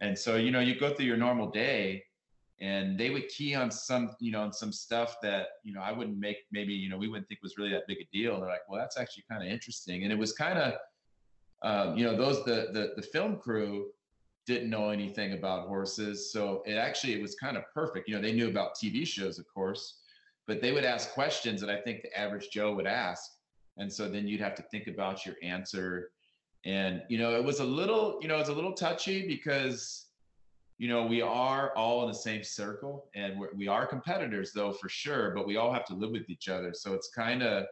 And 0.00 0.16
so, 0.16 0.36
you 0.36 0.52
know, 0.52 0.60
you 0.60 0.78
go 0.78 0.94
through 0.94 1.06
your 1.06 1.16
normal 1.16 1.50
day 1.50 2.04
and 2.60 2.98
they 2.98 3.10
would 3.10 3.28
key 3.28 3.54
on 3.54 3.70
some 3.70 4.16
you 4.18 4.32
know 4.32 4.40
on 4.40 4.52
some 4.52 4.72
stuff 4.72 5.16
that 5.22 5.48
you 5.62 5.74
know 5.74 5.80
i 5.80 5.92
wouldn't 5.92 6.18
make 6.18 6.38
maybe 6.50 6.72
you 6.72 6.88
know 6.88 6.96
we 6.96 7.08
wouldn't 7.08 7.28
think 7.28 7.42
was 7.42 7.58
really 7.58 7.70
that 7.70 7.86
big 7.86 7.98
a 7.98 8.06
deal. 8.12 8.34
And 8.34 8.42
they're 8.42 8.50
like 8.50 8.68
well 8.68 8.80
that's 8.80 8.96
actually 8.96 9.24
kind 9.30 9.42
of 9.42 9.48
interesting. 9.48 10.04
And 10.04 10.12
it 10.12 10.18
was 10.18 10.32
kind 10.32 10.58
of 10.58 10.74
um, 11.62 11.96
you 11.96 12.04
know 12.04 12.16
those 12.16 12.44
the, 12.44 12.68
the 12.72 12.92
the 12.96 13.02
film 13.02 13.36
crew 13.36 13.88
didn't 14.46 14.70
know 14.70 14.90
anything 14.90 15.32
about 15.32 15.66
horses. 15.66 16.32
So 16.32 16.62
it 16.66 16.74
actually 16.74 17.14
it 17.14 17.22
was 17.22 17.34
kind 17.34 17.56
of 17.56 17.64
perfect. 17.74 18.08
You 18.08 18.14
know 18.14 18.22
they 18.22 18.32
knew 18.32 18.48
about 18.48 18.76
tv 18.76 19.06
shows 19.06 19.38
of 19.38 19.46
course 19.52 20.00
but 20.46 20.62
they 20.62 20.70
would 20.70 20.84
ask 20.84 21.10
questions 21.10 21.60
that 21.60 21.68
i 21.68 21.80
think 21.80 22.02
the 22.02 22.18
average 22.18 22.50
joe 22.50 22.74
would 22.74 22.86
ask. 22.86 23.32
And 23.78 23.92
so 23.92 24.08
then 24.08 24.26
you'd 24.26 24.40
have 24.40 24.54
to 24.54 24.62
think 24.62 24.86
about 24.86 25.26
your 25.26 25.34
answer. 25.42 26.12
And 26.64 27.02
you 27.08 27.18
know 27.18 27.36
it 27.36 27.44
was 27.44 27.60
a 27.60 27.64
little 27.64 28.18
you 28.22 28.28
know 28.28 28.38
it's 28.38 28.48
a 28.48 28.54
little 28.54 28.72
touchy 28.72 29.26
because 29.26 30.05
you 30.78 30.88
know, 30.88 31.06
we 31.06 31.22
are 31.22 31.74
all 31.74 32.02
in 32.02 32.08
the 32.08 32.14
same 32.18 32.42
circle 32.44 33.08
and 33.14 33.38
we're, 33.38 33.48
we 33.54 33.66
are 33.66 33.86
competitors 33.86 34.52
though, 34.52 34.72
for 34.72 34.88
sure, 34.88 35.32
but 35.34 35.46
we 35.46 35.56
all 35.56 35.72
have 35.72 35.86
to 35.86 35.94
live 35.94 36.10
with 36.10 36.28
each 36.28 36.48
other. 36.48 36.74
So 36.74 36.92
it's 36.92 37.08
kind 37.08 37.42
of, 37.42 37.64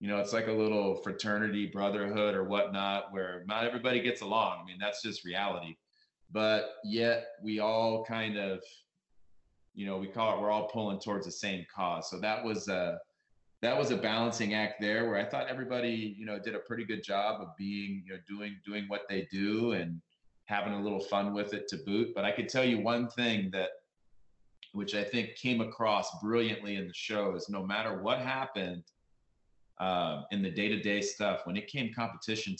you 0.00 0.08
know, 0.08 0.18
it's 0.18 0.32
like 0.32 0.48
a 0.48 0.52
little 0.52 0.96
fraternity, 0.96 1.66
brotherhood 1.66 2.34
or 2.34 2.44
whatnot, 2.44 3.12
where 3.12 3.44
not 3.46 3.64
everybody 3.64 4.00
gets 4.00 4.22
along. 4.22 4.60
I 4.62 4.64
mean, 4.66 4.78
that's 4.80 5.02
just 5.02 5.24
reality. 5.24 5.76
but 6.32 6.76
yet 6.84 7.26
we 7.42 7.60
all 7.60 8.04
kind 8.04 8.36
of, 8.38 8.62
you 9.74 9.86
know, 9.86 9.98
we 9.98 10.06
call 10.06 10.36
it 10.36 10.40
we're 10.40 10.50
all 10.50 10.68
pulling 10.68 10.98
towards 10.98 11.26
the 11.26 11.32
same 11.32 11.64
cause. 11.74 12.10
So 12.10 12.18
that 12.20 12.42
was 12.42 12.68
a 12.68 12.98
that 13.60 13.78
was 13.78 13.90
a 13.92 13.96
balancing 13.96 14.54
act 14.54 14.80
there 14.80 15.08
where 15.08 15.18
I 15.18 15.24
thought 15.24 15.48
everybody, 15.48 16.16
you 16.18 16.26
know, 16.26 16.38
did 16.38 16.54
a 16.54 16.58
pretty 16.60 16.84
good 16.84 17.04
job 17.04 17.40
of 17.40 17.56
being, 17.56 18.02
you 18.04 18.14
know, 18.14 18.20
doing 18.26 18.56
doing 18.64 18.84
what 18.88 19.02
they 19.08 19.28
do 19.30 19.72
and 19.72 20.00
having 20.46 20.72
a 20.72 20.80
little 20.80 21.00
fun 21.00 21.32
with 21.32 21.54
it 21.54 21.68
to 21.68 21.76
boot. 21.78 22.12
But 22.14 22.24
I 22.24 22.32
could 22.32 22.48
tell 22.48 22.64
you 22.64 22.80
one 22.80 23.08
thing 23.08 23.50
that 23.52 23.70
which 24.72 24.94
I 24.94 25.04
think 25.04 25.36
came 25.36 25.60
across 25.60 26.20
brilliantly 26.20 26.76
in 26.76 26.86
the 26.86 26.94
show 26.94 27.34
is 27.34 27.48
no 27.48 27.62
matter 27.62 28.02
what 28.02 28.20
happened 28.20 28.84
um, 29.78 30.24
in 30.30 30.42
the 30.42 30.50
day-to-day 30.50 31.02
stuff, 31.02 31.40
when 31.44 31.56
it 31.56 31.66
came 31.66 31.92
competition 31.92 32.56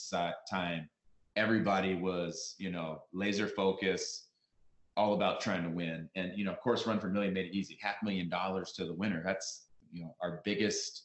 time, 0.49 0.89
everybody 1.35 1.95
was, 1.95 2.55
you 2.59 2.69
know, 2.69 3.01
laser 3.13 3.47
focused, 3.47 4.27
all 4.95 5.13
about 5.13 5.41
trying 5.41 5.63
to 5.63 5.69
win. 5.69 6.09
And 6.15 6.33
you 6.35 6.45
know, 6.45 6.51
of 6.51 6.59
course, 6.59 6.85
Run 6.85 6.99
for 6.99 7.09
Million 7.09 7.33
made 7.33 7.45
it 7.47 7.55
easy. 7.55 7.77
Half 7.81 7.95
million 8.03 8.29
dollars 8.29 8.73
to 8.73 8.85
the 8.85 8.93
winner. 8.93 9.21
That's 9.25 9.65
you 9.91 10.03
know 10.03 10.15
our 10.21 10.41
biggest 10.43 11.03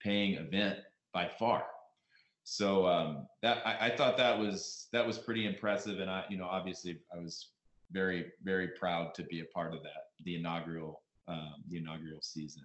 paying 0.00 0.34
event 0.34 0.78
by 1.12 1.30
far. 1.38 1.64
So 2.50 2.86
um, 2.86 3.26
that 3.42 3.58
I, 3.66 3.88
I 3.88 3.96
thought 3.96 4.16
that 4.16 4.38
was 4.38 4.88
that 4.92 5.06
was 5.06 5.18
pretty 5.18 5.46
impressive, 5.46 6.00
and 6.00 6.10
I 6.10 6.24
you 6.30 6.38
know 6.38 6.46
obviously 6.46 6.98
I 7.14 7.18
was 7.18 7.50
very 7.92 8.32
very 8.42 8.68
proud 8.68 9.14
to 9.16 9.22
be 9.24 9.40
a 9.40 9.44
part 9.44 9.74
of 9.74 9.82
that 9.82 10.08
the 10.24 10.36
inaugural 10.36 11.02
um, 11.28 11.56
the 11.68 11.76
inaugural 11.76 12.22
season. 12.22 12.62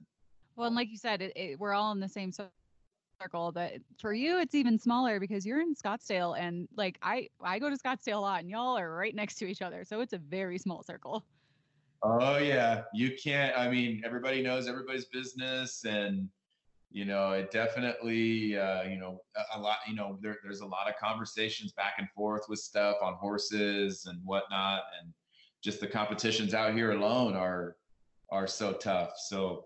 Well, 0.55 0.67
and 0.67 0.75
like 0.75 0.89
you 0.89 0.95
said, 0.95 1.21
it, 1.21 1.34
it, 1.36 1.59
we're 1.59 1.73
all 1.73 1.91
in 1.91 1.99
the 1.99 2.07
same 2.07 2.31
circle. 2.31 3.51
But 3.51 3.73
for 3.99 4.13
you, 4.13 4.39
it's 4.39 4.55
even 4.55 4.79
smaller 4.79 5.19
because 5.19 5.45
you're 5.45 5.59
in 5.59 5.75
Scottsdale, 5.75 6.39
and 6.39 6.69
like 6.77 6.97
I 7.01 7.27
I 7.41 7.59
go 7.59 7.69
to 7.69 7.75
Scottsdale 7.75 8.15
a 8.15 8.19
lot, 8.19 8.39
and 8.39 8.49
y'all 8.49 8.77
are 8.77 8.95
right 8.95 9.13
next 9.13 9.36
to 9.39 9.47
each 9.47 9.61
other, 9.61 9.84
so 9.84 9.99
it's 9.99 10.13
a 10.13 10.17
very 10.17 10.57
small 10.57 10.81
circle. 10.81 11.25
Oh 12.03 12.38
yeah, 12.38 12.84
you 12.93 13.17
can't. 13.21 13.57
I 13.57 13.69
mean, 13.69 14.01
everybody 14.05 14.41
knows 14.41 14.69
everybody's 14.69 15.05
business, 15.05 15.84
and 15.84 16.29
you 16.93 17.05
know, 17.05 17.31
it 17.31 17.49
definitely, 17.49 18.55
uh, 18.55 18.83
you 18.83 18.97
know, 18.99 19.19
a, 19.55 19.59
lot. 19.59 19.79
You 19.87 19.95
know, 19.95 20.19
there, 20.21 20.37
there's 20.43 20.61
a 20.61 20.65
lot 20.65 20.87
of 20.87 20.95
conversations 20.95 21.71
back 21.71 21.95
and 21.97 22.07
forth 22.11 22.43
with 22.47 22.59
stuff 22.59 22.97
on 23.01 23.15
horses 23.15 24.05
and 24.05 24.19
whatnot, 24.23 24.83
and 25.01 25.11
just 25.63 25.79
the 25.79 25.87
competitions 25.87 26.53
out 26.53 26.75
here 26.75 26.91
alone 26.91 27.35
are 27.35 27.77
are 28.29 28.45
so 28.45 28.73
tough. 28.73 29.13
So, 29.17 29.65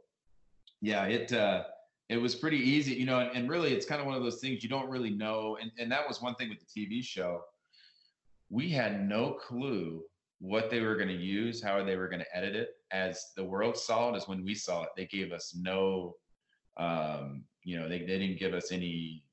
yeah, 0.79 1.03
it 1.03 1.33
uh, 1.33 1.65
it 2.07 2.15
was 2.15 2.33
pretty 2.33 2.59
easy, 2.59 2.93
you 2.93 3.05
know, 3.05 3.19
and, 3.19 3.35
and 3.35 3.49
really, 3.49 3.73
it's 3.73 3.85
kind 3.85 3.99
of 3.99 4.07
one 4.07 4.15
of 4.15 4.23
those 4.23 4.39
things 4.39 4.63
you 4.63 4.69
don't 4.69 4.89
really 4.89 5.11
know, 5.11 5.57
and 5.61 5.69
and 5.77 5.91
that 5.91 6.07
was 6.07 6.21
one 6.21 6.35
thing 6.35 6.47
with 6.47 6.59
the 6.59 6.87
TV 6.87 7.03
show. 7.03 7.41
We 8.49 8.69
had 8.69 9.05
no 9.05 9.33
clue 9.33 10.01
what 10.39 10.69
they 10.69 10.79
were 10.79 10.95
going 10.95 11.09
to 11.09 11.13
use, 11.13 11.61
how 11.61 11.83
they 11.83 11.97
were 11.97 12.07
going 12.07 12.21
to 12.21 12.37
edit 12.37 12.55
it. 12.55 12.69
As 12.91 13.31
the 13.35 13.43
world 13.43 13.75
saw 13.75 14.13
it, 14.13 14.15
as 14.15 14.29
when 14.29 14.45
we 14.45 14.55
saw 14.55 14.83
it, 14.83 14.89
they 14.95 15.07
gave 15.07 15.33
us 15.33 15.53
no, 15.59 16.15
um, 16.77 17.43
you 17.63 17.79
know, 17.79 17.87
they, 17.89 17.99
they 17.99 18.19
didn't 18.19 18.39
give 18.39 18.53
us 18.53 18.71
any 18.71 19.23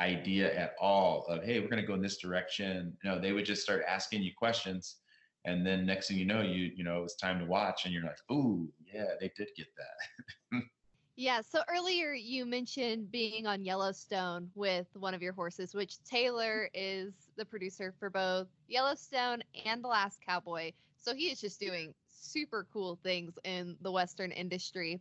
idea 0.00 0.54
at 0.54 0.74
all 0.80 1.24
of, 1.28 1.42
hey, 1.42 1.60
we're 1.60 1.68
going 1.68 1.80
to 1.80 1.86
go 1.86 1.94
in 1.94 2.02
this 2.02 2.18
direction. 2.18 2.96
No, 3.04 3.18
they 3.18 3.32
would 3.32 3.44
just 3.44 3.62
start 3.62 3.82
asking 3.88 4.22
you 4.22 4.32
questions. 4.36 4.96
And 5.44 5.66
then 5.66 5.86
next 5.86 6.08
thing 6.08 6.18
you 6.18 6.26
know, 6.26 6.42
you, 6.42 6.70
you 6.76 6.84
know, 6.84 6.98
it 6.98 7.02
was 7.02 7.16
time 7.16 7.38
to 7.38 7.46
watch 7.46 7.84
and 7.84 7.94
you're 7.94 8.02
like, 8.02 8.18
ooh, 8.30 8.68
yeah, 8.92 9.14
they 9.20 9.32
did 9.36 9.48
get 9.56 9.66
that. 9.76 10.62
Yeah. 11.20 11.40
So 11.40 11.62
earlier 11.68 12.12
you 12.12 12.46
mentioned 12.46 13.10
being 13.10 13.44
on 13.44 13.64
Yellowstone 13.64 14.52
with 14.54 14.86
one 14.94 15.14
of 15.14 15.20
your 15.20 15.32
horses, 15.32 15.74
which 15.74 16.00
Taylor 16.04 16.70
is 16.74 17.12
the 17.36 17.44
producer 17.44 17.92
for 17.98 18.08
both 18.08 18.46
Yellowstone 18.68 19.42
and 19.66 19.82
The 19.82 19.88
Last 19.88 20.20
Cowboy. 20.24 20.70
So 20.96 21.16
he 21.16 21.24
is 21.24 21.40
just 21.40 21.58
doing 21.58 21.92
super 22.08 22.68
cool 22.72 23.00
things 23.02 23.36
in 23.42 23.76
the 23.80 23.90
Western 23.90 24.30
industry. 24.30 25.00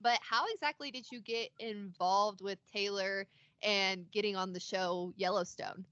But 0.00 0.18
how 0.22 0.44
exactly 0.52 0.90
did 0.90 1.10
you 1.10 1.20
get 1.20 1.50
involved 1.58 2.40
with 2.40 2.58
Taylor 2.72 3.26
and 3.62 4.10
getting 4.12 4.36
on 4.36 4.52
the 4.52 4.60
show 4.60 5.12
Yellowstone? 5.16 5.84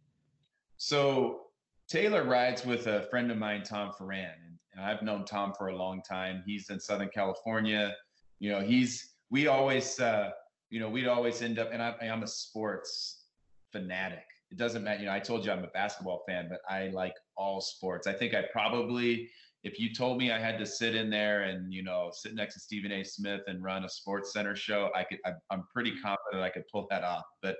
So 0.76 1.46
Taylor 1.88 2.24
rides 2.24 2.64
with 2.64 2.86
a 2.86 3.02
friend 3.10 3.30
of 3.30 3.38
mine, 3.38 3.62
Tom 3.62 3.92
Ferran, 3.98 4.34
and 4.72 4.84
I've 4.84 5.02
known 5.02 5.24
Tom 5.24 5.52
for 5.56 5.68
a 5.68 5.76
long 5.76 6.02
time. 6.02 6.42
He's 6.46 6.70
in 6.70 6.78
Southern 6.78 7.08
California. 7.08 7.94
You 8.38 8.52
know, 8.52 8.60
he's 8.60 9.14
we 9.30 9.46
always, 9.46 9.98
uh, 9.98 10.30
you 10.70 10.80
know, 10.80 10.88
we'd 10.88 11.08
always 11.08 11.42
end 11.42 11.58
up, 11.58 11.70
and 11.72 11.82
I, 11.82 11.94
I'm 12.02 12.22
a 12.22 12.26
sports 12.26 13.24
fanatic. 13.72 14.24
It 14.50 14.58
doesn't 14.58 14.84
matter. 14.84 15.00
You 15.00 15.06
know, 15.06 15.12
I 15.12 15.18
told 15.20 15.44
you 15.44 15.50
I'm 15.50 15.64
a 15.64 15.68
basketball 15.68 16.22
fan, 16.28 16.48
but 16.48 16.60
I 16.68 16.88
like 16.88 17.14
all 17.36 17.60
sports. 17.60 18.06
I 18.06 18.12
think 18.12 18.34
I 18.34 18.44
probably, 18.52 19.28
if 19.66 19.80
you 19.80 19.92
told 19.92 20.16
me 20.16 20.30
I 20.30 20.38
had 20.38 20.60
to 20.60 20.64
sit 20.64 20.94
in 20.94 21.10
there 21.10 21.42
and 21.42 21.74
you 21.74 21.82
know 21.82 22.10
sit 22.12 22.34
next 22.36 22.54
to 22.54 22.60
Stephen 22.60 22.92
A. 22.92 23.02
Smith 23.02 23.40
and 23.48 23.64
run 23.64 23.84
a 23.84 23.88
Sports 23.88 24.32
Center 24.32 24.54
show, 24.54 24.90
I 24.94 25.02
could. 25.02 25.18
I, 25.26 25.32
I'm 25.50 25.64
pretty 25.72 25.92
confident 26.00 26.42
I 26.42 26.50
could 26.50 26.68
pull 26.70 26.86
that 26.90 27.02
off. 27.02 27.24
But 27.42 27.56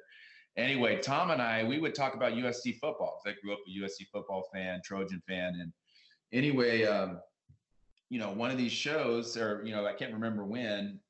anyway, 0.56 1.00
Tom 1.00 1.32
and 1.32 1.42
I, 1.42 1.64
we 1.64 1.80
would 1.80 1.96
talk 1.96 2.14
about 2.14 2.34
USC 2.34 2.78
football. 2.78 3.20
Because 3.24 3.36
I 3.36 3.44
grew 3.44 3.52
up 3.54 3.58
a 3.66 3.82
USC 3.82 4.06
football 4.12 4.48
fan, 4.54 4.80
Trojan 4.84 5.20
fan, 5.28 5.58
and 5.60 5.72
anyway, 6.32 6.84
um, 6.84 7.18
you 8.08 8.20
know, 8.20 8.30
one 8.30 8.52
of 8.52 8.56
these 8.56 8.72
shows, 8.72 9.36
or 9.36 9.62
you 9.64 9.74
know, 9.74 9.84
I 9.84 9.92
can't 9.92 10.14
remember 10.14 10.44
when, 10.44 11.00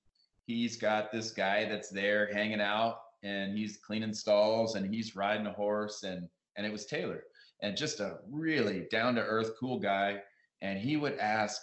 he's 0.47 0.79
got 0.79 1.13
this 1.13 1.31
guy 1.31 1.67
that's 1.67 1.91
there 1.91 2.33
hanging 2.33 2.63
out 2.63 3.01
and 3.23 3.59
he's 3.59 3.77
cleaning 3.77 4.15
stalls 4.15 4.77
and 4.77 4.95
he's 4.95 5.15
riding 5.15 5.47
a 5.47 5.53
horse 5.53 6.05
and 6.05 6.27
and 6.57 6.65
it 6.65 6.73
was 6.73 6.87
Taylor 6.87 7.23
and 7.63 7.77
just 7.77 8.01
a 8.01 8.19
really 8.31 8.87
down 8.91 9.15
to 9.15 9.23
earth 9.23 9.53
cool 9.59 9.79
guy 9.79 10.21
and 10.63 10.79
he 10.79 10.97
would 10.97 11.19
ask 11.19 11.63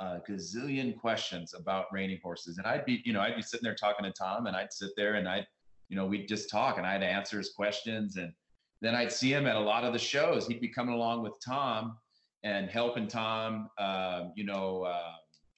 a 0.00 0.20
gazillion 0.28 0.98
questions 0.98 1.54
about 1.54 1.86
reining 1.92 2.18
horses. 2.22 2.58
And 2.58 2.66
I'd 2.66 2.84
be 2.84 3.02
you 3.04 3.12
know 3.12 3.20
I'd 3.20 3.36
be 3.36 3.42
sitting 3.42 3.64
there 3.64 3.74
talking 3.74 4.04
to 4.04 4.12
Tom 4.12 4.46
and 4.46 4.56
I'd 4.56 4.72
sit 4.72 4.90
there 4.96 5.14
and 5.14 5.28
I'd 5.28 5.46
you 5.88 5.96
know 5.96 6.06
we'd 6.06 6.28
just 6.28 6.50
talk 6.50 6.78
and 6.78 6.86
I'd 6.86 7.02
answer 7.02 7.38
his 7.38 7.50
questions. 7.50 8.16
And 8.16 8.32
then 8.80 8.94
I'd 8.94 9.12
see 9.12 9.32
him 9.32 9.46
at 9.46 9.56
a 9.56 9.60
lot 9.60 9.84
of 9.84 9.92
the 9.92 9.98
shows. 9.98 10.46
He'd 10.46 10.60
be 10.60 10.68
coming 10.68 10.94
along 10.94 11.22
with 11.22 11.34
Tom 11.44 11.96
and 12.42 12.68
helping 12.68 13.08
Tom 13.08 13.70
uh, 13.78 14.24
you 14.34 14.44
know 14.44 14.82
uh, 14.82 15.12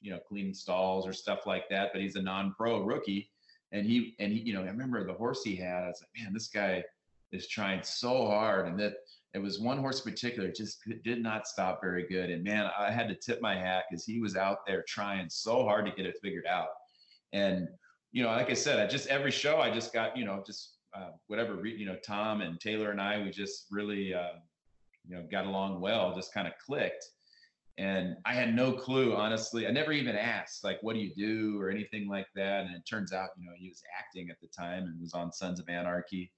you 0.07 0.12
know, 0.12 0.20
cleaning 0.20 0.55
stalls 0.55 1.07
or 1.07 1.12
stuff 1.12 1.47
like 1.47 1.68
that. 1.68 1.91
But 1.93 2.01
he's 2.01 2.16
a 2.16 2.22
non-pro 2.22 2.82
rookie, 2.82 3.30
and 3.72 3.84
he 3.84 4.14
and 4.20 4.32
he, 4.32 4.41
you 4.41 4.55
know, 4.55 4.62
I 4.62 4.66
remember 4.66 5.05
the 5.05 5.12
horse 5.12 5.43
he 5.43 5.57
had. 5.57 5.82
I 5.82 5.89
was 5.89 6.01
like, 6.01 6.24
man, 6.24 6.32
this 6.32 6.49
guy 6.49 6.84
is 7.32 7.49
trying 7.49 7.82
so 7.82 8.26
hard, 8.26 8.68
and 8.68 8.78
that 8.78 8.95
it 9.37 9.43
was 9.43 9.61
one 9.61 9.76
horse 9.76 10.03
in 10.03 10.11
particular 10.11 10.51
just 10.51 10.82
did 11.05 11.22
not 11.22 11.47
stop 11.47 11.78
very 11.82 12.07
good. 12.09 12.30
And 12.30 12.43
man, 12.43 12.70
I 12.78 12.91
had 12.91 13.07
to 13.09 13.14
tip 13.14 13.43
my 13.43 13.55
hat 13.55 13.84
because 13.89 14.03
he 14.07 14.18
was 14.18 14.34
out 14.34 14.64
there 14.66 14.82
trying 14.89 15.28
so 15.28 15.62
hard 15.62 15.84
to 15.84 15.93
get 15.93 16.07
it 16.07 16.16
figured 16.22 16.47
out. 16.47 16.68
And 17.34 17.68
you 18.12 18.22
know, 18.22 18.30
like 18.30 18.49
I 18.49 18.55
said, 18.55 18.80
I 18.80 18.87
just 18.87 19.09
every 19.09 19.30
show 19.30 19.61
I 19.61 19.70
just 19.70 19.93
got 19.93 20.16
you 20.16 20.24
know 20.24 20.43
just 20.47 20.76
uh, 20.95 21.11
whatever 21.26 21.66
you 21.66 21.84
know 21.84 21.97
Tom 21.97 22.41
and 22.41 22.59
Taylor 22.59 22.93
and 22.93 23.01
I 23.01 23.22
we 23.22 23.30
just 23.30 23.66
really 23.70 24.14
uh, 24.14 24.39
you 25.07 25.16
know 25.16 25.26
got 25.30 25.45
along 25.45 25.82
well, 25.82 26.14
just 26.16 26.32
kind 26.32 26.49
of 26.49 26.55
clicked 26.64 27.05
and 27.78 28.16
I 28.24 28.32
had 28.32 28.55
no 28.55 28.72
clue, 28.72 29.14
honestly. 29.14 29.66
I 29.66 29.70
never 29.70 29.93
even 29.93 30.16
asked, 30.16 30.64
like, 30.64 30.78
what 30.80 30.95
do 30.95 31.01
you 31.01 31.14
do 31.14 31.61
or 31.61 31.70
anything 31.70 32.09
like 32.09 32.26
that. 32.34 32.64
And 32.64 32.74
it 32.74 32.87
turns 32.89 33.12
out, 33.12 33.30
you 33.39 33.45
know, 33.45 33.53
he 33.55 33.68
was 33.68 33.82
acting 33.99 34.30
at 34.30 34.41
the 34.41 34.49
time 34.49 34.84
and 34.84 34.99
was 34.99 35.12
on 35.12 35.30
Sons 35.30 35.61
of 35.61 35.68
Anarchy. 35.68 36.32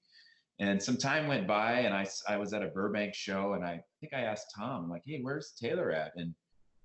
And 0.59 0.81
some 0.81 0.97
time 0.97 1.27
went 1.27 1.47
by, 1.47 1.79
and 1.79 1.93
I, 1.93 2.05
I 2.27 2.37
was 2.37 2.53
at 2.53 2.63
a 2.63 2.67
Burbank 2.67 3.13
show, 3.13 3.53
and 3.53 3.63
I 3.63 3.81
think 4.01 4.13
I 4.13 4.21
asked 4.21 4.53
Tom, 4.55 4.89
like, 4.89 5.03
hey, 5.05 5.19
where's 5.21 5.53
Taylor 5.59 5.91
at? 5.91 6.11
And 6.17 6.35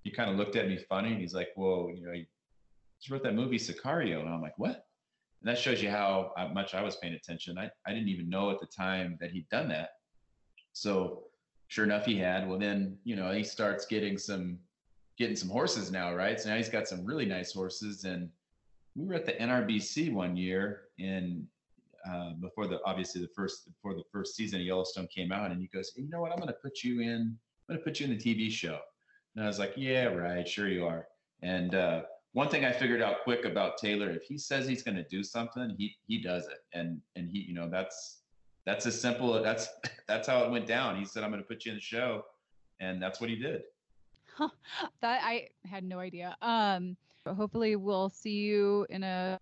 he 0.03 0.13
kind 0.13 0.31
of 0.31 0.37
looked 0.37 0.55
at 0.55 0.69
me 0.69 0.79
funny, 0.89 1.11
and 1.11 1.21
he's 1.21 1.35
like, 1.35 1.49
well, 1.57 1.91
you 1.93 2.07
know, 2.07 2.13
he 2.13 2.27
just 3.01 3.11
wrote 3.11 3.25
that 3.25 3.35
movie 3.35 3.59
Sicario. 3.59 4.21
And 4.21 4.29
I'm 4.29 4.41
like, 4.41 4.59
what? 4.59 4.87
And 5.43 5.55
that 5.55 5.59
shows 5.59 5.83
you 5.83 5.91
how 5.91 6.33
uh, 6.39 6.49
much 6.49 6.75
I 6.75 6.83
was 6.83 6.97
paying 6.97 7.15
attention. 7.15 7.59
I, 7.59 7.69
I 7.87 7.93
didn't 7.93 8.09
even 8.09 8.31
know 8.31 8.51
at 8.51 8.61
the 8.61 8.67
time 8.67 9.19
that 9.21 9.31
he'd 9.31 9.49
done 9.51 9.69
that. 9.69 9.91
So 10.73 11.25
sure 11.69 11.85
enough, 11.85 12.07
he 12.07 12.17
had. 12.17 12.49
Well, 12.49 12.59
then 12.59 12.97
you 13.05 13.15
know 13.15 13.31
he 13.33 13.45
starts 13.45 13.85
getting 13.85 14.17
some 14.17 14.59
getting 15.19 15.37
some 15.37 15.49
horses 15.49 15.91
now, 15.91 16.15
right? 16.15 16.41
So 16.41 16.49
now 16.49 16.57
he's 16.57 16.69
got 16.69 16.89
some 16.89 17.05
really 17.05 17.27
nice 17.27 17.53
horses. 17.53 18.05
And 18.05 18.31
we 18.95 19.07
were 19.07 19.15
at 19.15 19.27
the 19.27 19.33
NRBC 19.33 20.13
one 20.13 20.37
year 20.37 20.85
in 20.99 21.47
uh, 22.09 22.31
before 22.41 22.67
the 22.67 22.81
obviously 22.85 23.21
the 23.21 23.29
first 23.29 23.67
before 23.67 23.95
the 23.95 24.05
first 24.13 24.37
season 24.37 24.61
of 24.61 24.67
Yellowstone 24.67 25.09
came 25.09 25.33
out, 25.33 25.51
and 25.51 25.61
he 25.61 25.69
goes, 25.69 25.93
"You 25.97 26.09
know 26.09 26.21
what? 26.21 26.33
I'm 26.33 26.39
going 26.39 26.49
to 26.49 26.59
put 26.63 26.83
you 26.83 27.01
in. 27.01 27.37
I'm 27.69 27.77
going 27.77 27.79
to 27.79 27.85
put 27.85 28.01
you 28.01 28.07
in 28.07 28.17
the 28.17 28.19
TV 28.19 28.51
show." 28.51 28.79
And 29.35 29.45
I 29.45 29.49
was 29.49 29.59
like, 29.59 29.75
"Yeah, 29.77 30.07
right. 30.07 30.47
Sure 30.47 30.69
you 30.69 30.87
are." 30.87 31.07
And 31.43 31.75
uh, 31.75 32.03
one 32.33 32.49
thing 32.49 32.65
I 32.65 32.73
figured 32.73 33.01
out 33.01 33.23
quick 33.25 33.45
about 33.45 33.79
Taylor, 33.79 34.11
if 34.11 34.25
he 34.25 34.37
says 34.37 34.67
he's 34.67 34.83
going 34.83 34.97
to 34.97 35.05
do 35.05 35.23
something, 35.23 35.75
he 35.79 35.97
he 36.07 36.23
does 36.23 36.47
it, 36.47 36.59
and 36.73 37.01
and 37.17 37.31
he, 37.31 37.41
you 37.41 37.55
know, 37.55 37.71
that's 37.71 38.23
that's 38.67 38.87
as 38.87 39.01
simple. 39.01 39.43
That's 39.43 39.69
that's 40.09 40.29
how 40.29 40.45
it 40.45 40.51
went 40.51 40.67
down. 40.67 40.99
He 40.99 41.05
said, 41.05 41.25
"I'm 41.25 41.31
going 41.31 41.43
to 41.43 41.49
put 41.49 41.65
you 41.65 41.73
in 41.73 41.77
the 41.77 41.83
show," 41.83 42.25
and 42.81 43.03
that's 43.03 43.21
what 43.21 43.31
he 43.31 43.37
did. 43.37 43.63
Huh, 44.37 44.49
that 45.01 45.21
I 45.23 45.49
had 45.65 45.85
no 45.85 46.01
idea. 46.01 46.37
Um, 46.43 46.97
hopefully, 47.27 47.77
we'll 47.77 48.11
see 48.11 48.33
you 48.33 48.87
in 48.91 49.05
a 49.05 49.39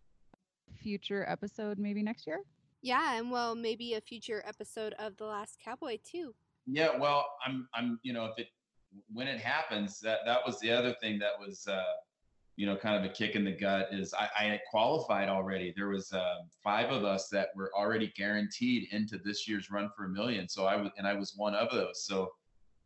future 0.83 1.25
episode, 1.29 1.79
maybe 1.79 2.03
next 2.03 2.27
year. 2.27 2.41
Yeah, 2.83 3.17
and 3.17 3.31
well, 3.31 3.55
maybe 3.55 3.95
a 3.95 4.01
future 4.01 4.43
episode 4.47 4.95
of 4.99 5.17
The 5.17 5.25
Last 5.25 5.59
Cowboy 5.65 5.99
too. 6.05 6.35
Yeah, 6.67 6.97
well, 6.99 7.25
I'm, 7.47 7.69
I'm, 7.75 8.01
you 8.03 8.13
know, 8.13 8.27
if 8.27 8.39
it, 8.39 8.49
when 9.13 9.29
it 9.29 9.41
happens, 9.41 10.01
that 10.01 10.21
that 10.27 10.41
was 10.45 10.59
the 10.61 10.71
other 10.71 10.95
thing 11.01 11.19
that 11.21 11.33
was, 11.41 11.67
uh, 11.69 11.83
you 12.57 12.67
know, 12.67 12.77
kind 12.77 13.03
of 13.03 13.11
a 13.11 13.15
kick 13.15 13.35
in 13.37 13.45
the 13.45 13.53
gut. 13.53 13.89
Is 13.93 14.13
I, 14.13 14.29
I 14.37 14.61
qualified 14.71 15.29
already. 15.29 15.73
There 15.75 15.89
was 15.89 16.13
uh, 16.13 16.41
five 16.63 16.91
of 16.91 17.05
us 17.05 17.29
that 17.29 17.49
were 17.57 17.71
already 17.75 18.13
guaranteed 18.17 18.89
into 18.93 19.19
this 19.19 19.49
year's 19.49 19.71
Run 19.71 19.89
for 19.97 20.05
a 20.05 20.09
Million. 20.09 20.49
So 20.49 20.67
I 20.67 20.77
was, 20.77 20.91
and 20.99 21.07
I 21.07 21.15
was 21.15 21.35
one 21.37 21.55
of 21.55 21.71
those. 21.71 22.05
So 22.05 22.31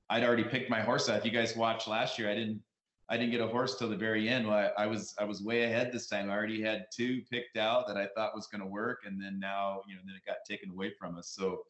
I'd 0.08 0.22
already 0.22 0.44
picked 0.44 0.70
my 0.70 0.80
horse 0.80 1.08
out. 1.08 1.18
If 1.18 1.24
you 1.24 1.32
guys 1.32 1.56
watched 1.56 1.88
last 1.88 2.18
year, 2.18 2.30
I 2.30 2.34
didn't 2.34 2.60
I 3.08 3.16
didn't 3.16 3.30
get 3.30 3.40
a 3.40 3.46
horse 3.46 3.76
till 3.76 3.88
the 3.88 3.96
very 3.96 4.28
end. 4.28 4.48
Well, 4.48 4.70
I, 4.76 4.82
I, 4.82 4.86
was 4.86 5.14
I 5.18 5.24
was 5.24 5.42
way 5.42 5.64
ahead 5.64 5.92
this 5.92 6.08
time. 6.08 6.28
I 6.28 6.34
already 6.34 6.60
had 6.60 6.86
two 6.92 7.22
picked 7.30 7.56
out 7.56 7.86
that 7.86 7.96
I 7.96 8.08
thought 8.14 8.34
was 8.34 8.48
going 8.48 8.62
to 8.62 8.66
work, 8.66 9.02
and 9.06 9.20
then 9.20 9.38
now 9.38 9.82
you 9.86 9.94
know 9.94 10.00
then 10.04 10.16
it 10.16 10.26
got 10.26 10.38
taken 10.48 10.70
away 10.70 10.92
from 10.98 11.16
us. 11.16 11.28
So 11.28 11.62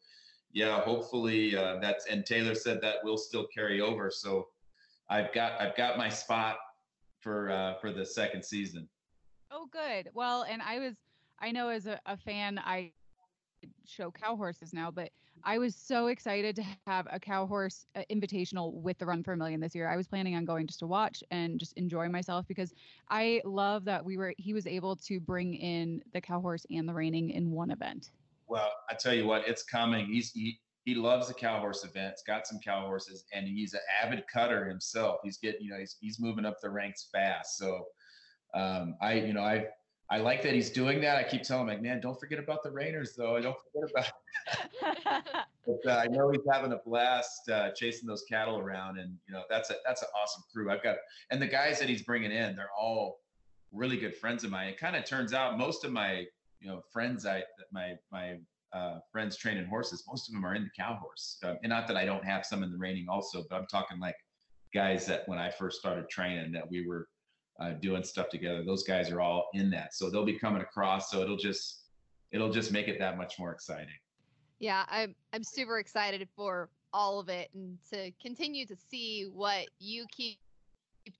yeah, 0.51 0.81
hopefully 0.81 1.55
uh, 1.55 1.77
that's 1.79 2.07
and 2.07 2.25
Taylor 2.25 2.55
said 2.55 2.81
that 2.81 2.95
will 3.03 3.17
still 3.17 3.45
carry 3.53 3.81
over. 3.81 4.09
So 4.09 4.47
I've 5.09 5.31
got 5.33 5.61
I've 5.61 5.75
got 5.75 5.97
my 5.97 6.09
spot 6.09 6.57
for 7.19 7.51
uh, 7.51 7.75
for 7.75 7.91
the 7.91 8.05
second 8.05 8.43
season. 8.43 8.87
Oh, 9.51 9.67
good. 9.71 10.09
Well, 10.13 10.43
and 10.49 10.61
I 10.61 10.79
was 10.79 10.95
I 11.39 11.51
know 11.51 11.69
as 11.69 11.85
a, 11.85 11.99
a 12.07 12.17
fan 12.17 12.59
I 12.59 12.91
show 13.85 14.11
cow 14.11 14.35
horses 14.35 14.73
now, 14.73 14.91
but 14.91 15.11
I 15.43 15.57
was 15.57 15.75
so 15.75 16.07
excited 16.07 16.55
to 16.57 16.63
have 16.85 17.07
a 17.11 17.19
cow 17.19 17.45
horse 17.45 17.85
uh, 17.95 18.01
invitational 18.11 18.73
with 18.73 18.97
the 18.97 19.05
Run 19.05 19.23
for 19.23 19.33
a 19.33 19.37
Million 19.37 19.59
this 19.59 19.75
year. 19.75 19.87
I 19.87 19.95
was 19.95 20.07
planning 20.07 20.35
on 20.35 20.45
going 20.45 20.67
just 20.67 20.79
to 20.79 20.87
watch 20.87 21.23
and 21.31 21.59
just 21.59 21.73
enjoy 21.73 22.09
myself 22.09 22.47
because 22.47 22.73
I 23.09 23.41
love 23.45 23.85
that 23.85 24.03
we 24.03 24.17
were 24.17 24.33
he 24.37 24.53
was 24.53 24.67
able 24.67 24.95
to 24.95 25.19
bring 25.19 25.53
in 25.53 26.01
the 26.13 26.21
cow 26.21 26.41
horse 26.41 26.65
and 26.69 26.87
the 26.87 26.93
reining 26.93 27.29
in 27.31 27.51
one 27.51 27.71
event. 27.71 28.11
Well, 28.47 28.71
I 28.89 28.95
tell 28.95 29.13
you 29.13 29.25
what, 29.25 29.47
it's 29.47 29.63
coming. 29.63 30.07
He's 30.07 30.31
he 30.31 30.59
he 30.85 30.95
loves 30.95 31.27
the 31.27 31.33
cow 31.33 31.59
horse 31.59 31.83
events. 31.83 32.23
Got 32.25 32.47
some 32.47 32.59
cow 32.63 32.85
horses, 32.85 33.25
and 33.33 33.47
he's 33.47 33.73
an 33.73 33.81
avid 34.01 34.23
cutter 34.31 34.65
himself. 34.65 35.19
He's 35.23 35.37
getting 35.37 35.61
you 35.61 35.71
know 35.71 35.79
he's 35.79 35.97
he's 35.99 36.19
moving 36.19 36.45
up 36.45 36.57
the 36.61 36.69
ranks 36.69 37.09
fast. 37.11 37.57
So 37.57 37.85
um, 38.53 38.95
I 39.01 39.13
you 39.13 39.33
know 39.33 39.41
I 39.41 39.67
I 40.09 40.19
like 40.19 40.41
that 40.43 40.53
he's 40.53 40.69
doing 40.69 41.01
that. 41.01 41.17
I 41.17 41.23
keep 41.23 41.43
telling 41.43 41.63
him, 41.63 41.67
like, 41.67 41.81
man, 41.81 41.99
don't 41.99 42.17
forget 42.17 42.39
about 42.39 42.63
the 42.63 42.69
reiners, 42.69 43.09
though. 43.17 43.39
Don't 43.41 43.57
forget 43.73 43.91
about. 43.91 45.45
but 45.65 45.91
uh, 45.91 45.97
I 45.97 46.07
know 46.07 46.31
he's 46.31 46.41
having 46.49 46.71
a 46.71 46.79
blast 46.85 47.49
uh, 47.49 47.71
chasing 47.75 48.07
those 48.07 48.23
cattle 48.29 48.57
around, 48.57 48.99
and 48.99 49.17
you 49.27 49.33
know 49.33 49.43
that's 49.49 49.69
a 49.69 49.75
that's 49.85 50.01
an 50.01 50.07
awesome 50.21 50.43
crew. 50.53 50.71
I've 50.71 50.81
got, 50.81 50.95
and 51.29 51.41
the 51.41 51.47
guys 51.47 51.79
that 51.79 51.89
he's 51.89 52.03
bringing 52.03 52.31
in, 52.31 52.55
they're 52.55 52.69
all 52.77 53.19
really 53.73 53.97
good 53.97 54.15
friends 54.15 54.45
of 54.45 54.51
mine. 54.51 54.69
It 54.69 54.79
kind 54.79 54.95
of 54.95 55.03
turns 55.03 55.33
out 55.33 55.57
most 55.57 55.83
of 55.83 55.91
my 55.91 56.25
you 56.61 56.69
know 56.69 56.81
friends, 56.93 57.25
I 57.25 57.43
my 57.73 57.95
my 58.09 58.37
uh, 58.73 58.99
friends 59.11 59.37
training 59.37 59.65
horses, 59.65 60.03
most 60.07 60.29
of 60.29 60.33
them 60.33 60.45
are 60.45 60.55
in 60.55 60.63
the 60.63 60.69
cow 60.77 60.97
horse. 61.01 61.37
Uh, 61.43 61.55
and 61.63 61.69
not 61.69 61.87
that 61.87 61.97
I 61.97 62.05
don't 62.05 62.23
have 62.23 62.45
some 62.45 62.63
in 62.63 62.71
the 62.71 62.77
reining 62.77 63.07
also, 63.09 63.43
but 63.49 63.57
I'm 63.57 63.67
talking 63.67 63.99
like 63.99 64.15
guys 64.73 65.05
that 65.07 65.23
when 65.27 65.39
I 65.39 65.49
first 65.49 65.79
started 65.79 66.09
training 66.09 66.51
that 66.53 66.69
we 66.69 66.87
were 66.87 67.07
uh, 67.59 67.71
doing 67.71 68.03
stuff 68.03 68.29
together. 68.29 68.63
Those 68.63 68.83
guys 68.83 69.11
are 69.11 69.21
all 69.21 69.49
in 69.53 69.69
that, 69.71 69.93
so 69.93 70.09
they'll 70.09 70.25
be 70.25 70.37
coming 70.37 70.61
across. 70.61 71.09
So 71.09 71.21
it'll 71.21 71.37
just 71.37 71.83
it'll 72.31 72.51
just 72.51 72.71
make 72.71 72.87
it 72.87 72.99
that 72.99 73.17
much 73.17 73.39
more 73.39 73.51
exciting. 73.51 73.87
Yeah, 74.59 74.85
I'm 74.89 75.15
I'm 75.33 75.43
super 75.43 75.79
excited 75.79 76.27
for 76.35 76.69
all 76.93 77.19
of 77.19 77.29
it 77.29 77.49
and 77.53 77.77
to 77.91 78.11
continue 78.21 78.65
to 78.65 78.75
see 78.75 79.29
what 79.31 79.67
you 79.79 80.05
keep 80.11 80.39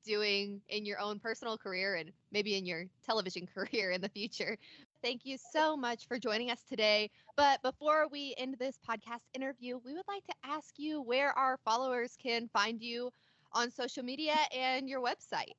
doing 0.05 0.61
in 0.69 0.85
your 0.85 0.99
own 0.99 1.19
personal 1.19 1.57
career 1.57 1.95
and 1.95 2.11
maybe 2.31 2.57
in 2.57 2.65
your 2.65 2.85
television 3.05 3.47
career 3.53 3.91
in 3.91 4.01
the 4.01 4.09
future. 4.09 4.57
Thank 5.03 5.25
you 5.25 5.37
so 5.53 5.77
much 5.77 6.07
for 6.07 6.17
joining 6.17 6.49
us 6.49 6.63
today. 6.67 7.09
But 7.35 7.61
before 7.61 8.07
we 8.11 8.33
end 8.37 8.55
this 8.59 8.79
podcast 8.87 9.21
interview, 9.33 9.79
we 9.85 9.93
would 9.93 10.07
like 10.07 10.25
to 10.25 10.33
ask 10.43 10.73
you 10.77 11.01
where 11.01 11.31
our 11.37 11.57
followers 11.63 12.17
can 12.21 12.49
find 12.51 12.81
you 12.81 13.11
on 13.53 13.71
social 13.71 14.03
media 14.03 14.35
and 14.55 14.89
your 14.89 15.01
website. 15.01 15.53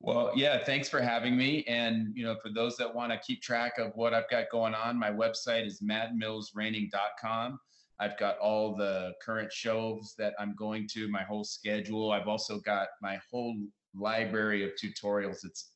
Well, 0.00 0.30
yeah, 0.36 0.62
thanks 0.62 0.88
for 0.88 1.00
having 1.00 1.36
me. 1.36 1.64
And, 1.66 2.16
you 2.16 2.24
know, 2.24 2.36
for 2.40 2.50
those 2.50 2.76
that 2.76 2.94
want 2.94 3.10
to 3.12 3.18
keep 3.18 3.42
track 3.42 3.78
of 3.78 3.92
what 3.96 4.14
I've 4.14 4.30
got 4.30 4.50
going 4.50 4.74
on, 4.74 4.96
my 4.96 5.10
website 5.10 5.66
is 5.66 5.80
mattmillsreining.com. 5.80 7.58
I've 8.00 8.16
got 8.16 8.38
all 8.38 8.76
the 8.76 9.12
current 9.20 9.52
shows 9.52 10.14
that 10.18 10.34
I'm 10.38 10.54
going 10.54 10.86
to, 10.92 11.08
my 11.08 11.24
whole 11.24 11.42
schedule. 11.42 12.12
I've 12.12 12.28
also 12.28 12.60
got 12.60 12.88
my 13.02 13.18
whole 13.30 13.56
library 13.94 14.64
of 14.64 14.70
tutorials. 14.82 15.44
It's 15.44 15.72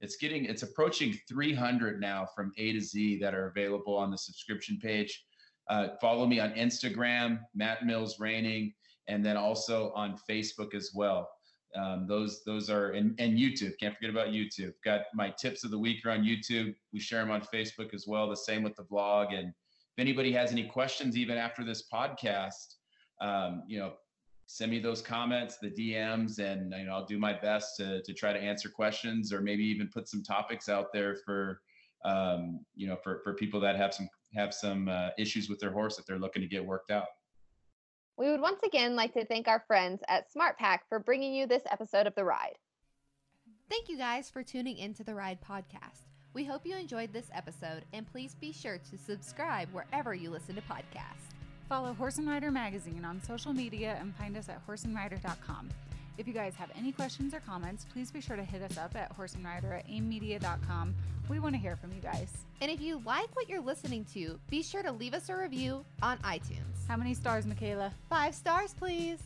it's 0.00 0.16
getting 0.16 0.44
it's 0.44 0.62
approaching 0.62 1.18
300 1.28 2.00
now 2.00 2.26
from 2.34 2.52
A 2.58 2.72
to 2.72 2.80
Z 2.80 3.18
that 3.18 3.34
are 3.34 3.48
available 3.48 3.96
on 3.96 4.10
the 4.10 4.18
subscription 4.18 4.78
page. 4.78 5.24
Uh, 5.68 5.88
follow 6.00 6.26
me 6.26 6.38
on 6.38 6.52
Instagram, 6.52 7.40
Matt 7.54 7.84
Mills 7.84 8.20
Reining, 8.20 8.72
and 9.08 9.24
then 9.24 9.36
also 9.36 9.92
on 9.94 10.18
Facebook 10.28 10.74
as 10.74 10.92
well. 10.94 11.28
Um, 11.74 12.06
those 12.06 12.42
those 12.44 12.70
are 12.70 12.92
and, 12.92 13.14
and 13.18 13.36
YouTube. 13.36 13.72
Can't 13.78 13.94
forget 13.94 14.10
about 14.10 14.28
YouTube. 14.28 14.72
Got 14.84 15.02
my 15.14 15.30
tips 15.30 15.64
of 15.64 15.70
the 15.70 15.78
week 15.78 16.04
are 16.04 16.10
on 16.10 16.22
YouTube. 16.22 16.74
We 16.92 17.00
share 17.00 17.20
them 17.20 17.30
on 17.30 17.42
Facebook 17.42 17.92
as 17.92 18.06
well. 18.06 18.28
The 18.28 18.36
same 18.36 18.62
with 18.62 18.76
the 18.76 18.84
vlog. 18.84 19.34
And 19.34 19.48
if 19.48 19.98
anybody 19.98 20.32
has 20.32 20.52
any 20.52 20.66
questions, 20.66 21.16
even 21.16 21.36
after 21.36 21.64
this 21.64 21.84
podcast, 21.92 22.76
um, 23.20 23.62
you 23.66 23.78
know, 23.78 23.94
send 24.46 24.70
me 24.70 24.78
those 24.78 25.02
comments, 25.02 25.58
the 25.58 25.70
DMs, 25.70 26.38
and 26.38 26.72
you 26.76 26.86
know, 26.86 26.92
I'll 26.92 27.06
do 27.06 27.18
my 27.18 27.32
best 27.32 27.76
to 27.78 28.02
to 28.02 28.14
try 28.14 28.32
to 28.32 28.40
answer 28.40 28.68
questions 28.68 29.32
or 29.32 29.40
maybe 29.40 29.64
even 29.64 29.88
put 29.92 30.08
some 30.08 30.22
topics 30.22 30.68
out 30.68 30.92
there 30.92 31.16
for 31.24 31.60
um, 32.04 32.60
you 32.74 32.86
know 32.86 32.96
for 33.02 33.20
for 33.24 33.34
people 33.34 33.60
that 33.60 33.76
have 33.76 33.92
some 33.92 34.08
have 34.34 34.54
some 34.54 34.88
uh, 34.88 35.08
issues 35.18 35.48
with 35.48 35.58
their 35.58 35.72
horse 35.72 35.96
that 35.96 36.06
they're 36.06 36.18
looking 36.18 36.42
to 36.42 36.48
get 36.48 36.64
worked 36.64 36.90
out. 36.90 37.06
We 38.16 38.30
would 38.30 38.40
once 38.40 38.62
again 38.64 38.96
like 38.96 39.12
to 39.14 39.26
thank 39.26 39.46
our 39.46 39.62
friends 39.66 40.02
at 40.08 40.32
SmartPak 40.32 40.80
for 40.88 40.98
bringing 40.98 41.34
you 41.34 41.46
this 41.46 41.62
episode 41.70 42.06
of 42.06 42.14
The 42.14 42.24
Ride. 42.24 42.56
Thank 43.68 43.88
you 43.88 43.98
guys 43.98 44.30
for 44.30 44.42
tuning 44.42 44.78
into 44.78 45.04
the 45.04 45.14
Ride 45.14 45.38
podcast. 45.40 46.06
We 46.32 46.44
hope 46.44 46.64
you 46.64 46.76
enjoyed 46.76 47.12
this 47.12 47.30
episode 47.34 47.84
and 47.92 48.10
please 48.10 48.34
be 48.34 48.52
sure 48.52 48.78
to 48.78 48.98
subscribe 48.98 49.68
wherever 49.72 50.14
you 50.14 50.30
listen 50.30 50.54
to 50.54 50.62
podcasts. 50.62 51.34
Follow 51.68 51.92
Horse 51.94 52.18
and 52.18 52.28
Rider 52.28 52.50
magazine 52.50 53.04
on 53.04 53.22
social 53.22 53.52
media 53.52 53.98
and 54.00 54.14
find 54.16 54.36
us 54.36 54.48
at 54.48 54.66
horseandrider.com. 54.66 55.68
If 56.18 56.26
you 56.26 56.32
guys 56.32 56.54
have 56.56 56.70
any 56.76 56.92
questions 56.92 57.34
or 57.34 57.40
comments, 57.40 57.84
please 57.92 58.10
be 58.10 58.20
sure 58.20 58.36
to 58.36 58.42
hit 58.42 58.62
us 58.62 58.78
up 58.78 58.96
at 58.96 59.16
horseandrider 59.16 59.78
at 59.78 59.88
aimmedia.com. 59.88 60.94
We 61.28 61.40
want 61.40 61.54
to 61.54 61.60
hear 61.60 61.76
from 61.76 61.92
you 61.92 62.00
guys. 62.00 62.30
And 62.60 62.70
if 62.70 62.80
you 62.80 63.02
like 63.04 63.34
what 63.34 63.48
you're 63.48 63.60
listening 63.60 64.06
to, 64.14 64.38
be 64.48 64.62
sure 64.62 64.82
to 64.82 64.92
leave 64.92 65.12
us 65.12 65.28
a 65.28 65.36
review 65.36 65.84
on 66.02 66.18
iTunes. 66.18 66.86
How 66.88 66.96
many 66.96 67.12
stars, 67.12 67.46
Michaela? 67.46 67.92
Five 68.08 68.34
stars, 68.34 68.74
please. 68.74 69.18